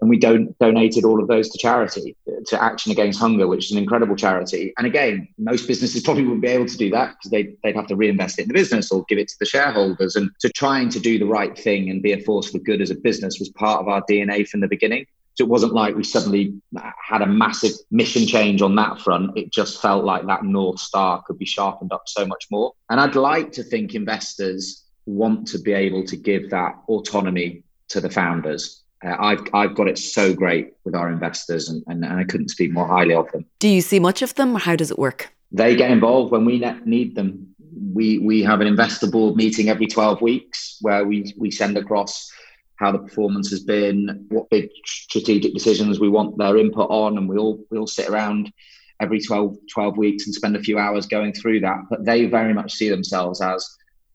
and 0.00 0.08
we 0.08 0.18
don't 0.18 0.56
donated 0.58 1.04
all 1.04 1.20
of 1.20 1.28
those 1.28 1.48
to 1.48 1.58
charity 1.58 2.16
to 2.46 2.62
action 2.62 2.92
against 2.92 3.18
hunger 3.18 3.46
which 3.46 3.66
is 3.66 3.72
an 3.72 3.78
incredible 3.78 4.16
charity 4.16 4.72
and 4.78 4.86
again 4.86 5.28
most 5.38 5.66
businesses 5.66 6.02
probably 6.04 6.24
wouldn't 6.24 6.42
be 6.42 6.48
able 6.48 6.66
to 6.66 6.76
do 6.76 6.90
that 6.90 7.16
because 7.16 7.30
they, 7.30 7.54
they'd 7.62 7.76
have 7.76 7.86
to 7.86 7.96
reinvest 7.96 8.38
it 8.38 8.42
in 8.42 8.48
the 8.48 8.54
business 8.54 8.90
or 8.90 9.04
give 9.08 9.18
it 9.18 9.28
to 9.28 9.36
the 9.40 9.46
shareholders 9.46 10.16
and 10.16 10.30
so 10.38 10.48
trying 10.54 10.88
to 10.88 11.00
do 11.00 11.18
the 11.18 11.26
right 11.26 11.58
thing 11.58 11.90
and 11.90 12.02
be 12.02 12.12
a 12.12 12.20
force 12.20 12.50
for 12.50 12.58
good 12.58 12.80
as 12.80 12.90
a 12.90 12.94
business 12.94 13.38
was 13.38 13.48
part 13.50 13.80
of 13.80 13.88
our 13.88 14.02
dna 14.08 14.46
from 14.48 14.60
the 14.60 14.68
beginning 14.68 15.04
so 15.34 15.44
it 15.44 15.50
wasn't 15.50 15.72
like 15.72 15.94
we 15.94 16.02
suddenly 16.02 16.52
had 17.00 17.22
a 17.22 17.26
massive 17.26 17.70
mission 17.92 18.26
change 18.26 18.60
on 18.60 18.74
that 18.74 19.00
front. 19.00 19.38
It 19.38 19.52
just 19.52 19.80
felt 19.80 20.04
like 20.04 20.26
that 20.26 20.42
North 20.42 20.80
Star 20.80 21.22
could 21.24 21.38
be 21.38 21.44
sharpened 21.44 21.92
up 21.92 22.02
so 22.08 22.26
much 22.26 22.48
more. 22.50 22.72
And 22.90 23.00
I'd 23.00 23.14
like 23.14 23.52
to 23.52 23.62
think 23.62 23.94
investors 23.94 24.84
want 25.06 25.46
to 25.48 25.60
be 25.60 25.72
able 25.72 26.04
to 26.06 26.16
give 26.16 26.50
that 26.50 26.74
autonomy 26.88 27.62
to 27.90 28.00
the 28.00 28.10
founders 28.10 28.82
uh, 29.04 29.16
I've 29.18 29.42
I've 29.54 29.74
got 29.74 29.88
it 29.88 29.98
so 29.98 30.34
great 30.34 30.72
with 30.84 30.94
our 30.94 31.10
investors, 31.10 31.68
and, 31.68 31.82
and, 31.86 32.04
and, 32.04 32.18
I 32.18 32.24
couldn't 32.24 32.48
speak 32.48 32.72
more 32.72 32.86
highly 32.86 33.14
of 33.14 33.30
them. 33.30 33.44
Do 33.58 33.68
you 33.68 33.80
see 33.80 34.00
much 34.00 34.22
of 34.22 34.34
them, 34.34 34.56
or 34.56 34.58
how 34.58 34.76
does 34.76 34.90
it 34.90 34.98
work? 34.98 35.32
They 35.52 35.76
get 35.76 35.90
involved 35.90 36.32
when 36.32 36.44
we 36.44 36.58
need 36.84 37.14
them. 37.14 37.54
We 37.94 38.18
we 38.18 38.42
have 38.42 38.60
an 38.60 38.66
investor 38.66 39.06
board 39.06 39.36
meeting 39.36 39.68
every 39.68 39.86
twelve 39.86 40.20
weeks 40.20 40.78
where 40.80 41.04
we 41.04 41.32
we 41.38 41.50
send 41.50 41.76
across 41.76 42.30
how 42.76 42.92
the 42.92 42.98
performance 42.98 43.50
has 43.50 43.60
been, 43.60 44.26
what 44.28 44.50
big 44.50 44.68
strategic 44.84 45.52
decisions 45.52 45.98
we 45.98 46.08
want 46.08 46.38
their 46.38 46.56
input 46.56 46.90
on, 46.90 47.18
and 47.18 47.28
we 47.28 47.36
all 47.36 47.64
we 47.70 47.78
all 47.78 47.86
sit 47.86 48.08
around 48.08 48.52
every 49.00 49.20
12, 49.20 49.56
12 49.72 49.96
weeks 49.96 50.26
and 50.26 50.34
spend 50.34 50.56
a 50.56 50.60
few 50.60 50.76
hours 50.76 51.06
going 51.06 51.32
through 51.32 51.60
that. 51.60 51.78
But 51.88 52.04
they 52.04 52.26
very 52.26 52.52
much 52.52 52.72
see 52.72 52.88
themselves 52.88 53.40
as 53.40 53.64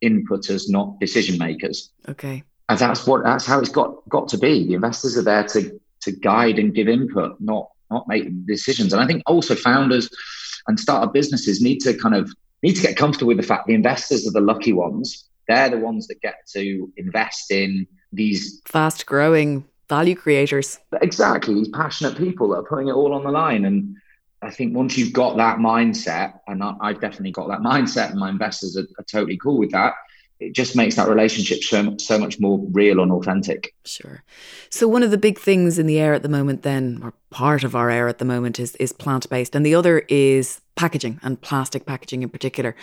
inputters, 0.03 0.63
not 0.67 0.99
decision 0.99 1.37
makers. 1.37 1.89
Okay 2.09 2.43
and 2.69 2.79
that's 2.79 3.05
what 3.05 3.23
that's 3.23 3.45
how 3.45 3.59
it's 3.59 3.69
got 3.69 4.07
got 4.09 4.27
to 4.29 4.37
be. 4.37 4.65
The 4.67 4.73
investors 4.73 5.17
are 5.17 5.23
there 5.23 5.43
to 5.43 5.79
to 6.01 6.11
guide 6.11 6.59
and 6.59 6.73
give 6.73 6.87
input, 6.87 7.35
not 7.39 7.69
not 7.91 8.07
make 8.07 8.45
decisions. 8.45 8.93
And 8.93 9.01
I 9.01 9.07
think 9.07 9.23
also 9.25 9.55
founders 9.55 10.09
and 10.67 10.79
startup 10.79 11.13
businesses 11.13 11.61
need 11.61 11.79
to 11.79 11.93
kind 11.93 12.15
of 12.15 12.31
need 12.61 12.75
to 12.75 12.81
get 12.81 12.95
comfortable 12.95 13.27
with 13.27 13.37
the 13.37 13.43
fact 13.43 13.67
the 13.67 13.73
investors 13.73 14.27
are 14.27 14.31
the 14.31 14.41
lucky 14.41 14.73
ones. 14.73 15.29
They're 15.47 15.69
the 15.69 15.77
ones 15.77 16.07
that 16.07 16.21
get 16.21 16.35
to 16.53 16.91
invest 16.95 17.51
in 17.51 17.85
these 18.13 18.61
fast 18.65 19.05
growing 19.05 19.65
value 19.89 20.15
creators. 20.15 20.79
Exactly, 21.01 21.53
these 21.53 21.69
passionate 21.69 22.17
people 22.17 22.49
that 22.49 22.59
are 22.59 22.63
putting 22.63 22.87
it 22.87 22.93
all 22.93 23.13
on 23.13 23.25
the 23.25 23.31
line. 23.31 23.65
And 23.65 23.97
I 24.41 24.49
think 24.49 24.73
once 24.73 24.97
you've 24.97 25.11
got 25.11 25.35
that 25.35 25.57
mindset, 25.57 26.39
and 26.47 26.63
I, 26.63 26.75
have 26.83 27.01
definitely 27.01 27.31
got 27.31 27.49
that 27.49 27.59
mindset, 27.71 28.11
and 28.11 28.19
my 28.19 28.29
investors 28.29 28.77
are, 28.77 28.87
are 28.97 29.05
totally 29.11 29.37
cool 29.37 29.57
with 29.57 29.71
that 29.71 29.93
it 30.39 30.53
just 30.53 30.75
makes 30.75 30.95
that 30.95 31.07
relationship 31.07 31.63
so, 31.63 31.95
so 31.97 32.17
much 32.17 32.39
more 32.39 32.59
real 32.71 33.01
and 33.01 33.11
authentic. 33.11 33.73
Sure. 33.85 34.23
So 34.69 34.87
one 34.87 35.03
of 35.03 35.11
the 35.11 35.17
big 35.17 35.39
things 35.39 35.79
in 35.79 35.85
the 35.85 35.99
air 35.99 36.13
at 36.13 36.23
the 36.23 36.29
moment 36.29 36.63
then, 36.63 36.99
or 37.03 37.13
part 37.29 37.63
of 37.63 37.75
our 37.75 37.89
air 37.89 38.07
at 38.07 38.17
the 38.17 38.25
moment 38.25 38.59
is 38.59 38.75
is 38.77 38.91
plant-based 38.91 39.55
and 39.55 39.65
the 39.65 39.75
other 39.75 39.99
is 40.09 40.61
packaging 40.75 41.19
and 41.23 41.39
plastic 41.41 41.85
packaging 41.85 42.23
in 42.23 42.29
particular. 42.29 42.75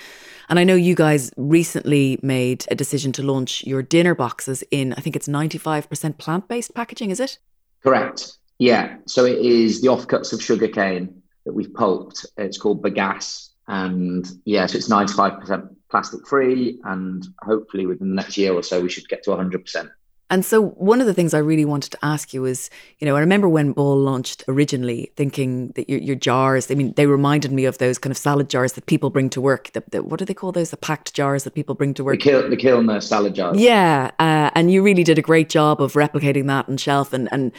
And 0.49 0.59
I 0.59 0.65
know 0.65 0.75
you 0.75 0.95
guys 0.95 1.33
recently 1.37 2.19
made 2.23 2.65
a 2.71 2.75
decision 2.75 3.13
to 3.13 3.23
launch 3.23 3.65
your 3.65 3.83
dinner 3.83 4.15
boxes 4.15 4.65
in 4.71 4.93
I 4.95 5.01
think 5.01 5.17
it's 5.17 5.29
95% 5.29 6.19
plant-based 6.19 6.75
packaging, 6.75 7.11
is 7.11 7.21
it? 7.21 7.39
Correct. 7.83 8.39
Yeah. 8.59 8.97
So 9.07 9.25
it 9.25 9.39
is 9.39 9.81
the 9.81 9.89
offcuts 9.89 10.33
of 10.33 10.43
sugarcane 10.43 11.23
that 11.45 11.53
we've 11.53 11.73
pulped. 11.73 12.27
It's 12.37 12.59
called 12.59 12.83
bagasse 12.83 13.49
and 13.67 14.29
yeah, 14.45 14.67
so 14.67 14.79
it's 14.79 14.89
95% 14.89 15.75
plastic 15.91 16.27
free. 16.27 16.79
And 16.85 17.27
hopefully 17.43 17.87
within 17.87 18.11
the 18.11 18.15
next 18.15 18.37
year 18.37 18.53
or 18.53 18.63
so, 18.63 18.81
we 18.81 18.89
should 18.89 19.09
get 19.09 19.23
to 19.25 19.31
100%. 19.31 19.91
And 20.33 20.45
so, 20.45 20.63
one 20.63 21.01
of 21.01 21.09
the 21.09 21.15
things 21.15 21.35
I 21.35 21.39
really 21.39 21.65
wanted 21.65 21.91
to 21.91 21.99
ask 22.05 22.33
you 22.33 22.45
is, 22.45 22.71
you 23.01 23.07
know, 23.07 23.17
I 23.17 23.21
remember 23.21 23.49
when 23.49 23.73
Bol 23.73 23.97
launched 23.99 24.45
originally, 24.47 25.11
thinking 25.17 25.73
that 25.75 25.91
your, 25.91 25.99
your 25.99 26.15
jars, 26.15 26.71
I 26.71 26.75
mean, 26.77 26.93
they 26.93 27.07
reminded 27.07 27.51
me 27.51 27.65
of 27.65 27.79
those 27.79 27.99
kind 27.99 28.13
of 28.13 28.17
salad 28.17 28.49
jars 28.49 28.75
that 28.75 28.87
people 28.87 29.11
bring 29.11 29.29
to 29.31 29.41
work. 29.41 29.73
The, 29.73 29.83
the, 29.91 30.05
what 30.05 30.21
do 30.21 30.25
they 30.25 30.35
call 30.35 30.53
those? 30.53 30.71
The 30.71 30.77
packed 30.77 31.15
jars 31.15 31.43
that 31.43 31.55
people 31.55 31.75
bring 31.75 31.95
to 31.95 32.05
work. 32.05 32.15
The, 32.15 32.23
Kil- 32.23 32.49
the 32.49 32.57
Kilner 32.57 33.03
salad 33.03 33.35
jars. 33.35 33.59
Yeah. 33.59 34.13
Uh, 34.21 34.51
and 34.55 34.71
you 34.71 34.85
really 34.85 35.03
did 35.03 35.19
a 35.19 35.23
great 35.23 35.49
job 35.49 35.83
of 35.83 35.95
replicating 35.95 36.47
that 36.47 36.69
on 36.69 36.77
shelf 36.77 37.13
and, 37.13 37.29
and 37.33 37.51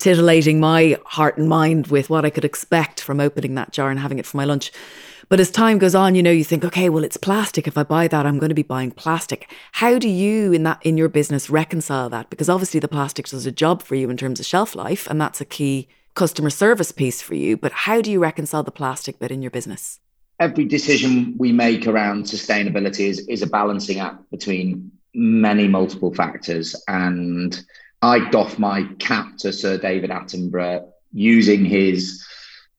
titillating 0.00 0.58
my 0.58 0.98
heart 1.04 1.38
and 1.38 1.48
mind 1.48 1.86
with 1.88 2.10
what 2.10 2.24
I 2.24 2.30
could 2.30 2.44
expect 2.44 3.00
from 3.00 3.20
opening 3.20 3.54
that 3.54 3.70
jar 3.70 3.90
and 3.90 4.00
having 4.00 4.18
it 4.18 4.26
for 4.26 4.38
my 4.38 4.44
lunch. 4.44 4.72
But 5.28 5.38
as 5.38 5.50
time 5.50 5.78
goes 5.78 5.94
on, 5.94 6.16
you 6.16 6.24
know, 6.24 6.32
you 6.32 6.42
think, 6.42 6.64
okay, 6.64 6.88
well, 6.88 7.04
it's 7.04 7.16
plastic. 7.16 7.68
If 7.68 7.78
I 7.78 7.84
buy 7.84 8.08
that, 8.08 8.26
I'm 8.26 8.38
going 8.38 8.48
to 8.48 8.54
be 8.54 8.64
buying 8.64 8.90
plastic. 8.90 9.48
How 9.72 9.96
do 9.96 10.08
you 10.08 10.52
in 10.52 10.64
that 10.64 10.84
in 10.84 10.96
your 10.96 11.08
business 11.08 11.48
reconcile 11.48 12.10
that? 12.10 12.30
Because 12.30 12.48
obviously 12.48 12.80
the 12.80 12.88
plastic 12.88 13.28
does 13.28 13.46
a 13.46 13.52
job 13.52 13.82
for 13.82 13.94
you 13.94 14.10
in 14.10 14.16
terms 14.16 14.40
of 14.40 14.46
shelf 14.46 14.74
life, 14.74 15.06
and 15.06 15.20
that's 15.20 15.40
a 15.40 15.44
key 15.44 15.86
customer 16.14 16.50
service 16.50 16.90
piece 16.90 17.22
for 17.22 17.34
you. 17.36 17.56
But 17.56 17.70
how 17.70 18.00
do 18.00 18.10
you 18.10 18.18
reconcile 18.18 18.64
the 18.64 18.72
plastic 18.72 19.20
bit 19.20 19.30
in 19.30 19.42
your 19.42 19.52
business? 19.52 20.00
Every 20.40 20.64
decision 20.64 21.34
we 21.38 21.52
make 21.52 21.86
around 21.86 22.24
sustainability 22.24 23.06
is, 23.06 23.20
is 23.28 23.42
a 23.42 23.46
balancing 23.46 24.00
act 24.00 24.28
between 24.32 24.90
many 25.14 25.68
multiple 25.68 26.12
factors. 26.12 26.74
And 26.88 27.62
I 28.02 28.30
doff 28.30 28.58
my 28.58 28.84
cap 28.98 29.36
to 29.38 29.52
Sir 29.52 29.76
David 29.76 30.10
Attenborough 30.10 30.90
using 31.12 31.64
his 31.64 32.24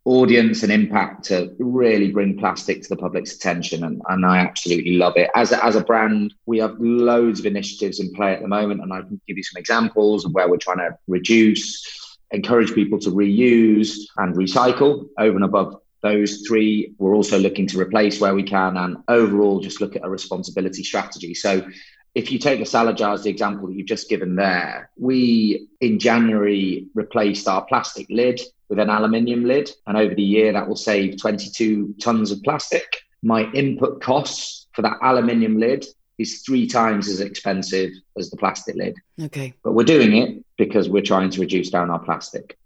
audience 0.04 0.64
and 0.64 0.72
impact 0.72 1.26
to 1.26 1.56
really 1.60 2.12
bring 2.12 2.38
plastic 2.40 2.82
to 2.82 2.90
the 2.90 2.96
public's 2.96 3.36
attention 3.36 3.84
and, 3.84 4.02
and 4.10 4.26
I 4.26 4.40
absolutely 4.40 4.94
love 4.94 5.14
it. 5.16 5.30
As 5.36 5.52
a, 5.52 5.64
as 5.64 5.76
a 5.76 5.84
brand, 5.84 6.34
we 6.48 6.58
have 6.58 6.76
loads 6.80 7.40
of 7.40 7.46
initiatives 7.46 8.00
in 8.00 8.12
play 8.14 8.34
at 8.34 8.42
the 8.42 8.48
moment 8.48 8.82
and 8.82 8.92
I 8.92 9.02
can 9.02 9.22
give 9.28 9.38
you 9.38 9.44
some 9.44 9.60
examples 9.60 10.26
of 10.26 10.32
where 10.32 10.50
we're 10.50 10.58
trying 10.58 10.80
to 10.80 10.98
reduce, 11.08 12.18
encourage 12.32 12.74
people 12.74 12.98
to 13.00 13.12
reuse 13.12 13.98
and 14.18 14.36
recycle 14.36 15.08
over 15.20 15.36
and 15.36 15.46
above 15.46 15.76
those 16.02 16.42
three. 16.48 16.96
We're 16.98 17.16
also 17.16 17.38
looking 17.38 17.68
to 17.68 17.80
replace 17.80 18.20
where 18.20 18.34
we 18.34 18.42
can 18.42 18.78
and 18.78 18.98
overall 19.08 19.60
just 19.60 19.82
look 19.82 19.96
at 19.96 20.04
a 20.04 20.10
responsibility 20.10 20.84
strategy. 20.84 21.36
So 21.36 21.64
if 22.14 22.32
you 22.32 22.40
take 22.40 22.60
the 22.60 22.66
salad 22.66 22.98
jars, 22.98 23.24
the 23.24 23.30
example 23.30 23.68
that 23.68 23.76
you've 23.76 23.88
just 23.88 24.10
given 24.10 24.36
there, 24.36 24.90
we 24.98 25.68
in 25.80 26.00
January 26.00 26.88
replaced 26.94 27.48
our 27.48 27.64
plastic 27.66 28.08
lid 28.10 28.42
with 28.68 28.80
an 28.80 28.90
aluminium 28.90 29.46
lid. 29.46 29.72
And 29.88 29.98
over 29.98 30.14
the 30.14 30.22
year, 30.22 30.52
that 30.54 30.68
will 30.68 30.76
save 30.76 31.20
22 31.20 31.96
tons 32.02 32.32
of 32.32 32.44
plastic. 32.44 32.86
My 33.24 33.50
input 33.52 34.02
costs 34.02 34.68
for 34.74 34.82
that 34.82 34.98
aluminium 35.02 35.60
lid 35.60 35.86
is 36.18 36.42
three 36.42 36.68
times 36.68 37.08
as 37.08 37.22
expensive 37.22 37.92
as 38.18 38.30
the 38.30 38.38
plastic 38.38 38.76
lid. 38.76 38.96
Okay. 39.20 39.54
But 39.64 39.74
we're 39.74 39.84
doing 39.84 40.16
it 40.16 40.44
because 40.58 40.90
we're 40.90 41.02
trying 41.02 41.30
to 41.32 41.42
reduce 41.42 41.70
down 41.70 41.90
our 41.90 42.00
plastic. 42.00 42.58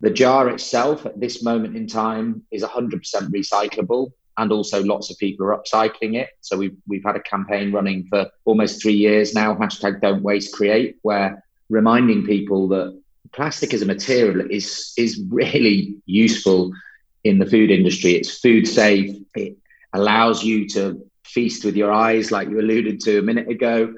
The 0.00 0.10
jar 0.10 0.48
itself 0.48 1.06
at 1.06 1.18
this 1.20 1.42
moment 1.42 1.76
in 1.76 1.86
time 1.86 2.42
is 2.50 2.62
100% 2.62 3.00
recyclable 3.30 4.12
and 4.38 4.52
also 4.52 4.82
lots 4.82 5.10
of 5.10 5.18
people 5.18 5.46
are 5.46 5.56
upcycling 5.56 6.14
it. 6.14 6.30
So 6.40 6.56
we've 6.56 6.76
we've 6.86 7.04
had 7.04 7.16
a 7.16 7.20
campaign 7.20 7.72
running 7.72 8.06
for 8.08 8.26
almost 8.44 8.82
three 8.82 8.94
years 8.94 9.34
now. 9.34 9.54
Hashtag 9.54 10.00
Don't 10.00 10.22
Waste 10.22 10.54
Create, 10.54 10.96
where 11.02 11.42
reminding 11.68 12.26
people 12.26 12.68
that 12.68 13.00
plastic 13.32 13.74
as 13.74 13.82
a 13.82 13.86
material 13.86 14.46
is 14.50 14.92
is 14.96 15.22
really 15.28 15.96
useful 16.06 16.72
in 17.24 17.38
the 17.38 17.46
food 17.46 17.70
industry. 17.70 18.12
It's 18.12 18.38
food 18.38 18.68
safe. 18.68 19.16
It 19.34 19.56
allows 19.92 20.44
you 20.44 20.68
to 20.70 21.04
feast 21.24 21.64
with 21.64 21.76
your 21.76 21.92
eyes, 21.92 22.30
like 22.30 22.48
you 22.48 22.60
alluded 22.60 23.00
to 23.00 23.18
a 23.18 23.22
minute 23.22 23.48
ago 23.48 23.92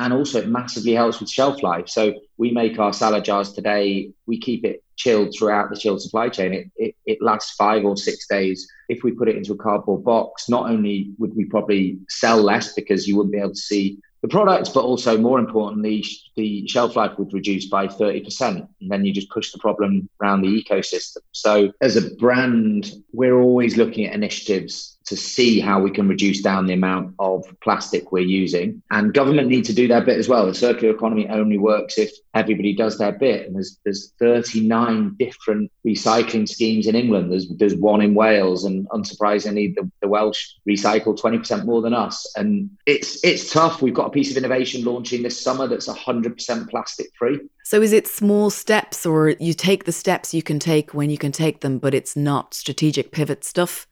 and 0.00 0.14
also 0.14 0.38
it 0.38 0.48
massively 0.48 0.94
helps 0.94 1.20
with 1.20 1.28
shelf 1.28 1.62
life. 1.62 1.86
So 1.86 2.14
we 2.38 2.50
make 2.50 2.78
our 2.78 2.92
salad 2.92 3.24
jars 3.24 3.52
today. 3.52 4.10
We 4.26 4.40
keep 4.40 4.64
it 4.64 4.82
chilled 4.96 5.34
throughout 5.36 5.68
the 5.68 5.76
chilled 5.76 6.00
supply 6.00 6.30
chain. 6.30 6.54
It, 6.54 6.70
it, 6.76 6.94
it, 7.04 7.18
lasts 7.20 7.54
five 7.54 7.84
or 7.84 7.98
six 7.98 8.26
days. 8.26 8.66
If 8.88 9.04
we 9.04 9.12
put 9.12 9.28
it 9.28 9.36
into 9.36 9.52
a 9.52 9.58
cardboard 9.58 10.02
box, 10.02 10.48
not 10.48 10.70
only 10.70 11.12
would 11.18 11.36
we 11.36 11.44
probably 11.44 11.98
sell 12.08 12.38
less 12.38 12.72
because 12.72 13.06
you 13.06 13.14
wouldn't 13.14 13.34
be 13.34 13.38
able 13.38 13.50
to 13.50 13.56
see 13.56 13.98
the 14.22 14.28
products, 14.28 14.70
but 14.70 14.84
also 14.84 15.18
more 15.18 15.38
importantly, 15.38 16.04
the 16.36 16.66
shelf 16.68 16.96
life 16.96 17.18
would 17.18 17.32
reduce 17.32 17.66
by 17.66 17.86
30%. 17.86 18.68
And 18.80 18.90
then 18.90 19.04
you 19.04 19.12
just 19.12 19.30
push 19.30 19.52
the 19.52 19.58
problem 19.58 20.08
around 20.20 20.42
the 20.42 20.48
ecosystem. 20.48 21.18
So 21.32 21.72
as 21.80 21.96
a 21.96 22.10
brand, 22.16 22.92
we're 23.12 23.38
always 23.40 23.76
looking 23.76 24.06
at 24.06 24.14
initiatives 24.14 24.98
to 25.10 25.16
see 25.16 25.58
how 25.58 25.80
we 25.80 25.90
can 25.90 26.06
reduce 26.06 26.40
down 26.40 26.66
the 26.66 26.72
amount 26.72 27.14
of 27.18 27.44
plastic 27.62 28.12
we're 28.12 28.20
using. 28.20 28.80
And 28.92 29.12
government 29.12 29.48
need 29.48 29.64
to 29.64 29.74
do 29.74 29.88
their 29.88 30.02
bit 30.02 30.18
as 30.18 30.28
well. 30.28 30.46
The 30.46 30.54
circular 30.54 30.94
economy 30.94 31.28
only 31.28 31.58
works 31.58 31.98
if 31.98 32.12
everybody 32.32 32.74
does 32.74 32.96
their 32.96 33.10
bit. 33.10 33.44
And 33.44 33.56
there's 33.56 33.76
there's 33.84 34.12
39 34.20 35.16
different 35.18 35.72
recycling 35.84 36.48
schemes 36.48 36.86
in 36.86 36.94
England. 36.94 37.32
There's 37.32 37.48
there's 37.48 37.74
one 37.74 38.02
in 38.02 38.14
Wales, 38.14 38.64
and 38.64 38.88
unsurprisingly, 38.90 39.74
the, 39.74 39.90
the 40.00 40.06
Welsh 40.06 40.54
recycle 40.68 41.18
20% 41.18 41.64
more 41.64 41.82
than 41.82 41.92
us. 41.92 42.30
And 42.36 42.70
it's 42.86 43.22
it's 43.24 43.52
tough. 43.52 43.82
We've 43.82 43.92
got 43.92 44.06
a 44.06 44.10
piece 44.10 44.30
of 44.30 44.36
innovation 44.36 44.84
launching 44.84 45.24
this 45.24 45.40
summer 45.40 45.66
that's 45.66 45.88
100% 45.88 46.19
plastic 46.68 47.06
free. 47.18 47.40
So 47.64 47.80
is 47.80 47.92
it 47.92 48.06
small 48.06 48.50
steps, 48.50 49.06
or 49.06 49.30
you 49.30 49.54
take 49.54 49.84
the 49.84 49.92
steps 49.92 50.34
you 50.34 50.42
can 50.42 50.58
take 50.58 50.92
when 50.92 51.08
you 51.08 51.18
can 51.18 51.32
take 51.32 51.60
them, 51.60 51.78
but 51.78 51.94
it's 51.94 52.16
not 52.16 52.52
strategic 52.54 53.12
pivot 53.12 53.44
stuff? 53.44 53.86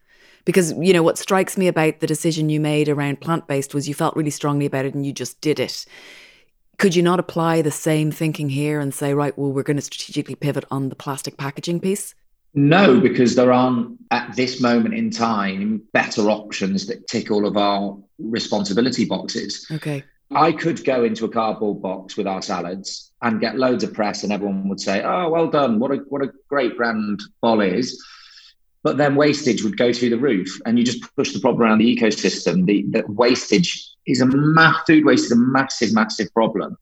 Because, 0.45 0.73
you 0.73 0.93
know, 0.93 1.03
what 1.03 1.19
strikes 1.19 1.57
me 1.57 1.69
about 1.69 2.01
the 2.01 2.07
decision 2.07 2.49
you 2.49 2.59
made 2.59 2.89
around 2.89 3.21
plant 3.21 3.47
based 3.47 3.75
was 3.75 3.87
you 3.87 3.95
felt 3.95 4.17
really 4.17 4.31
strongly 4.31 4.67
about 4.67 4.85
it 4.85 4.95
and 4.95 5.07
you 5.07 5.13
just 5.13 5.41
did 5.41 5.61
it. 5.61 5.85
Could 6.79 6.95
you 6.95 7.03
not 7.03 7.21
apply 7.21 7.61
the 7.61 7.71
same 7.71 8.11
thinking 8.11 8.49
here 8.49 8.81
and 8.81 8.95
say, 8.95 9.13
right, 9.13 9.37
well, 9.37 9.53
we're 9.53 9.63
going 9.63 9.77
to 9.77 9.83
strategically 9.83 10.37
pivot 10.37 10.65
on 10.71 10.89
the 10.89 10.97
plastic 10.97 11.37
packaging 11.37 11.81
piece? 11.81 12.15
No, 12.55 12.99
because 12.99 13.35
there 13.35 13.53
aren't 13.53 13.99
at 14.11 14.35
this 14.37 14.61
moment 14.61 14.95
in 14.95 15.11
time 15.11 15.83
better 15.93 16.31
options 16.31 16.87
that 16.87 17.07
tick 17.07 17.31
all 17.31 17.47
of 17.47 17.57
our 17.57 17.99
responsibility 18.19 19.05
boxes. 19.05 19.67
Okay. 19.71 20.03
I 20.31 20.53
could 20.53 20.85
go 20.85 21.05
into 21.05 21.25
a 21.25 21.31
cardboard 21.31 21.81
box 21.81 22.17
with 22.17 22.27
our 22.27 22.43
salads 22.43 23.13
and 23.23 23.41
get 23.41 23.59
loads 23.59 23.83
of 23.83 23.95
press, 23.95 24.23
and 24.23 24.33
everyone 24.33 24.69
would 24.69 24.81
say, 24.81 25.03
"Oh, 25.03 25.31
well 25.31 25.49
done! 25.49 25.79
What 25.79 25.91
a 25.91 25.97
what 26.09 26.23
a 26.23 26.33
great 26.49 26.77
brand 26.77 27.21
Bol 27.41 27.61
is." 27.61 28.03
but 28.83 28.97
then 28.97 29.17
wastage 29.17 29.63
would 29.63 29.77
go 29.77 29.93
through 29.93 30.11
the 30.11 30.19
roof 30.19 30.61
and 30.65 30.79
you 30.79 30.85
just 30.85 31.15
push 31.17 31.33
the 31.33 31.41
problem 31.41 31.63
around 31.63 31.79
the 31.79 31.97
ecosystem 31.97 32.67
the, 32.67 32.85
the 32.91 33.05
wastage 33.09 33.89
is 34.07 34.21
a 34.21 34.27
ma- 34.27 34.81
food 34.87 35.05
waste 35.05 35.27
is 35.27 35.33
a 35.33 35.37
massive 35.37 35.93
massive 35.93 36.33
problem 36.33 36.77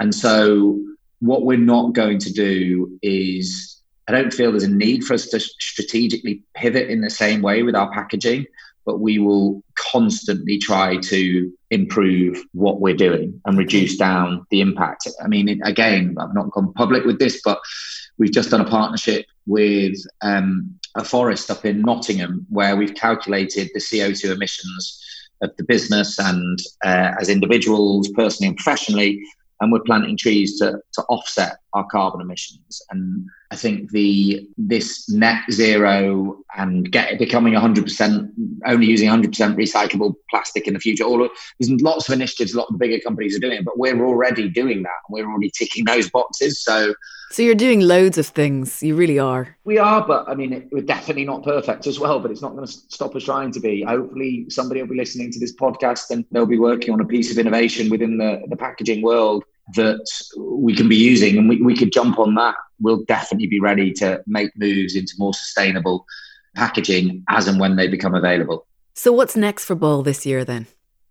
and 0.00 0.14
so 0.14 0.80
what 1.20 1.44
we're 1.44 1.58
not 1.58 1.92
going 1.92 2.18
to 2.18 2.32
do 2.32 2.98
is 3.02 3.80
i 4.08 4.12
don't 4.12 4.32
feel 4.32 4.50
there's 4.50 4.64
a 4.64 4.70
need 4.70 5.04
for 5.04 5.14
us 5.14 5.28
to 5.28 5.38
strategically 5.38 6.42
pivot 6.54 6.88
in 6.88 7.00
the 7.00 7.10
same 7.10 7.42
way 7.42 7.62
with 7.62 7.74
our 7.74 7.90
packaging 7.92 8.44
but 8.84 9.00
we 9.00 9.18
will 9.18 9.62
constantly 9.76 10.58
try 10.58 10.96
to 10.96 11.52
improve 11.70 12.42
what 12.52 12.80
we're 12.80 12.94
doing 12.94 13.40
and 13.46 13.56
reduce 13.56 13.96
down 13.96 14.46
the 14.50 14.60
impact. 14.60 15.08
I 15.22 15.28
mean 15.28 15.60
again 15.62 16.16
i've 16.18 16.34
not 16.34 16.50
gone 16.50 16.72
public 16.74 17.04
with 17.04 17.18
this 17.18 17.40
but 17.44 17.60
we've 18.18 18.32
just 18.32 18.50
done 18.50 18.60
a 18.60 18.68
partnership 18.68 19.26
with 19.46 19.94
um, 20.22 20.78
a 20.94 21.04
forest 21.04 21.50
up 21.50 21.64
in 21.64 21.80
Nottingham 21.82 22.46
where 22.50 22.76
we've 22.76 22.94
calculated 22.94 23.70
the 23.72 23.80
CO2 23.80 24.32
emissions 24.32 25.00
of 25.42 25.50
the 25.56 25.64
business 25.64 26.18
and 26.18 26.58
uh, 26.84 27.12
as 27.20 27.28
individuals, 27.28 28.08
personally 28.10 28.48
and 28.48 28.56
professionally, 28.56 29.20
and 29.60 29.72
we're 29.72 29.80
planting 29.80 30.16
trees 30.16 30.58
to, 30.58 30.78
to 30.92 31.02
offset 31.04 31.56
our 31.74 31.86
carbon 31.86 32.20
emissions. 32.20 32.82
And 32.90 33.26
I 33.50 33.56
think 33.56 33.90
the 33.90 34.48
this 34.56 35.08
net 35.10 35.42
zero 35.50 36.38
and 36.56 36.90
get 36.90 37.18
becoming 37.18 37.54
100% 37.54 38.30
only 38.66 38.86
using 38.86 39.08
100% 39.08 39.26
recyclable 39.56 40.14
plastic 40.30 40.66
in 40.66 40.74
the 40.74 40.80
future. 40.80 41.04
All 41.04 41.24
of, 41.24 41.30
there's 41.58 41.70
lots 41.82 42.08
of 42.08 42.14
initiatives, 42.14 42.54
a 42.54 42.58
lot 42.58 42.68
of 42.68 42.74
the 42.74 42.78
bigger 42.78 43.00
companies 43.02 43.36
are 43.36 43.40
doing 43.40 43.58
it, 43.58 43.64
but 43.64 43.78
we're 43.78 44.04
already 44.04 44.48
doing 44.48 44.82
that. 44.82 44.90
And 45.08 45.14
we're 45.14 45.30
already 45.30 45.50
ticking 45.50 45.84
those 45.84 46.10
boxes. 46.10 46.62
So 46.62 46.94
so 47.32 47.40
you're 47.40 47.54
doing 47.54 47.80
loads 47.80 48.18
of 48.18 48.26
things. 48.26 48.82
You 48.82 48.94
really 48.94 49.18
are. 49.18 49.56
We 49.64 49.78
are, 49.78 50.06
but 50.06 50.28
I 50.28 50.34
mean, 50.34 50.52
it, 50.52 50.68
we're 50.70 50.82
definitely 50.82 51.24
not 51.24 51.42
perfect 51.42 51.86
as 51.86 51.98
well. 51.98 52.20
But 52.20 52.30
it's 52.30 52.42
not 52.42 52.54
going 52.54 52.66
to 52.66 52.70
stop 52.70 53.16
us 53.16 53.24
trying 53.24 53.50
to 53.52 53.60
be. 53.60 53.82
Hopefully, 53.82 54.44
somebody 54.50 54.82
will 54.82 54.90
be 54.90 54.96
listening 54.96 55.32
to 55.32 55.40
this 55.40 55.56
podcast 55.56 56.10
and 56.10 56.26
they'll 56.30 56.44
be 56.44 56.58
working 56.58 56.92
on 56.92 57.00
a 57.00 57.06
piece 57.06 57.32
of 57.32 57.38
innovation 57.38 57.88
within 57.88 58.18
the, 58.18 58.42
the 58.48 58.56
packaging 58.56 59.00
world 59.00 59.44
that 59.74 60.04
we 60.36 60.74
can 60.74 60.88
be 60.88 60.96
using, 60.96 61.38
and 61.38 61.48
we, 61.48 61.60
we 61.62 61.76
could 61.76 61.92
jump 61.92 62.18
on 62.18 62.34
that. 62.34 62.54
We'll 62.80 63.04
definitely 63.04 63.46
be 63.46 63.60
ready 63.60 63.92
to 63.94 64.22
make 64.26 64.50
moves 64.56 64.96
into 64.96 65.14
more 65.18 65.34
sustainable 65.34 66.04
packaging 66.54 67.24
as 67.28 67.48
and 67.48 67.58
when 67.58 67.76
they 67.76 67.88
become 67.88 68.14
available. 68.14 68.66
So, 68.94 69.12
what's 69.12 69.36
next 69.36 69.64
for 69.64 69.74
Bol 69.74 70.02
this 70.02 70.26
year 70.26 70.44
then? 70.44 70.66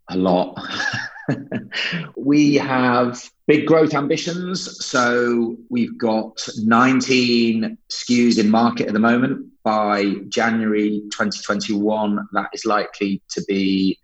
A 0.10 0.18
lot. 0.18 0.60
we 2.16 2.56
have 2.56 3.30
big 3.48 3.66
growth 3.66 3.94
ambitions. 3.94 4.86
So 4.86 5.58
we've 5.70 5.98
got 5.98 6.38
19 6.58 7.78
SKUs 7.90 8.40
in 8.40 8.50
market 8.50 8.88
at 8.88 8.94
the 8.94 9.00
moment. 9.00 9.48
By 9.64 10.16
January 10.30 11.02
2021, 11.12 12.28
that 12.34 12.50
is 12.54 12.66
likely 12.66 13.22
to 13.30 13.44
be 13.48 14.00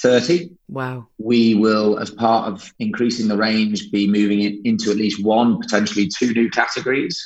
30. 0.00 0.50
Wow. 0.68 1.08
We 1.18 1.54
will, 1.54 1.98
as 1.98 2.10
part 2.10 2.48
of 2.48 2.72
increasing 2.78 3.28
the 3.28 3.36
range, 3.36 3.90
be 3.90 4.06
moving 4.08 4.42
it 4.42 4.54
into 4.64 4.90
at 4.90 4.96
least 4.96 5.24
one, 5.24 5.60
potentially 5.60 6.08
two 6.08 6.32
new 6.32 6.50
categories. 6.50 7.20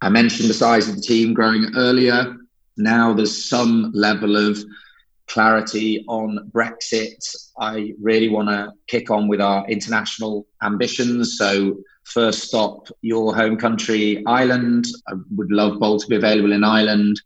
I 0.00 0.08
mentioned 0.08 0.48
the 0.48 0.54
size 0.54 0.88
of 0.88 0.96
the 0.96 1.02
team 1.02 1.34
growing 1.34 1.72
earlier. 1.76 2.36
Now 2.76 3.12
there's 3.12 3.48
some 3.48 3.90
level 3.94 4.36
of 4.36 4.58
clarity 5.28 6.04
on 6.08 6.50
Brexit. 6.52 7.22
I 7.58 7.92
really 8.00 8.28
want 8.28 8.48
to 8.48 8.72
kick 8.86 9.10
on 9.10 9.28
with 9.28 9.40
our 9.40 9.66
international 9.68 10.46
ambitions. 10.62 11.36
So, 11.36 11.78
first 12.04 12.42
stop, 12.42 12.88
your 13.02 13.36
home 13.36 13.56
country, 13.56 14.24
Ireland. 14.26 14.86
I 15.06 15.12
would 15.36 15.52
love 15.52 15.78
Bol 15.78 16.00
to 16.00 16.06
be 16.08 16.16
available 16.16 16.52
in 16.52 16.64
Ireland. 16.64 17.20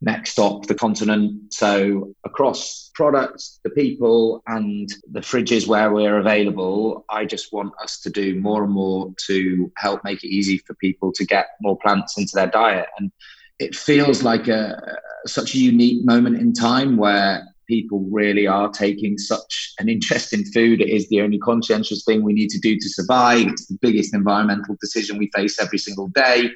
Next 0.00 0.30
stop, 0.30 0.66
the 0.66 0.76
continent. 0.76 1.52
So, 1.52 2.14
across 2.24 2.90
products, 2.94 3.58
the 3.64 3.70
people, 3.70 4.42
and 4.46 4.88
the 5.10 5.20
fridges 5.20 5.66
where 5.66 5.92
we're 5.92 6.18
available, 6.18 7.04
I 7.10 7.24
just 7.24 7.52
want 7.52 7.72
us 7.82 8.00
to 8.02 8.10
do 8.10 8.40
more 8.40 8.62
and 8.62 8.72
more 8.72 9.12
to 9.26 9.72
help 9.76 10.04
make 10.04 10.22
it 10.22 10.28
easy 10.28 10.58
for 10.58 10.74
people 10.74 11.12
to 11.14 11.26
get 11.26 11.48
more 11.60 11.76
plants 11.78 12.16
into 12.16 12.32
their 12.34 12.46
diet. 12.46 12.86
And 12.98 13.10
it 13.58 13.74
feels 13.74 14.22
like 14.22 14.46
a 14.46 14.98
such 15.26 15.54
a 15.54 15.58
unique 15.58 16.04
moment 16.04 16.38
in 16.38 16.52
time 16.52 16.96
where 16.96 17.44
people 17.68 18.06
really 18.10 18.46
are 18.46 18.70
taking 18.70 19.18
such 19.18 19.74
an 19.78 19.88
interest 19.88 20.32
in 20.32 20.44
food. 20.46 20.80
It 20.80 20.88
is 20.88 21.08
the 21.08 21.20
only 21.20 21.38
conscientious 21.38 22.04
thing 22.04 22.22
we 22.22 22.32
need 22.32 22.50
to 22.50 22.58
do 22.58 22.76
to 22.76 22.88
survive. 22.88 23.48
It's 23.48 23.66
the 23.66 23.78
biggest 23.80 24.14
environmental 24.14 24.76
decision 24.80 25.18
we 25.18 25.30
face 25.34 25.60
every 25.60 25.78
single 25.78 26.08
day. 26.08 26.50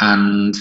And 0.00 0.54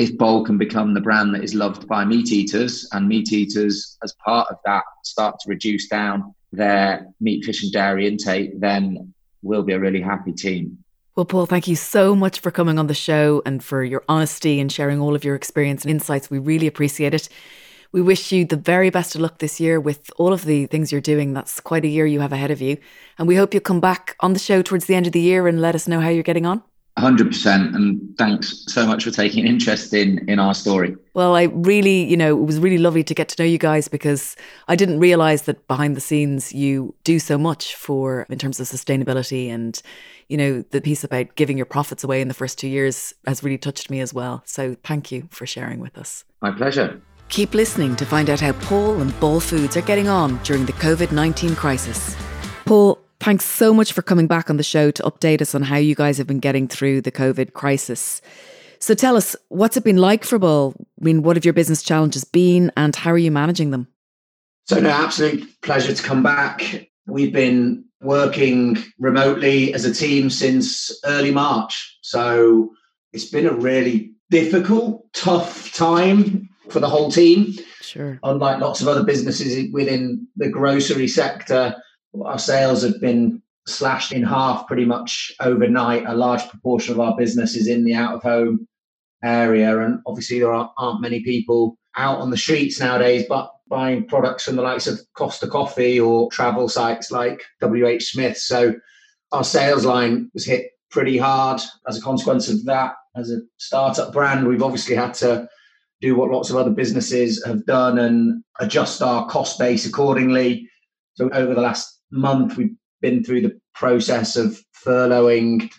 if 0.00 0.16
Bol 0.16 0.42
can 0.44 0.56
become 0.56 0.94
the 0.94 1.00
brand 1.00 1.34
that 1.34 1.44
is 1.44 1.54
loved 1.54 1.86
by 1.86 2.06
meat 2.06 2.32
eaters, 2.32 2.88
and 2.92 3.06
meat 3.06 3.30
eaters, 3.32 3.98
as 4.02 4.14
part 4.24 4.48
of 4.50 4.56
that, 4.64 4.82
start 5.04 5.38
to 5.40 5.48
reduce 5.50 5.88
down 5.88 6.34
their 6.52 7.06
meat, 7.20 7.44
fish, 7.44 7.62
and 7.62 7.70
dairy 7.70 8.08
intake, 8.08 8.58
then 8.58 9.12
we'll 9.42 9.62
be 9.62 9.74
a 9.74 9.78
really 9.78 10.00
happy 10.00 10.32
team. 10.32 10.82
Well, 11.16 11.26
Paul, 11.26 11.44
thank 11.44 11.68
you 11.68 11.76
so 11.76 12.16
much 12.16 12.40
for 12.40 12.50
coming 12.50 12.78
on 12.78 12.86
the 12.86 12.94
show 12.94 13.42
and 13.44 13.62
for 13.62 13.84
your 13.84 14.02
honesty 14.08 14.58
and 14.58 14.72
sharing 14.72 15.00
all 15.00 15.14
of 15.14 15.22
your 15.22 15.34
experience 15.34 15.82
and 15.84 15.90
insights. 15.90 16.30
We 16.30 16.38
really 16.38 16.66
appreciate 16.66 17.12
it. 17.12 17.28
We 17.92 18.00
wish 18.00 18.32
you 18.32 18.46
the 18.46 18.56
very 18.56 18.88
best 18.88 19.14
of 19.14 19.20
luck 19.20 19.36
this 19.38 19.60
year 19.60 19.78
with 19.78 20.10
all 20.16 20.32
of 20.32 20.46
the 20.46 20.64
things 20.64 20.92
you're 20.92 21.02
doing. 21.02 21.34
That's 21.34 21.60
quite 21.60 21.84
a 21.84 21.88
year 21.88 22.06
you 22.06 22.20
have 22.20 22.32
ahead 22.32 22.50
of 22.50 22.62
you. 22.62 22.78
And 23.18 23.28
we 23.28 23.36
hope 23.36 23.52
you'll 23.52 23.60
come 23.60 23.80
back 23.80 24.16
on 24.20 24.32
the 24.32 24.38
show 24.38 24.62
towards 24.62 24.86
the 24.86 24.94
end 24.94 25.06
of 25.06 25.12
the 25.12 25.20
year 25.20 25.46
and 25.46 25.60
let 25.60 25.74
us 25.74 25.86
know 25.86 26.00
how 26.00 26.08
you're 26.08 26.22
getting 26.22 26.46
on. 26.46 26.62
100% 27.00 27.74
and 27.74 28.00
thanks 28.18 28.64
so 28.68 28.86
much 28.86 29.04
for 29.04 29.10
taking 29.10 29.46
interest 29.46 29.94
in 29.94 30.28
in 30.28 30.38
our 30.38 30.54
story. 30.54 30.96
Well 31.14 31.34
i 31.34 31.44
really 31.44 32.04
you 32.04 32.16
know 32.16 32.38
it 32.38 32.44
was 32.44 32.58
really 32.58 32.78
lovely 32.78 33.04
to 33.04 33.14
get 33.14 33.28
to 33.30 33.42
know 33.42 33.46
you 33.46 33.58
guys 33.58 33.88
because 33.88 34.36
i 34.68 34.76
didn't 34.76 35.00
realize 35.00 35.42
that 35.42 35.66
behind 35.66 35.96
the 35.96 36.00
scenes 36.00 36.52
you 36.52 36.94
do 37.04 37.18
so 37.18 37.36
much 37.36 37.74
for 37.74 38.26
in 38.28 38.38
terms 38.38 38.60
of 38.60 38.66
sustainability 38.66 39.48
and 39.48 39.82
you 40.28 40.36
know 40.36 40.64
the 40.70 40.80
piece 40.80 41.02
about 41.04 41.34
giving 41.34 41.56
your 41.56 41.66
profits 41.66 42.04
away 42.04 42.20
in 42.20 42.28
the 42.28 42.34
first 42.34 42.58
two 42.58 42.68
years 42.68 43.12
has 43.26 43.42
really 43.42 43.58
touched 43.58 43.90
me 43.90 44.00
as 44.00 44.14
well. 44.14 44.42
So 44.46 44.76
thank 44.84 45.10
you 45.10 45.28
for 45.30 45.46
sharing 45.46 45.80
with 45.80 45.98
us. 45.98 46.24
My 46.40 46.52
pleasure. 46.52 47.00
Keep 47.28 47.54
listening 47.54 47.96
to 47.96 48.06
find 48.06 48.30
out 48.30 48.40
how 48.40 48.52
paul 48.52 49.00
and 49.00 49.18
Bol 49.20 49.40
foods 49.40 49.76
are 49.76 49.82
getting 49.82 50.08
on 50.08 50.40
during 50.42 50.66
the 50.66 50.72
covid-19 50.74 51.56
crisis. 51.56 52.16
Paul 52.64 52.98
Thanks 53.20 53.44
so 53.44 53.74
much 53.74 53.92
for 53.92 54.00
coming 54.00 54.26
back 54.26 54.48
on 54.48 54.56
the 54.56 54.62
show 54.62 54.90
to 54.90 55.02
update 55.02 55.42
us 55.42 55.54
on 55.54 55.62
how 55.62 55.76
you 55.76 55.94
guys 55.94 56.16
have 56.16 56.26
been 56.26 56.40
getting 56.40 56.66
through 56.66 57.02
the 57.02 57.12
COVID 57.12 57.52
crisis. 57.52 58.22
So 58.78 58.94
tell 58.94 59.14
us, 59.14 59.36
what's 59.50 59.76
it 59.76 59.84
been 59.84 59.98
like 59.98 60.24
for 60.24 60.38
Bol? 60.38 60.74
I 60.78 61.04
mean, 61.04 61.22
what 61.22 61.36
have 61.36 61.44
your 61.44 61.52
business 61.52 61.82
challenges 61.82 62.24
been 62.24 62.72
and 62.78 62.96
how 62.96 63.10
are 63.10 63.18
you 63.18 63.30
managing 63.30 63.72
them? 63.72 63.88
So, 64.64 64.80
no, 64.80 64.88
absolute 64.88 65.46
pleasure 65.60 65.92
to 65.92 66.02
come 66.02 66.22
back. 66.22 66.88
We've 67.06 67.32
been 67.32 67.84
working 68.00 68.78
remotely 68.98 69.74
as 69.74 69.84
a 69.84 69.92
team 69.92 70.30
since 70.30 70.90
early 71.04 71.30
March. 71.30 71.98
So, 72.00 72.70
it's 73.12 73.26
been 73.26 73.46
a 73.46 73.52
really 73.52 74.12
difficult, 74.30 75.12
tough 75.12 75.74
time 75.74 76.48
for 76.70 76.80
the 76.80 76.88
whole 76.88 77.10
team. 77.10 77.52
Sure. 77.82 78.18
Unlike 78.22 78.60
lots 78.60 78.80
of 78.80 78.88
other 78.88 79.02
businesses 79.02 79.70
within 79.72 80.26
the 80.36 80.48
grocery 80.48 81.08
sector, 81.08 81.76
our 82.24 82.38
sales 82.38 82.82
have 82.82 83.00
been 83.00 83.42
slashed 83.66 84.12
in 84.12 84.22
half 84.22 84.66
pretty 84.66 84.84
much 84.84 85.32
overnight. 85.40 86.04
A 86.06 86.14
large 86.14 86.48
proportion 86.48 86.94
of 86.94 87.00
our 87.00 87.16
business 87.16 87.56
is 87.56 87.68
in 87.68 87.84
the 87.84 87.94
out 87.94 88.14
of 88.14 88.22
home 88.22 88.66
area. 89.22 89.78
And 89.80 90.00
obviously, 90.06 90.40
there 90.40 90.52
aren't, 90.52 91.00
many 91.00 91.20
people 91.20 91.76
out 91.96 92.18
on 92.18 92.30
the 92.30 92.36
streets 92.36 92.80
nowadays, 92.80 93.26
but 93.28 93.50
buying 93.68 94.06
products 94.06 94.44
from 94.44 94.56
the 94.56 94.62
likes 94.62 94.86
of 94.86 95.00
Costa 95.14 95.46
Coffee 95.46 96.00
or 96.00 96.30
travel 96.30 96.68
sites 96.68 97.10
like 97.10 97.42
WH 97.62 98.00
Smith. 98.00 98.36
So 98.36 98.74
our 99.32 99.44
sales 99.44 99.84
line 99.84 100.30
was 100.34 100.44
hit 100.44 100.70
pretty 100.90 101.16
hard 101.16 101.60
as 101.86 101.96
a 101.96 102.02
consequence 102.02 102.48
of 102.48 102.64
that. 102.64 102.94
As 103.16 103.30
a 103.30 103.40
startup 103.58 104.12
brand, 104.12 104.46
we've 104.46 104.62
obviously 104.62 104.96
had 104.96 105.14
to 105.14 105.48
do 106.00 106.16
what 106.16 106.30
lots 106.30 106.50
of 106.50 106.56
other 106.56 106.70
businesses 106.70 107.44
have 107.44 107.66
done 107.66 107.98
and 107.98 108.42
adjust 108.58 109.02
our 109.02 109.28
cost 109.28 109.58
base 109.58 109.86
accordingly. 109.86 110.68
So 111.14 111.28
over 111.30 111.54
the 111.54 111.60
last 111.60 111.99
month, 112.10 112.56
we've 112.56 112.76
been 113.00 113.24
through 113.24 113.42
the 113.42 113.60
process 113.74 114.36
of 114.36 114.58
furloughing 114.84 115.70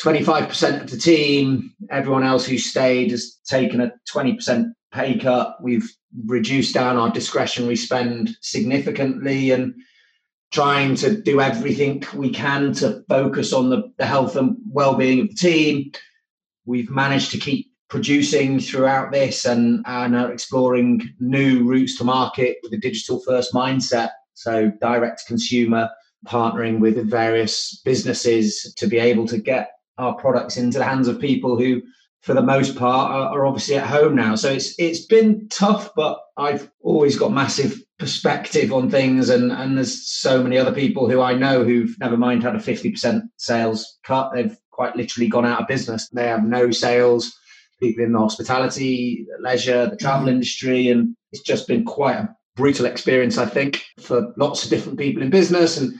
25% 0.00 0.82
of 0.82 0.90
the 0.90 0.98
team. 0.98 1.72
Everyone 1.90 2.24
else 2.24 2.46
who 2.46 2.58
stayed 2.58 3.10
has 3.10 3.38
taken 3.48 3.80
a 3.80 3.92
20% 4.12 4.72
pay 4.92 5.18
cut. 5.18 5.56
We've 5.62 5.88
reduced 6.26 6.74
down 6.74 6.96
our 6.96 7.10
discretionary 7.10 7.76
spend 7.76 8.30
significantly 8.40 9.50
and 9.50 9.74
trying 10.52 10.94
to 10.96 11.20
do 11.20 11.40
everything 11.40 12.02
we 12.14 12.30
can 12.30 12.72
to 12.72 13.02
focus 13.08 13.52
on 13.52 13.70
the, 13.70 13.92
the 13.98 14.06
health 14.06 14.36
and 14.36 14.56
well-being 14.70 15.20
of 15.20 15.28
the 15.28 15.34
team. 15.34 15.90
We've 16.64 16.90
managed 16.90 17.30
to 17.32 17.38
keep 17.38 17.70
producing 17.88 18.58
throughout 18.60 19.12
this 19.12 19.44
and, 19.44 19.84
and 19.86 20.16
are 20.16 20.32
exploring 20.32 21.08
new 21.20 21.64
routes 21.64 21.96
to 21.98 22.04
market 22.04 22.58
with 22.62 22.72
a 22.72 22.78
digital 22.78 23.20
first 23.24 23.52
mindset 23.52 24.10
so 24.36 24.70
direct 24.80 25.24
consumer, 25.26 25.88
partnering 26.26 26.78
with 26.78 27.10
various 27.10 27.80
businesses 27.84 28.72
to 28.76 28.86
be 28.86 28.98
able 28.98 29.26
to 29.28 29.38
get 29.38 29.70
our 29.98 30.14
products 30.14 30.56
into 30.56 30.78
the 30.78 30.84
hands 30.84 31.08
of 31.08 31.20
people 31.20 31.58
who 31.58 31.82
for 32.22 32.34
the 32.34 32.42
most 32.42 32.76
part 32.76 33.12
are, 33.12 33.28
are, 33.38 33.46
obviously 33.46 33.76
at 33.76 33.86
home 33.86 34.16
now. 34.16 34.34
So 34.34 34.50
it's 34.50 34.74
it's 34.78 35.06
been 35.06 35.48
tough 35.48 35.90
but 35.94 36.18
i've 36.36 36.70
always 36.80 37.16
got 37.16 37.32
massive 37.32 37.80
perspective 37.98 38.72
on 38.72 38.90
things 38.90 39.30
and 39.30 39.52
and 39.52 39.76
there's 39.76 40.06
so 40.08 40.42
many 40.42 40.58
other 40.58 40.72
people 40.72 41.08
who 41.08 41.22
i 41.22 41.32
know 41.32 41.64
who've 41.64 41.96
never 41.98 42.16
mind 42.16 42.42
had 42.42 42.54
a 42.54 42.58
50% 42.58 43.22
sales 43.38 43.98
cut 44.04 44.32
they've 44.34 44.58
quite 44.76 44.94
literally 44.94 45.28
gone 45.28 45.46
out 45.46 45.62
of 45.62 45.66
business. 45.66 46.08
They 46.10 46.28
have 46.28 46.44
no 46.44 46.70
sales. 46.70 47.34
People 47.80 48.04
in 48.04 48.12
the 48.12 48.18
hospitality 48.18 49.26
leisure 49.40 49.90
the 49.90 49.96
travel 49.96 50.28
mm. 50.28 50.32
industry 50.32 50.88
and 50.88 51.14
it's 51.32 51.42
just 51.42 51.66
been 51.66 51.84
quite 51.84 52.16
a 52.16 52.35
brutal 52.56 52.86
experience, 52.86 53.38
I 53.38 53.46
think, 53.46 53.84
for 54.00 54.32
lots 54.36 54.64
of 54.64 54.70
different 54.70 54.98
people 54.98 55.22
in 55.22 55.30
business. 55.30 55.76
And 55.76 55.94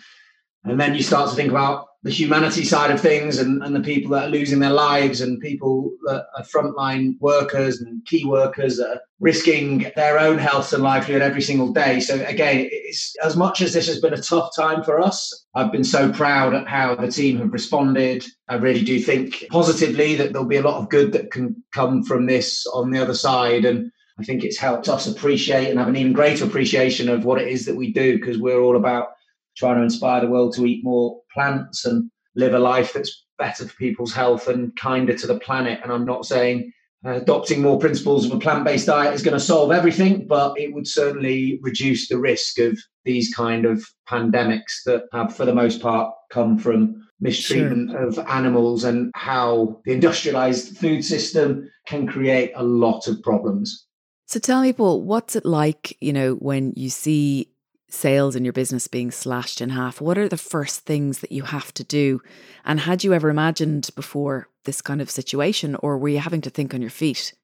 and 0.64 0.80
then 0.80 0.96
you 0.96 1.02
start 1.02 1.30
to 1.30 1.36
think 1.36 1.50
about 1.50 1.86
the 2.02 2.10
humanity 2.10 2.64
side 2.64 2.90
of 2.90 3.00
things 3.00 3.38
and, 3.38 3.62
and 3.62 3.74
the 3.74 3.80
people 3.80 4.10
that 4.12 4.28
are 4.28 4.30
losing 4.30 4.58
their 4.58 4.72
lives 4.72 5.20
and 5.20 5.40
people 5.40 5.90
that 6.04 6.26
are 6.36 6.44
frontline 6.44 7.14
workers 7.20 7.80
and 7.80 8.04
key 8.04 8.24
workers 8.24 8.76
that 8.76 8.88
are 8.88 9.00
risking 9.18 9.90
their 9.96 10.18
own 10.18 10.38
health 10.38 10.72
and 10.72 10.82
livelihood 10.82 11.22
every 11.22 11.42
single 11.42 11.72
day. 11.72 12.00
So 12.00 12.24
again, 12.26 12.68
it's 12.70 13.14
as 13.24 13.36
much 13.36 13.60
as 13.60 13.72
this 13.72 13.86
has 13.88 14.00
been 14.00 14.12
a 14.12 14.22
tough 14.22 14.50
time 14.56 14.82
for 14.84 15.00
us, 15.00 15.46
I've 15.54 15.72
been 15.72 15.84
so 15.84 16.12
proud 16.12 16.54
at 16.54 16.68
how 16.68 16.94
the 16.94 17.10
team 17.10 17.38
have 17.38 17.52
responded. 17.52 18.24
I 18.48 18.56
really 18.56 18.84
do 18.84 19.00
think 19.00 19.44
positively 19.50 20.14
that 20.16 20.32
there'll 20.32 20.48
be 20.48 20.56
a 20.56 20.62
lot 20.62 20.80
of 20.80 20.90
good 20.90 21.12
that 21.12 21.32
can 21.32 21.62
come 21.72 22.02
from 22.02 22.26
this 22.26 22.66
on 22.66 22.90
the 22.90 23.00
other 23.00 23.14
side. 23.14 23.64
And 23.64 23.90
I 24.18 24.24
think 24.24 24.44
it's 24.44 24.58
helped 24.58 24.88
us 24.88 25.06
appreciate 25.06 25.68
and 25.68 25.78
have 25.78 25.88
an 25.88 25.96
even 25.96 26.12
greater 26.12 26.44
appreciation 26.44 27.08
of 27.08 27.24
what 27.24 27.40
it 27.40 27.48
is 27.48 27.66
that 27.66 27.76
we 27.76 27.92
do 27.92 28.18
because 28.18 28.38
we're 28.38 28.60
all 28.60 28.76
about 28.76 29.08
trying 29.56 29.76
to 29.76 29.82
inspire 29.82 30.20
the 30.20 30.28
world 30.28 30.54
to 30.54 30.66
eat 30.66 30.84
more 30.84 31.20
plants 31.32 31.84
and 31.84 32.10
live 32.34 32.54
a 32.54 32.58
life 32.58 32.92
that's 32.92 33.24
better 33.38 33.66
for 33.66 33.76
people's 33.76 34.14
health 34.14 34.48
and 34.48 34.74
kinder 34.76 35.16
to 35.16 35.26
the 35.26 35.38
planet. 35.40 35.80
And 35.82 35.92
I'm 35.92 36.04
not 36.04 36.24
saying 36.24 36.72
uh, 37.04 37.16
adopting 37.16 37.60
more 37.60 37.78
principles 37.78 38.24
of 38.24 38.32
a 38.32 38.38
plant 38.38 38.64
based 38.64 38.86
diet 38.86 39.14
is 39.14 39.22
going 39.22 39.34
to 39.36 39.40
solve 39.40 39.70
everything, 39.70 40.26
but 40.26 40.58
it 40.58 40.72
would 40.72 40.86
certainly 40.86 41.58
reduce 41.62 42.08
the 42.08 42.18
risk 42.18 42.58
of 42.58 42.78
these 43.04 43.34
kind 43.34 43.66
of 43.66 43.84
pandemics 44.08 44.82
that 44.86 45.04
have, 45.12 45.34
for 45.34 45.44
the 45.44 45.54
most 45.54 45.80
part, 45.80 46.12
come 46.30 46.58
from 46.58 47.06
mistreatment 47.20 47.90
sure. 47.90 48.06
of 48.06 48.18
animals 48.18 48.84
and 48.84 49.10
how 49.14 49.80
the 49.84 49.92
industrialized 49.92 50.76
food 50.76 51.04
system 51.04 51.68
can 51.86 52.06
create 52.06 52.52
a 52.56 52.62
lot 52.62 53.06
of 53.06 53.22
problems. 53.22 53.86
So 54.26 54.40
tell 54.40 54.60
me, 54.60 54.72
Paul, 54.72 55.02
what's 55.02 55.36
it 55.36 55.46
like, 55.46 55.96
you 56.00 56.12
know, 56.12 56.34
when 56.34 56.72
you 56.76 56.90
see 56.90 57.48
sales 57.88 58.34
in 58.34 58.44
your 58.44 58.52
business 58.52 58.88
being 58.88 59.12
slashed 59.12 59.60
in 59.60 59.70
half? 59.70 60.00
What 60.00 60.18
are 60.18 60.28
the 60.28 60.36
first 60.36 60.80
things 60.80 61.20
that 61.20 61.30
you 61.30 61.44
have 61.44 61.72
to 61.74 61.84
do? 61.84 62.20
And 62.64 62.80
had 62.80 63.04
you 63.04 63.14
ever 63.14 63.30
imagined 63.30 63.90
before 63.94 64.48
this 64.64 64.82
kind 64.82 65.00
of 65.00 65.10
situation, 65.10 65.76
or 65.76 65.96
were 65.96 66.08
you 66.08 66.18
having 66.18 66.40
to 66.40 66.50
think 66.50 66.74
on 66.74 66.80
your 66.80 66.90
feet? 66.90 67.34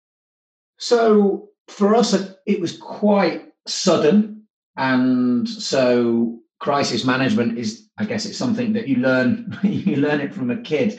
So 0.79 1.51
for 1.69 1.95
us, 1.95 2.15
it 2.47 2.61
was 2.61 2.77
quite 2.77 3.53
sudden. 3.67 4.43
And 4.77 5.49
so 5.49 6.41
crisis 6.59 7.05
management 7.05 7.59
is 7.59 7.89
i 7.99 8.05
guess 8.05 8.25
it's 8.25 8.39
something 8.39 8.73
that 8.73 8.87
you 8.87 8.95
learn 8.99 9.59
you 9.65 9.97
learn 9.97 10.21
it 10.21 10.33
from 10.33 10.49
a 10.49 10.63
kid 10.63 10.97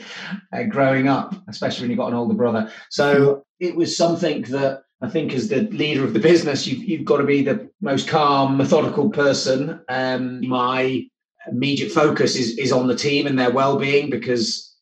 uh, 0.52 0.62
growing 0.64 1.08
up 1.08 1.34
especially 1.48 1.84
when 1.84 1.90
you've 1.90 1.98
got 1.98 2.08
an 2.08 2.14
older 2.14 2.34
brother 2.34 2.70
so 2.90 3.42
it 3.60 3.74
was 3.74 3.96
something 3.96 4.42
that 4.42 4.82
I 5.04 5.10
think 5.10 5.34
as 5.34 5.48
the 5.48 5.62
leader 5.62 6.02
of 6.02 6.14
the 6.14 6.18
business, 6.18 6.66
you've, 6.66 6.82
you've 6.82 7.04
got 7.04 7.18
to 7.18 7.24
be 7.24 7.42
the 7.42 7.68
most 7.82 8.08
calm, 8.08 8.56
methodical 8.56 9.10
person. 9.10 9.80
Um, 9.88 10.46
my 10.46 11.04
immediate 11.46 11.92
focus 11.92 12.36
is, 12.36 12.56
is 12.56 12.72
on 12.72 12.86
the 12.86 12.96
team 12.96 13.26
and 13.26 13.38
their 13.38 13.50
well-being 13.50 14.08
because 14.08 14.74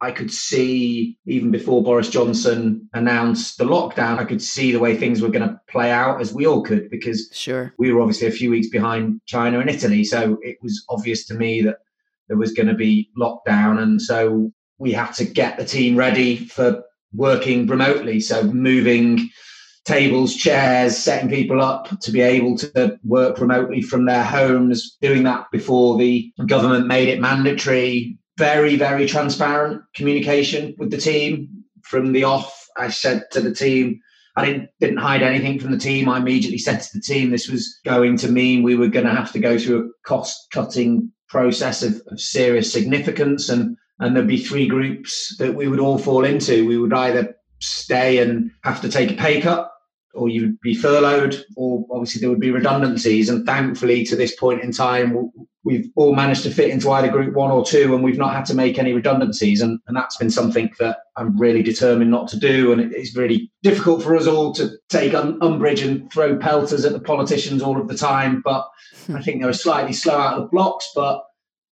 I 0.00 0.12
could 0.12 0.30
see 0.30 1.18
even 1.26 1.50
before 1.50 1.82
Boris 1.82 2.08
Johnson 2.08 2.88
announced 2.92 3.58
the 3.58 3.64
lockdown, 3.64 4.18
I 4.18 4.24
could 4.24 4.40
see 4.40 4.70
the 4.70 4.78
way 4.78 4.96
things 4.96 5.20
were 5.20 5.30
going 5.30 5.48
to 5.48 5.60
play 5.68 5.90
out 5.90 6.20
as 6.20 6.32
we 6.32 6.46
all 6.46 6.62
could 6.62 6.88
because 6.88 7.28
sure 7.32 7.74
we 7.76 7.92
were 7.92 8.02
obviously 8.02 8.28
a 8.28 8.32
few 8.32 8.50
weeks 8.50 8.68
behind 8.68 9.20
China 9.26 9.58
and 9.58 9.70
Italy. 9.70 10.04
So 10.04 10.38
it 10.42 10.58
was 10.62 10.84
obvious 10.90 11.26
to 11.26 11.34
me 11.34 11.62
that 11.62 11.78
there 12.28 12.36
was 12.36 12.52
going 12.52 12.68
to 12.68 12.74
be 12.74 13.10
lockdown. 13.18 13.82
And 13.82 14.00
so 14.00 14.52
we 14.78 14.92
had 14.92 15.12
to 15.12 15.24
get 15.24 15.58
the 15.58 15.64
team 15.64 15.96
ready 15.96 16.36
for 16.36 16.84
working 17.12 17.66
remotely. 17.66 18.20
So 18.20 18.44
moving 18.44 19.30
tables, 19.86 20.34
chairs, 20.34 20.96
setting 20.96 21.30
people 21.30 21.62
up 21.62 21.88
to 22.00 22.10
be 22.10 22.20
able 22.20 22.56
to 22.58 22.98
work 23.04 23.40
remotely 23.40 23.80
from 23.80 24.04
their 24.04 24.24
homes, 24.24 24.96
doing 25.00 25.22
that 25.22 25.46
before 25.52 25.96
the 25.96 26.30
government 26.46 26.86
made 26.86 27.08
it 27.08 27.20
mandatory. 27.20 28.18
Very, 28.36 28.76
very 28.76 29.06
transparent 29.06 29.80
communication 29.94 30.74
with 30.76 30.90
the 30.90 30.98
team 30.98 31.64
from 31.82 32.12
the 32.12 32.24
off. 32.24 32.68
I 32.76 32.90
said 32.90 33.24
to 33.32 33.40
the 33.40 33.54
team, 33.54 34.00
I 34.36 34.44
didn't 34.44 34.68
didn't 34.80 34.98
hide 34.98 35.22
anything 35.22 35.58
from 35.58 35.70
the 35.70 35.78
team. 35.78 36.10
I 36.10 36.18
immediately 36.18 36.58
said 36.58 36.80
to 36.82 36.88
the 36.92 37.00
team 37.00 37.30
this 37.30 37.48
was 37.48 37.80
going 37.86 38.18
to 38.18 38.30
mean 38.30 38.62
we 38.62 38.74
were 38.74 38.88
going 38.88 39.06
to 39.06 39.14
have 39.14 39.32
to 39.32 39.38
go 39.38 39.56
through 39.58 39.86
a 39.86 39.88
cost 40.06 40.48
cutting 40.52 41.10
process 41.28 41.82
of, 41.82 42.02
of 42.08 42.20
serious 42.20 42.70
significance 42.70 43.48
and 43.48 43.76
and 43.98 44.14
there'd 44.14 44.26
be 44.26 44.36
three 44.36 44.68
groups 44.68 45.34
that 45.38 45.54
we 45.54 45.68
would 45.68 45.80
all 45.80 45.96
fall 45.96 46.26
into. 46.26 46.66
We 46.66 46.76
would 46.76 46.92
either 46.92 47.34
stay 47.60 48.18
and 48.18 48.50
have 48.62 48.82
to 48.82 48.90
take 48.90 49.12
a 49.12 49.14
pay 49.14 49.40
cut 49.40 49.70
or 50.16 50.28
you 50.28 50.42
would 50.42 50.60
be 50.60 50.74
furloughed, 50.74 51.44
or 51.56 51.84
obviously 51.90 52.20
there 52.20 52.30
would 52.30 52.40
be 52.40 52.50
redundancies. 52.50 53.28
And 53.28 53.46
thankfully, 53.46 54.04
to 54.04 54.16
this 54.16 54.34
point 54.34 54.62
in 54.62 54.72
time, 54.72 55.30
we've 55.64 55.88
all 55.96 56.14
managed 56.14 56.44
to 56.44 56.50
fit 56.50 56.70
into 56.70 56.90
either 56.90 57.08
group 57.08 57.34
one 57.34 57.50
or 57.50 57.64
two, 57.64 57.94
and 57.94 58.02
we've 58.02 58.18
not 58.18 58.34
had 58.34 58.44
to 58.46 58.54
make 58.54 58.78
any 58.78 58.92
redundancies. 58.92 59.60
And, 59.60 59.78
and 59.86 59.96
that's 59.96 60.16
been 60.16 60.30
something 60.30 60.70
that 60.78 60.98
I'm 61.16 61.38
really 61.38 61.62
determined 61.62 62.10
not 62.10 62.28
to 62.28 62.38
do. 62.38 62.72
And 62.72 62.92
it's 62.92 63.16
really 63.16 63.50
difficult 63.62 64.02
for 64.02 64.16
us 64.16 64.26
all 64.26 64.52
to 64.54 64.70
take 64.88 65.14
un- 65.14 65.38
umbrage 65.42 65.82
and 65.82 66.10
throw 66.12 66.38
pelters 66.38 66.84
at 66.84 66.92
the 66.92 67.00
politicians 67.00 67.62
all 67.62 67.80
of 67.80 67.88
the 67.88 67.96
time. 67.96 68.42
But 68.44 68.66
I 69.12 69.22
think 69.22 69.40
they 69.40 69.46
were 69.46 69.52
slightly 69.52 69.92
slow 69.92 70.18
out 70.18 70.34
of 70.34 70.42
the 70.42 70.48
blocks, 70.48 70.88
but 70.94 71.22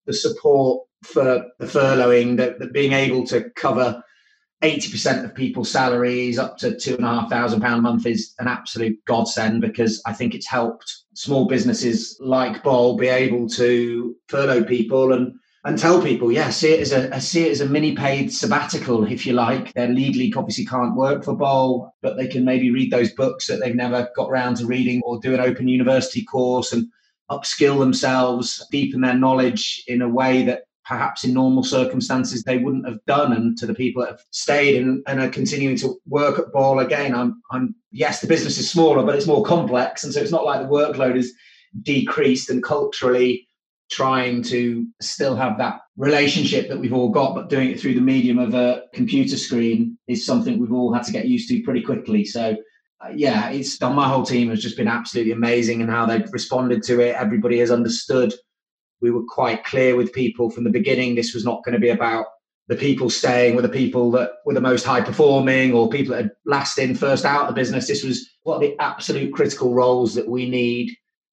the 0.06 0.12
support 0.12 0.86
for 1.02 1.44
the 1.58 1.66
furloughing, 1.66 2.36
that, 2.38 2.58
that 2.58 2.72
being 2.72 2.92
able 2.92 3.26
to 3.26 3.50
cover 3.56 4.02
80% 4.62 5.24
of 5.24 5.34
people's 5.34 5.70
salaries 5.70 6.38
up 6.38 6.56
to 6.58 6.78
two 6.78 6.96
and 6.96 7.04
a 7.04 7.08
half 7.08 7.30
thousand 7.30 7.60
pound 7.60 7.80
a 7.80 7.82
month 7.82 8.06
is 8.06 8.34
an 8.38 8.48
absolute 8.48 8.96
godsend 9.06 9.60
because 9.60 10.02
I 10.06 10.12
think 10.12 10.34
it's 10.34 10.48
helped 10.48 10.90
small 11.14 11.46
businesses 11.46 12.16
like 12.20 12.62
Bol 12.62 12.96
be 12.96 13.08
able 13.08 13.48
to 13.50 14.16
furlough 14.28 14.64
people 14.64 15.12
and 15.12 15.34
and 15.66 15.78
tell 15.78 16.02
people, 16.02 16.30
yeah, 16.30 16.50
see 16.50 16.74
it 16.74 16.80
as 16.80 16.92
a 16.92 17.20
see 17.20 17.46
it 17.46 17.52
as 17.52 17.62
a 17.62 17.66
mini 17.66 17.96
paid 17.96 18.30
sabbatical, 18.32 19.04
if 19.10 19.24
you 19.24 19.32
like. 19.32 19.72
They're 19.72 19.88
legally 19.88 20.32
obviously 20.36 20.66
can't 20.66 20.94
work 20.94 21.24
for 21.24 21.34
Bol, 21.34 21.94
but 22.02 22.18
they 22.18 22.26
can 22.26 22.44
maybe 22.44 22.70
read 22.70 22.90
those 22.90 23.14
books 23.14 23.46
that 23.46 23.60
they've 23.60 23.74
never 23.74 24.08
got 24.14 24.28
around 24.28 24.56
to 24.56 24.66
reading 24.66 25.00
or 25.04 25.18
do 25.18 25.32
an 25.32 25.40
open 25.40 25.66
university 25.66 26.22
course 26.24 26.72
and 26.72 26.86
upskill 27.30 27.78
themselves, 27.78 28.66
deepen 28.70 29.00
their 29.00 29.14
knowledge 29.16 29.82
in 29.86 30.02
a 30.02 30.08
way 30.08 30.44
that 30.44 30.64
perhaps 30.84 31.24
in 31.24 31.32
normal 31.32 31.64
circumstances 31.64 32.42
they 32.42 32.58
wouldn't 32.58 32.86
have 32.86 33.04
done. 33.06 33.32
And 33.32 33.56
to 33.58 33.66
the 33.66 33.74
people 33.74 34.02
that 34.02 34.12
have 34.12 34.24
stayed 34.30 34.80
and, 34.80 35.02
and 35.06 35.20
are 35.20 35.28
continuing 35.28 35.76
to 35.78 35.96
work 36.06 36.38
at 36.38 36.52
Bol 36.52 36.80
again, 36.80 37.14
I'm, 37.14 37.42
I'm 37.50 37.74
yes, 37.90 38.20
the 38.20 38.26
business 38.26 38.58
is 38.58 38.70
smaller, 38.70 39.04
but 39.04 39.14
it's 39.14 39.26
more 39.26 39.44
complex, 39.44 40.04
and 40.04 40.12
so 40.12 40.20
it's 40.20 40.30
not 40.30 40.44
like 40.44 40.60
the 40.60 40.68
workload 40.68 41.16
is 41.16 41.34
decreased 41.82 42.50
and 42.50 42.62
culturally 42.62 43.48
trying 43.90 44.42
to 44.42 44.86
still 45.00 45.36
have 45.36 45.58
that 45.58 45.80
relationship 45.96 46.68
that 46.68 46.78
we've 46.78 46.94
all 46.94 47.10
got, 47.10 47.34
but 47.34 47.50
doing 47.50 47.70
it 47.70 47.80
through 47.80 47.94
the 47.94 48.00
medium 48.00 48.38
of 48.38 48.54
a 48.54 48.82
computer 48.94 49.36
screen 49.36 49.98
is 50.08 50.24
something 50.24 50.58
we've 50.58 50.72
all 50.72 50.92
had 50.92 51.04
to 51.04 51.12
get 51.12 51.26
used 51.26 51.48
to 51.48 51.62
pretty 51.62 51.82
quickly. 51.82 52.24
So. 52.24 52.56
Uh, 53.04 53.08
yeah, 53.14 53.50
it's 53.50 53.78
my 53.80 54.08
whole 54.08 54.22
team 54.22 54.48
has 54.48 54.62
just 54.62 54.78
been 54.78 54.88
absolutely 54.88 55.32
amazing 55.32 55.82
and 55.82 55.90
how 55.90 56.06
they've 56.06 56.32
responded 56.32 56.82
to 56.84 57.00
it. 57.00 57.14
Everybody 57.16 57.58
has 57.58 57.70
understood 57.70 58.32
we 59.00 59.10
were 59.10 59.24
quite 59.28 59.64
clear 59.64 59.96
with 59.96 60.12
people 60.12 60.50
from 60.50 60.64
the 60.64 60.70
beginning 60.70 61.14
this 61.14 61.34
was 61.34 61.44
not 61.44 61.62
going 61.64 61.74
to 61.74 61.80
be 61.80 61.90
about 61.90 62.26
the 62.68 62.76
people 62.76 63.10
staying 63.10 63.54
were 63.54 63.62
the 63.62 63.68
people 63.68 64.10
that 64.12 64.30
were 64.46 64.54
the 64.54 64.60
most 64.60 64.84
high 64.84 65.00
performing 65.00 65.74
or 65.74 65.88
people 65.88 66.14
that 66.14 66.22
had 66.22 66.30
last 66.46 66.78
in 66.78 66.94
first 66.94 67.24
out 67.24 67.42
of 67.42 67.48
the 67.48 67.60
business. 67.60 67.86
This 67.86 68.02
was 68.02 68.26
what 68.44 68.60
the 68.60 68.74
absolute 68.80 69.34
critical 69.34 69.74
roles 69.74 70.14
that 70.14 70.28
we 70.28 70.48
need 70.48 70.90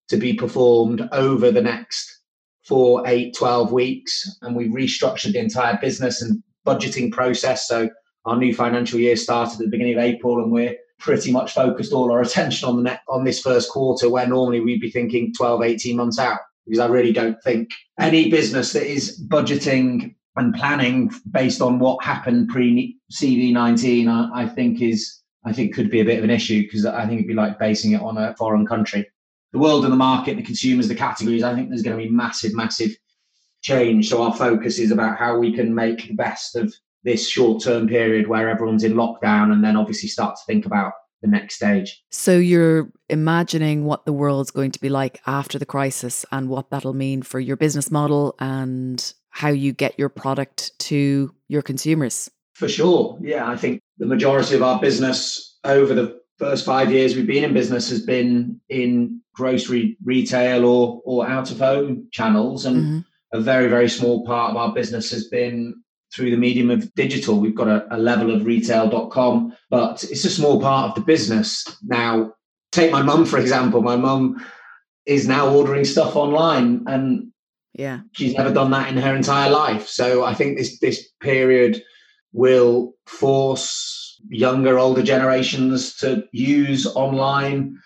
to 0.10 0.18
be 0.18 0.34
performed 0.34 1.08
over 1.14 1.50
the 1.50 1.62
next 1.62 2.20
four 2.68 3.04
eight 3.08 3.34
12 3.36 3.72
weeks. 3.72 4.30
And 4.42 4.56
we 4.56 4.68
restructured 4.68 5.34
the 5.34 5.40
entire 5.40 5.78
business 5.82 6.22
and 6.22 6.44
budgeting 6.66 7.12
process. 7.14 7.66
So 7.68 7.90
our 8.26 8.36
new 8.36 8.54
financial 8.54 9.00
year 9.00 9.16
started 9.16 9.54
at 9.54 9.60
the 9.60 9.70
beginning 9.70 9.98
of 9.98 10.04
april 10.04 10.44
and 10.44 10.52
we're 10.52 10.76
pretty 11.00 11.32
much 11.32 11.54
focused 11.54 11.94
all 11.94 12.12
our 12.12 12.22
attention 12.28 12.68
on 12.68 12.78
the 12.78 12.84
net 12.84 13.02
on 13.10 13.24
this 13.24 13.42
first 13.42 13.70
quarter 13.72 14.10
where 14.10 14.28
normally 14.28 14.60
we'd 14.60 14.82
be 14.82 14.92
thinking 14.92 15.34
12 15.34 15.64
18 15.64 15.96
months 15.96 16.20
out 16.20 16.40
because 16.66 16.80
I 16.80 16.88
really 16.88 17.12
don't 17.12 17.42
think 17.44 17.70
any 18.00 18.30
business 18.30 18.74
that 18.74 18.86
is 18.86 19.24
budgeting 19.28 20.16
and 20.36 20.54
planning 20.54 21.12
based 21.32 21.62
on 21.62 21.80
what 21.80 22.04
happened 22.04 22.50
pre 22.50 22.98
CV19, 23.12 24.08
I, 24.08 24.44
I 24.44 24.48
think 24.48 24.82
is 24.82 25.22
I 25.44 25.54
think 25.54 25.74
could 25.74 25.90
be 25.90 26.02
a 26.02 26.06
bit 26.06 26.20
of 26.20 26.24
an 26.24 26.30
issue 26.30 26.62
because 26.62 26.86
I 26.86 27.06
think 27.06 27.20
it'd 27.20 27.28
be 27.28 27.34
like 27.34 27.60
basing 27.60 27.94
it 27.94 28.02
on 28.02 28.18
a 28.18 28.36
foreign 28.36 28.66
country. 28.66 29.08
The 29.54 29.60
world 29.60 29.84
and 29.84 29.92
the 29.92 29.98
market, 29.98 30.38
the 30.38 30.44
consumers, 30.44 30.88
the 30.88 30.96
categories, 30.96 31.44
I 31.44 31.54
think 31.54 31.70
there's 31.70 31.82
going 31.82 31.98
to 31.98 32.04
be 32.04 32.10
massive, 32.10 32.54
massive 32.54 32.96
change. 33.62 34.10
So 34.10 34.22
our 34.22 34.34
focus 34.34 34.80
is 34.80 34.92
about 34.92 35.18
how 35.18 35.38
we 35.38 35.54
can 35.54 35.74
make 35.74 36.08
the 36.08 36.14
best 36.14 36.56
of 36.56 36.74
this 37.04 37.28
short 37.28 37.64
term 37.64 37.88
period 37.88 38.28
where 38.28 38.50
everyone's 38.50 38.84
in 38.84 38.94
lockdown 38.94 39.52
and 39.52 39.64
then 39.64 39.76
obviously 39.76 40.08
start 40.08 40.36
to 40.36 40.42
think 40.46 40.66
about 40.66 40.94
the 41.22 41.28
next 41.28 41.56
stage. 41.56 42.04
So 42.10 42.38
you're 42.38 42.92
imagining 43.10 43.86
what 43.86 44.06
the 44.06 44.14
world's 44.14 44.52
going 44.52 44.72
to 44.72 44.82
be 44.82 44.90
like 44.90 45.22
after 45.28 45.60
the 45.60 45.66
crisis 45.66 46.26
and 46.32 46.50
what 46.50 46.70
that'll 46.70 46.94
mean 46.94 47.22
for 47.22 47.40
your 47.40 47.58
business 47.58 47.92
model 47.92 48.36
and 48.40 49.14
how 49.30 49.50
you 49.50 49.72
get 49.72 49.98
your 49.98 50.10
product 50.10 50.78
to 50.80 51.34
your 51.48 51.62
consumers. 51.62 52.30
For 52.54 52.68
sure. 52.68 53.18
Yeah, 53.22 53.50
I 53.50 53.56
think 53.56 53.82
the 53.98 54.06
majority 54.06 54.56
of 54.56 54.64
our 54.64 54.80
business 54.80 55.58
over 55.64 55.94
the 55.94 56.22
first 56.38 56.66
5 56.66 56.92
years 56.92 57.16
we've 57.16 57.28
been 57.28 57.44
in 57.44 57.54
business 57.54 57.90
has 57.90 58.04
been 58.04 58.60
in 58.68 59.22
grocery 59.34 59.98
retail 60.04 60.66
or 60.66 61.02
or 61.06 61.28
out 61.28 61.52
of 61.52 61.60
home 61.60 62.08
channels 62.12 62.66
and 62.66 62.78
mm-hmm. 62.78 63.00
a 63.32 63.40
very 63.40 63.68
very 63.68 63.88
small 63.88 64.26
part 64.26 64.52
of 64.52 64.58
our 64.58 64.74
business 64.74 65.12
has 65.12 65.28
been 65.28 65.81
through 66.14 66.32
the 66.32 66.38
medium 66.38 66.70
of 66.70 66.94
digital. 66.96 67.40
We've 67.40 67.56
got 67.56 67.68
a, 67.68 67.96
a 67.96 67.98
level 67.98 68.34
of 68.34 68.46
retail.com, 68.46 69.56
but 69.70 70.04
it's 70.04 70.26
a 70.26 70.30
small 70.30 70.60
part 70.62 70.90
of 70.90 70.96
the 70.96 71.02
business. 71.02 71.66
Now, 71.84 72.34
take 72.72 72.92
my 72.92 73.02
mum, 73.02 73.26
for 73.26 73.40
example. 73.40 73.82
My 73.82 73.96
mum 73.96 74.46
is 75.06 75.28
now 75.28 75.50
ordering 75.50 75.86
stuff 75.86 76.16
online 76.16 76.84
and 76.88 77.32
yeah, 77.74 78.02
she's 78.12 78.36
never 78.36 78.54
done 78.54 78.72
that 78.72 78.90
in 78.90 78.98
her 78.98 79.16
entire 79.16 79.50
life. 79.50 79.88
So 79.88 80.24
I 80.24 80.34
think 80.34 80.58
this 80.58 80.80
this 80.80 81.10
period 81.22 81.82
will 82.34 82.94
force 83.06 84.20
younger, 84.30 84.78
older 84.78 85.04
generations 85.04 85.96
to 85.98 86.26
use 86.32 86.86
online 86.86 87.78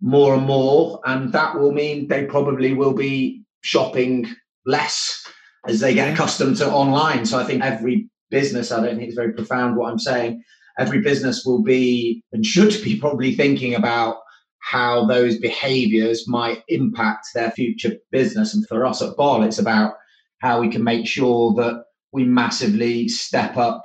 more 0.00 0.34
and 0.34 0.44
more. 0.44 1.00
And 1.04 1.32
that 1.32 1.58
will 1.58 1.72
mean 1.72 2.08
they 2.08 2.24
probably 2.24 2.72
will 2.72 2.94
be 2.94 3.42
shopping 3.62 4.26
less 4.64 5.21
as 5.66 5.80
they 5.80 5.94
get 5.94 6.12
accustomed 6.12 6.56
to 6.56 6.70
online. 6.70 7.24
So 7.24 7.38
I 7.38 7.44
think 7.44 7.62
every 7.62 8.08
business, 8.30 8.72
I 8.72 8.84
don't 8.84 8.96
think 8.96 9.08
it's 9.08 9.16
very 9.16 9.32
profound 9.32 9.76
what 9.76 9.90
I'm 9.90 9.98
saying, 9.98 10.42
every 10.78 11.00
business 11.00 11.44
will 11.44 11.62
be 11.62 12.22
and 12.32 12.44
should 12.44 12.82
be 12.82 12.98
probably 12.98 13.34
thinking 13.34 13.74
about 13.74 14.16
how 14.60 15.04
those 15.06 15.38
behaviors 15.38 16.26
might 16.28 16.62
impact 16.68 17.26
their 17.34 17.50
future 17.50 17.96
business. 18.10 18.54
And 18.54 18.66
for 18.66 18.86
us 18.86 19.02
at 19.02 19.16
Bol, 19.16 19.42
it's 19.42 19.58
about 19.58 19.94
how 20.38 20.60
we 20.60 20.68
can 20.68 20.82
make 20.82 21.06
sure 21.06 21.52
that 21.54 21.84
we 22.12 22.24
massively 22.24 23.08
step 23.08 23.56
up 23.56 23.82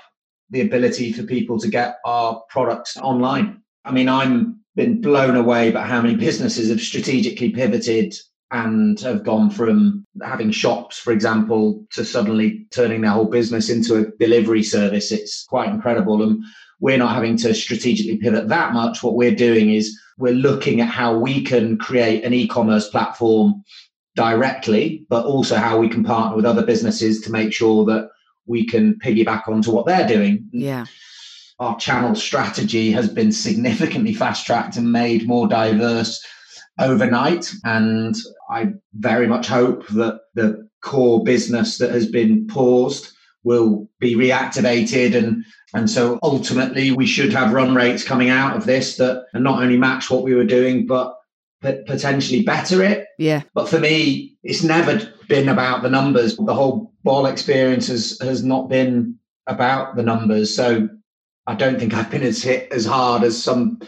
the 0.50 0.62
ability 0.62 1.14
for 1.14 1.24
people 1.24 1.60
to 1.60 1.68
get 1.68 1.98
our 2.06 2.42
products 2.50 2.96
online. 2.98 3.62
I 3.86 3.92
mean, 3.92 4.08
I'm 4.08 4.58
been 4.78 5.02
blown 5.02 5.36
away 5.36 5.72
by 5.72 5.82
how 5.82 6.02
many 6.02 6.16
businesses 6.16 6.70
have 6.70 6.80
strategically 6.80 7.50
pivoted 7.50 8.14
and 8.52 9.00
have 9.02 9.24
gone 9.24 9.50
from 9.50 10.06
having 10.24 10.52
shops, 10.52 10.98
for 10.98 11.12
example, 11.12 11.86
to 11.92 12.06
suddenly 12.06 12.66
turning 12.72 13.02
their 13.02 13.12
whole 13.12 13.26
business 13.26 13.70
into 13.70 13.98
a 13.98 14.06
delivery 14.20 14.64
service. 14.64 15.12
It's 15.12 15.44
quite 15.44 15.70
incredible. 15.70 16.24
And 16.24 16.44
we're 16.80 16.98
not 16.98 17.16
having 17.16 17.38
to 17.38 17.54
strategically 17.54 18.18
pivot 18.18 18.48
that 18.48 18.74
much. 18.74 19.04
What 19.04 19.16
we're 19.16 19.36
doing 19.36 19.72
is 19.72 19.98
we're 20.18 20.34
looking 20.34 20.80
at 20.82 20.90
how 20.90 21.18
we 21.18 21.44
can 21.44 21.78
create 21.78 22.24
an 22.24 22.34
e 22.34 22.48
commerce 22.48 22.88
platform 22.90 23.64
directly, 24.16 25.06
but 25.10 25.26
also 25.26 25.56
how 25.56 25.78
we 25.78 25.90
can 25.90 26.04
partner 26.04 26.36
with 26.36 26.46
other 26.46 26.66
businesses 26.66 27.22
to 27.22 27.32
make 27.32 27.54
sure 27.54 27.86
that 27.86 28.10
we 28.46 28.66
can 28.66 28.98
piggyback 29.00 29.48
onto 29.48 29.72
what 29.72 29.86
they're 29.86 30.08
doing. 30.08 30.48
Yeah. 30.52 30.86
Our 31.60 31.78
channel 31.78 32.16
strategy 32.16 32.92
has 32.92 33.10
been 33.10 33.32
significantly 33.32 34.14
fast 34.14 34.46
tracked 34.46 34.78
and 34.78 34.92
made 34.92 35.28
more 35.28 35.48
diverse 35.48 36.24
overnight. 36.80 37.52
And 37.64 38.16
I 38.50 38.74
very 38.94 39.28
much 39.28 39.48
hope 39.48 39.88
that 39.90 40.22
the 40.36 40.68
core 40.82 41.24
business 41.24 41.78
that 41.78 41.92
has 41.92 42.08
been 42.08 42.48
paused 42.48 43.12
will 43.44 43.90
be 44.00 44.16
reactivated 44.16 45.16
and 45.16 45.44
and 45.74 45.90
so 45.90 46.20
ultimately 46.24 46.92
we 46.92 47.06
should 47.06 47.32
have 47.34 47.54
run 47.54 47.76
rates 47.76 48.04
coming 48.04 48.30
out 48.30 48.56
of 48.56 48.66
this 48.66 48.98
that 48.98 49.26
not 49.34 49.62
only 49.62 49.78
match 49.78 50.10
what 50.10 50.24
we 50.24 50.34
were 50.34 50.46
doing 50.46 50.86
but 50.86 51.16
potentially 51.62 52.44
better 52.44 52.84
it. 52.84 53.08
Yeah. 53.18 53.42
But 53.54 53.70
for 53.70 53.80
me 53.80 54.38
it's 54.44 54.64
never 54.64 55.12
been 55.28 55.50
about 55.50 55.82
the 55.82 55.90
numbers. 55.90 56.38
The 56.38 56.54
whole 56.54 56.94
Bol 57.04 57.26
experience 57.26 57.88
has 57.88 58.18
has 58.22 58.44
not 58.44 58.70
been 58.70 59.18
about 59.48 59.96
the 59.96 60.04
numbers. 60.04 60.54
So 60.54 60.90
i 61.48 61.56
don't 61.56 61.80
think 61.80 61.94
i've 61.94 62.12
been 62.12 62.24
as 62.24 62.44
hit 62.44 62.70
as 62.72 62.86
hard 62.86 63.24
as 63.24 63.42
some 63.42 63.80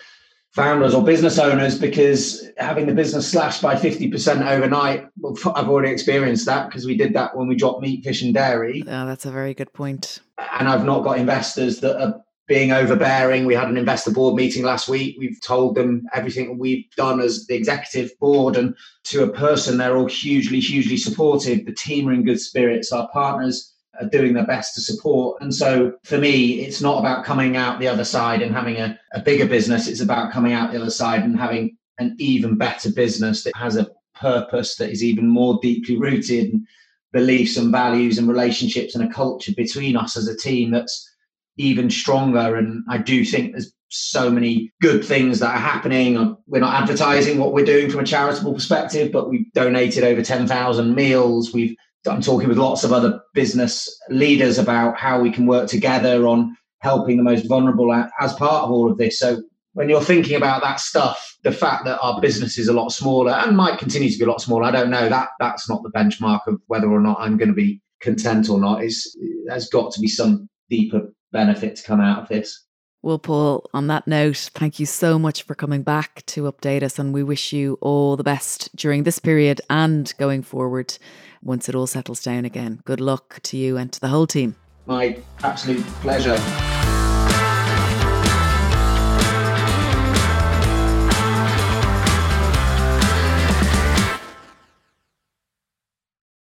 founders 0.51 0.93
or 0.93 1.03
business 1.03 1.37
owners 1.37 1.77
because 1.77 2.49
having 2.57 2.85
the 2.87 2.93
business 2.93 3.29
slashed 3.29 3.61
by 3.61 3.75
50% 3.75 4.45
overnight, 4.47 5.07
I've 5.55 5.69
already 5.69 5.91
experienced 5.91 6.45
that 6.47 6.69
because 6.69 6.85
we 6.85 6.97
did 6.97 7.13
that 7.13 7.35
when 7.35 7.47
we 7.47 7.55
dropped 7.55 7.81
meat, 7.81 8.03
fish, 8.03 8.21
and 8.21 8.33
dairy. 8.33 8.83
Oh, 8.85 9.05
that's 9.05 9.25
a 9.25 9.31
very 9.31 9.53
good 9.53 9.71
point. 9.73 10.19
And 10.59 10.67
I've 10.67 10.85
not 10.85 11.03
got 11.03 11.19
investors 11.19 11.79
that 11.81 12.01
are 12.01 12.21
being 12.47 12.71
overbearing. 12.71 13.45
We 13.45 13.53
had 13.53 13.69
an 13.69 13.77
investor 13.77 14.11
board 14.11 14.35
meeting 14.35 14.63
last 14.63 14.89
week. 14.89 15.15
We've 15.19 15.39
told 15.41 15.75
them 15.75 16.07
everything 16.13 16.57
we've 16.57 16.89
done 16.97 17.19
as 17.19 17.45
the 17.45 17.55
executive 17.55 18.17
board, 18.19 18.57
and 18.57 18.75
to 19.05 19.23
a 19.23 19.31
person, 19.31 19.77
they're 19.77 19.95
all 19.95 20.07
hugely, 20.07 20.59
hugely 20.59 20.97
supportive. 20.97 21.65
The 21.65 21.73
team 21.73 22.09
are 22.09 22.13
in 22.13 22.25
good 22.25 22.41
spirits. 22.41 22.91
Our 22.91 23.07
partners 23.09 23.75
doing 24.07 24.33
their 24.33 24.45
best 24.45 24.75
to 24.75 24.81
support. 24.81 25.41
And 25.41 25.53
so 25.53 25.93
for 26.03 26.17
me, 26.17 26.61
it's 26.61 26.81
not 26.81 26.99
about 26.99 27.25
coming 27.25 27.57
out 27.57 27.79
the 27.79 27.87
other 27.87 28.05
side 28.05 28.41
and 28.41 28.53
having 28.53 28.77
a, 28.77 28.99
a 29.13 29.21
bigger 29.21 29.45
business. 29.45 29.87
It's 29.87 30.01
about 30.01 30.31
coming 30.31 30.53
out 30.53 30.71
the 30.71 30.81
other 30.81 30.89
side 30.89 31.23
and 31.23 31.37
having 31.37 31.77
an 31.97 32.15
even 32.17 32.57
better 32.57 32.91
business 32.91 33.43
that 33.43 33.55
has 33.55 33.75
a 33.75 33.89
purpose 34.15 34.75
that 34.77 34.89
is 34.89 35.03
even 35.03 35.27
more 35.27 35.59
deeply 35.61 35.97
rooted 35.97 36.53
and 36.53 36.67
beliefs 37.11 37.57
and 37.57 37.71
values 37.71 38.17
and 38.17 38.27
relationships 38.27 38.95
and 38.95 39.03
a 39.03 39.13
culture 39.13 39.53
between 39.55 39.97
us 39.97 40.15
as 40.15 40.27
a 40.27 40.37
team 40.37 40.71
that's 40.71 41.09
even 41.57 41.89
stronger. 41.89 42.55
And 42.55 42.83
I 42.89 42.97
do 42.97 43.25
think 43.25 43.51
there's 43.51 43.73
so 43.89 44.29
many 44.29 44.71
good 44.81 45.03
things 45.03 45.39
that 45.39 45.55
are 45.55 45.59
happening. 45.59 46.17
Uh, 46.17 46.35
we're 46.47 46.59
not 46.59 46.81
advertising 46.81 47.39
what 47.39 47.53
we're 47.53 47.65
doing 47.65 47.89
from 47.89 48.01
a 48.01 48.05
charitable 48.05 48.53
perspective, 48.53 49.11
but 49.11 49.29
we've 49.29 49.51
donated 49.53 50.03
over 50.03 50.21
10,000 50.21 50.95
meals. 50.95 51.53
We've 51.53 51.75
I'm 52.07 52.21
talking 52.21 52.47
with 52.47 52.57
lots 52.57 52.83
of 52.83 52.93
other 52.93 53.21
business 53.33 53.89
leaders 54.09 54.57
about 54.57 54.97
how 54.97 55.19
we 55.19 55.31
can 55.31 55.45
work 55.45 55.67
together 55.67 56.27
on 56.27 56.55
helping 56.79 57.17
the 57.17 57.23
most 57.23 57.47
vulnerable 57.47 57.93
as 58.19 58.33
part 58.33 58.63
of 58.63 58.71
all 58.71 58.89
of 58.89 58.97
this. 58.97 59.19
So 59.19 59.41
when 59.73 59.89
you're 59.89 60.01
thinking 60.01 60.35
about 60.35 60.61
that 60.61 60.79
stuff, 60.79 61.37
the 61.43 61.51
fact 61.51 61.85
that 61.85 61.99
our 62.01 62.21
business 62.21 62.57
is 62.57 62.67
a 62.67 62.73
lot 62.73 62.89
smaller 62.89 63.33
and 63.33 63.55
might 63.55 63.79
continue 63.79 64.09
to 64.09 64.17
be 64.17 64.23
a 64.23 64.27
lot 64.27 64.41
smaller, 64.41 64.63
I 64.63 64.71
don't 64.71 64.89
know 64.89 65.09
that 65.09 65.29
that's 65.39 65.69
not 65.69 65.83
the 65.83 65.91
benchmark 65.91 66.47
of 66.47 66.61
whether 66.67 66.89
or 66.89 67.01
not 67.01 67.17
I'm 67.19 67.37
going 67.37 67.49
to 67.49 67.55
be 67.55 67.81
content 67.99 68.49
or 68.49 68.59
not. 68.59 68.83
Is 68.83 69.17
there's 69.45 69.69
got 69.69 69.91
to 69.93 69.99
be 69.99 70.07
some 70.07 70.49
deeper 70.69 71.13
benefit 71.31 71.75
to 71.77 71.83
come 71.83 71.99
out 71.99 72.23
of 72.23 72.29
this. 72.29 72.65
Well, 73.01 73.19
Paul, 73.19 73.69
on 73.73 73.87
that 73.87 74.07
note, 74.07 74.49
thank 74.53 74.77
you 74.77 74.85
so 74.85 75.17
much 75.17 75.43
for 75.43 75.55
coming 75.55 75.83
back 75.83 76.25
to 76.27 76.51
update 76.51 76.83
us, 76.83 76.99
and 76.99 77.13
we 77.13 77.23
wish 77.23 77.53
you 77.53 77.77
all 77.79 78.17
the 78.17 78.23
best 78.23 78.75
during 78.75 79.03
this 79.03 79.19
period 79.19 79.61
and 79.69 80.13
going 80.17 80.43
forward 80.43 80.97
once 81.43 81.69
it 81.69 81.75
all 81.75 81.87
settles 81.87 82.23
down 82.23 82.45
again. 82.45 82.81
Good 82.85 83.01
luck 83.01 83.39
to 83.43 83.57
you 83.57 83.77
and 83.77 83.91
to 83.91 83.99
the 83.99 84.09
whole 84.09 84.27
team. 84.27 84.55
My 84.85 85.17
absolute 85.43 85.85
pleasure. 86.01 86.37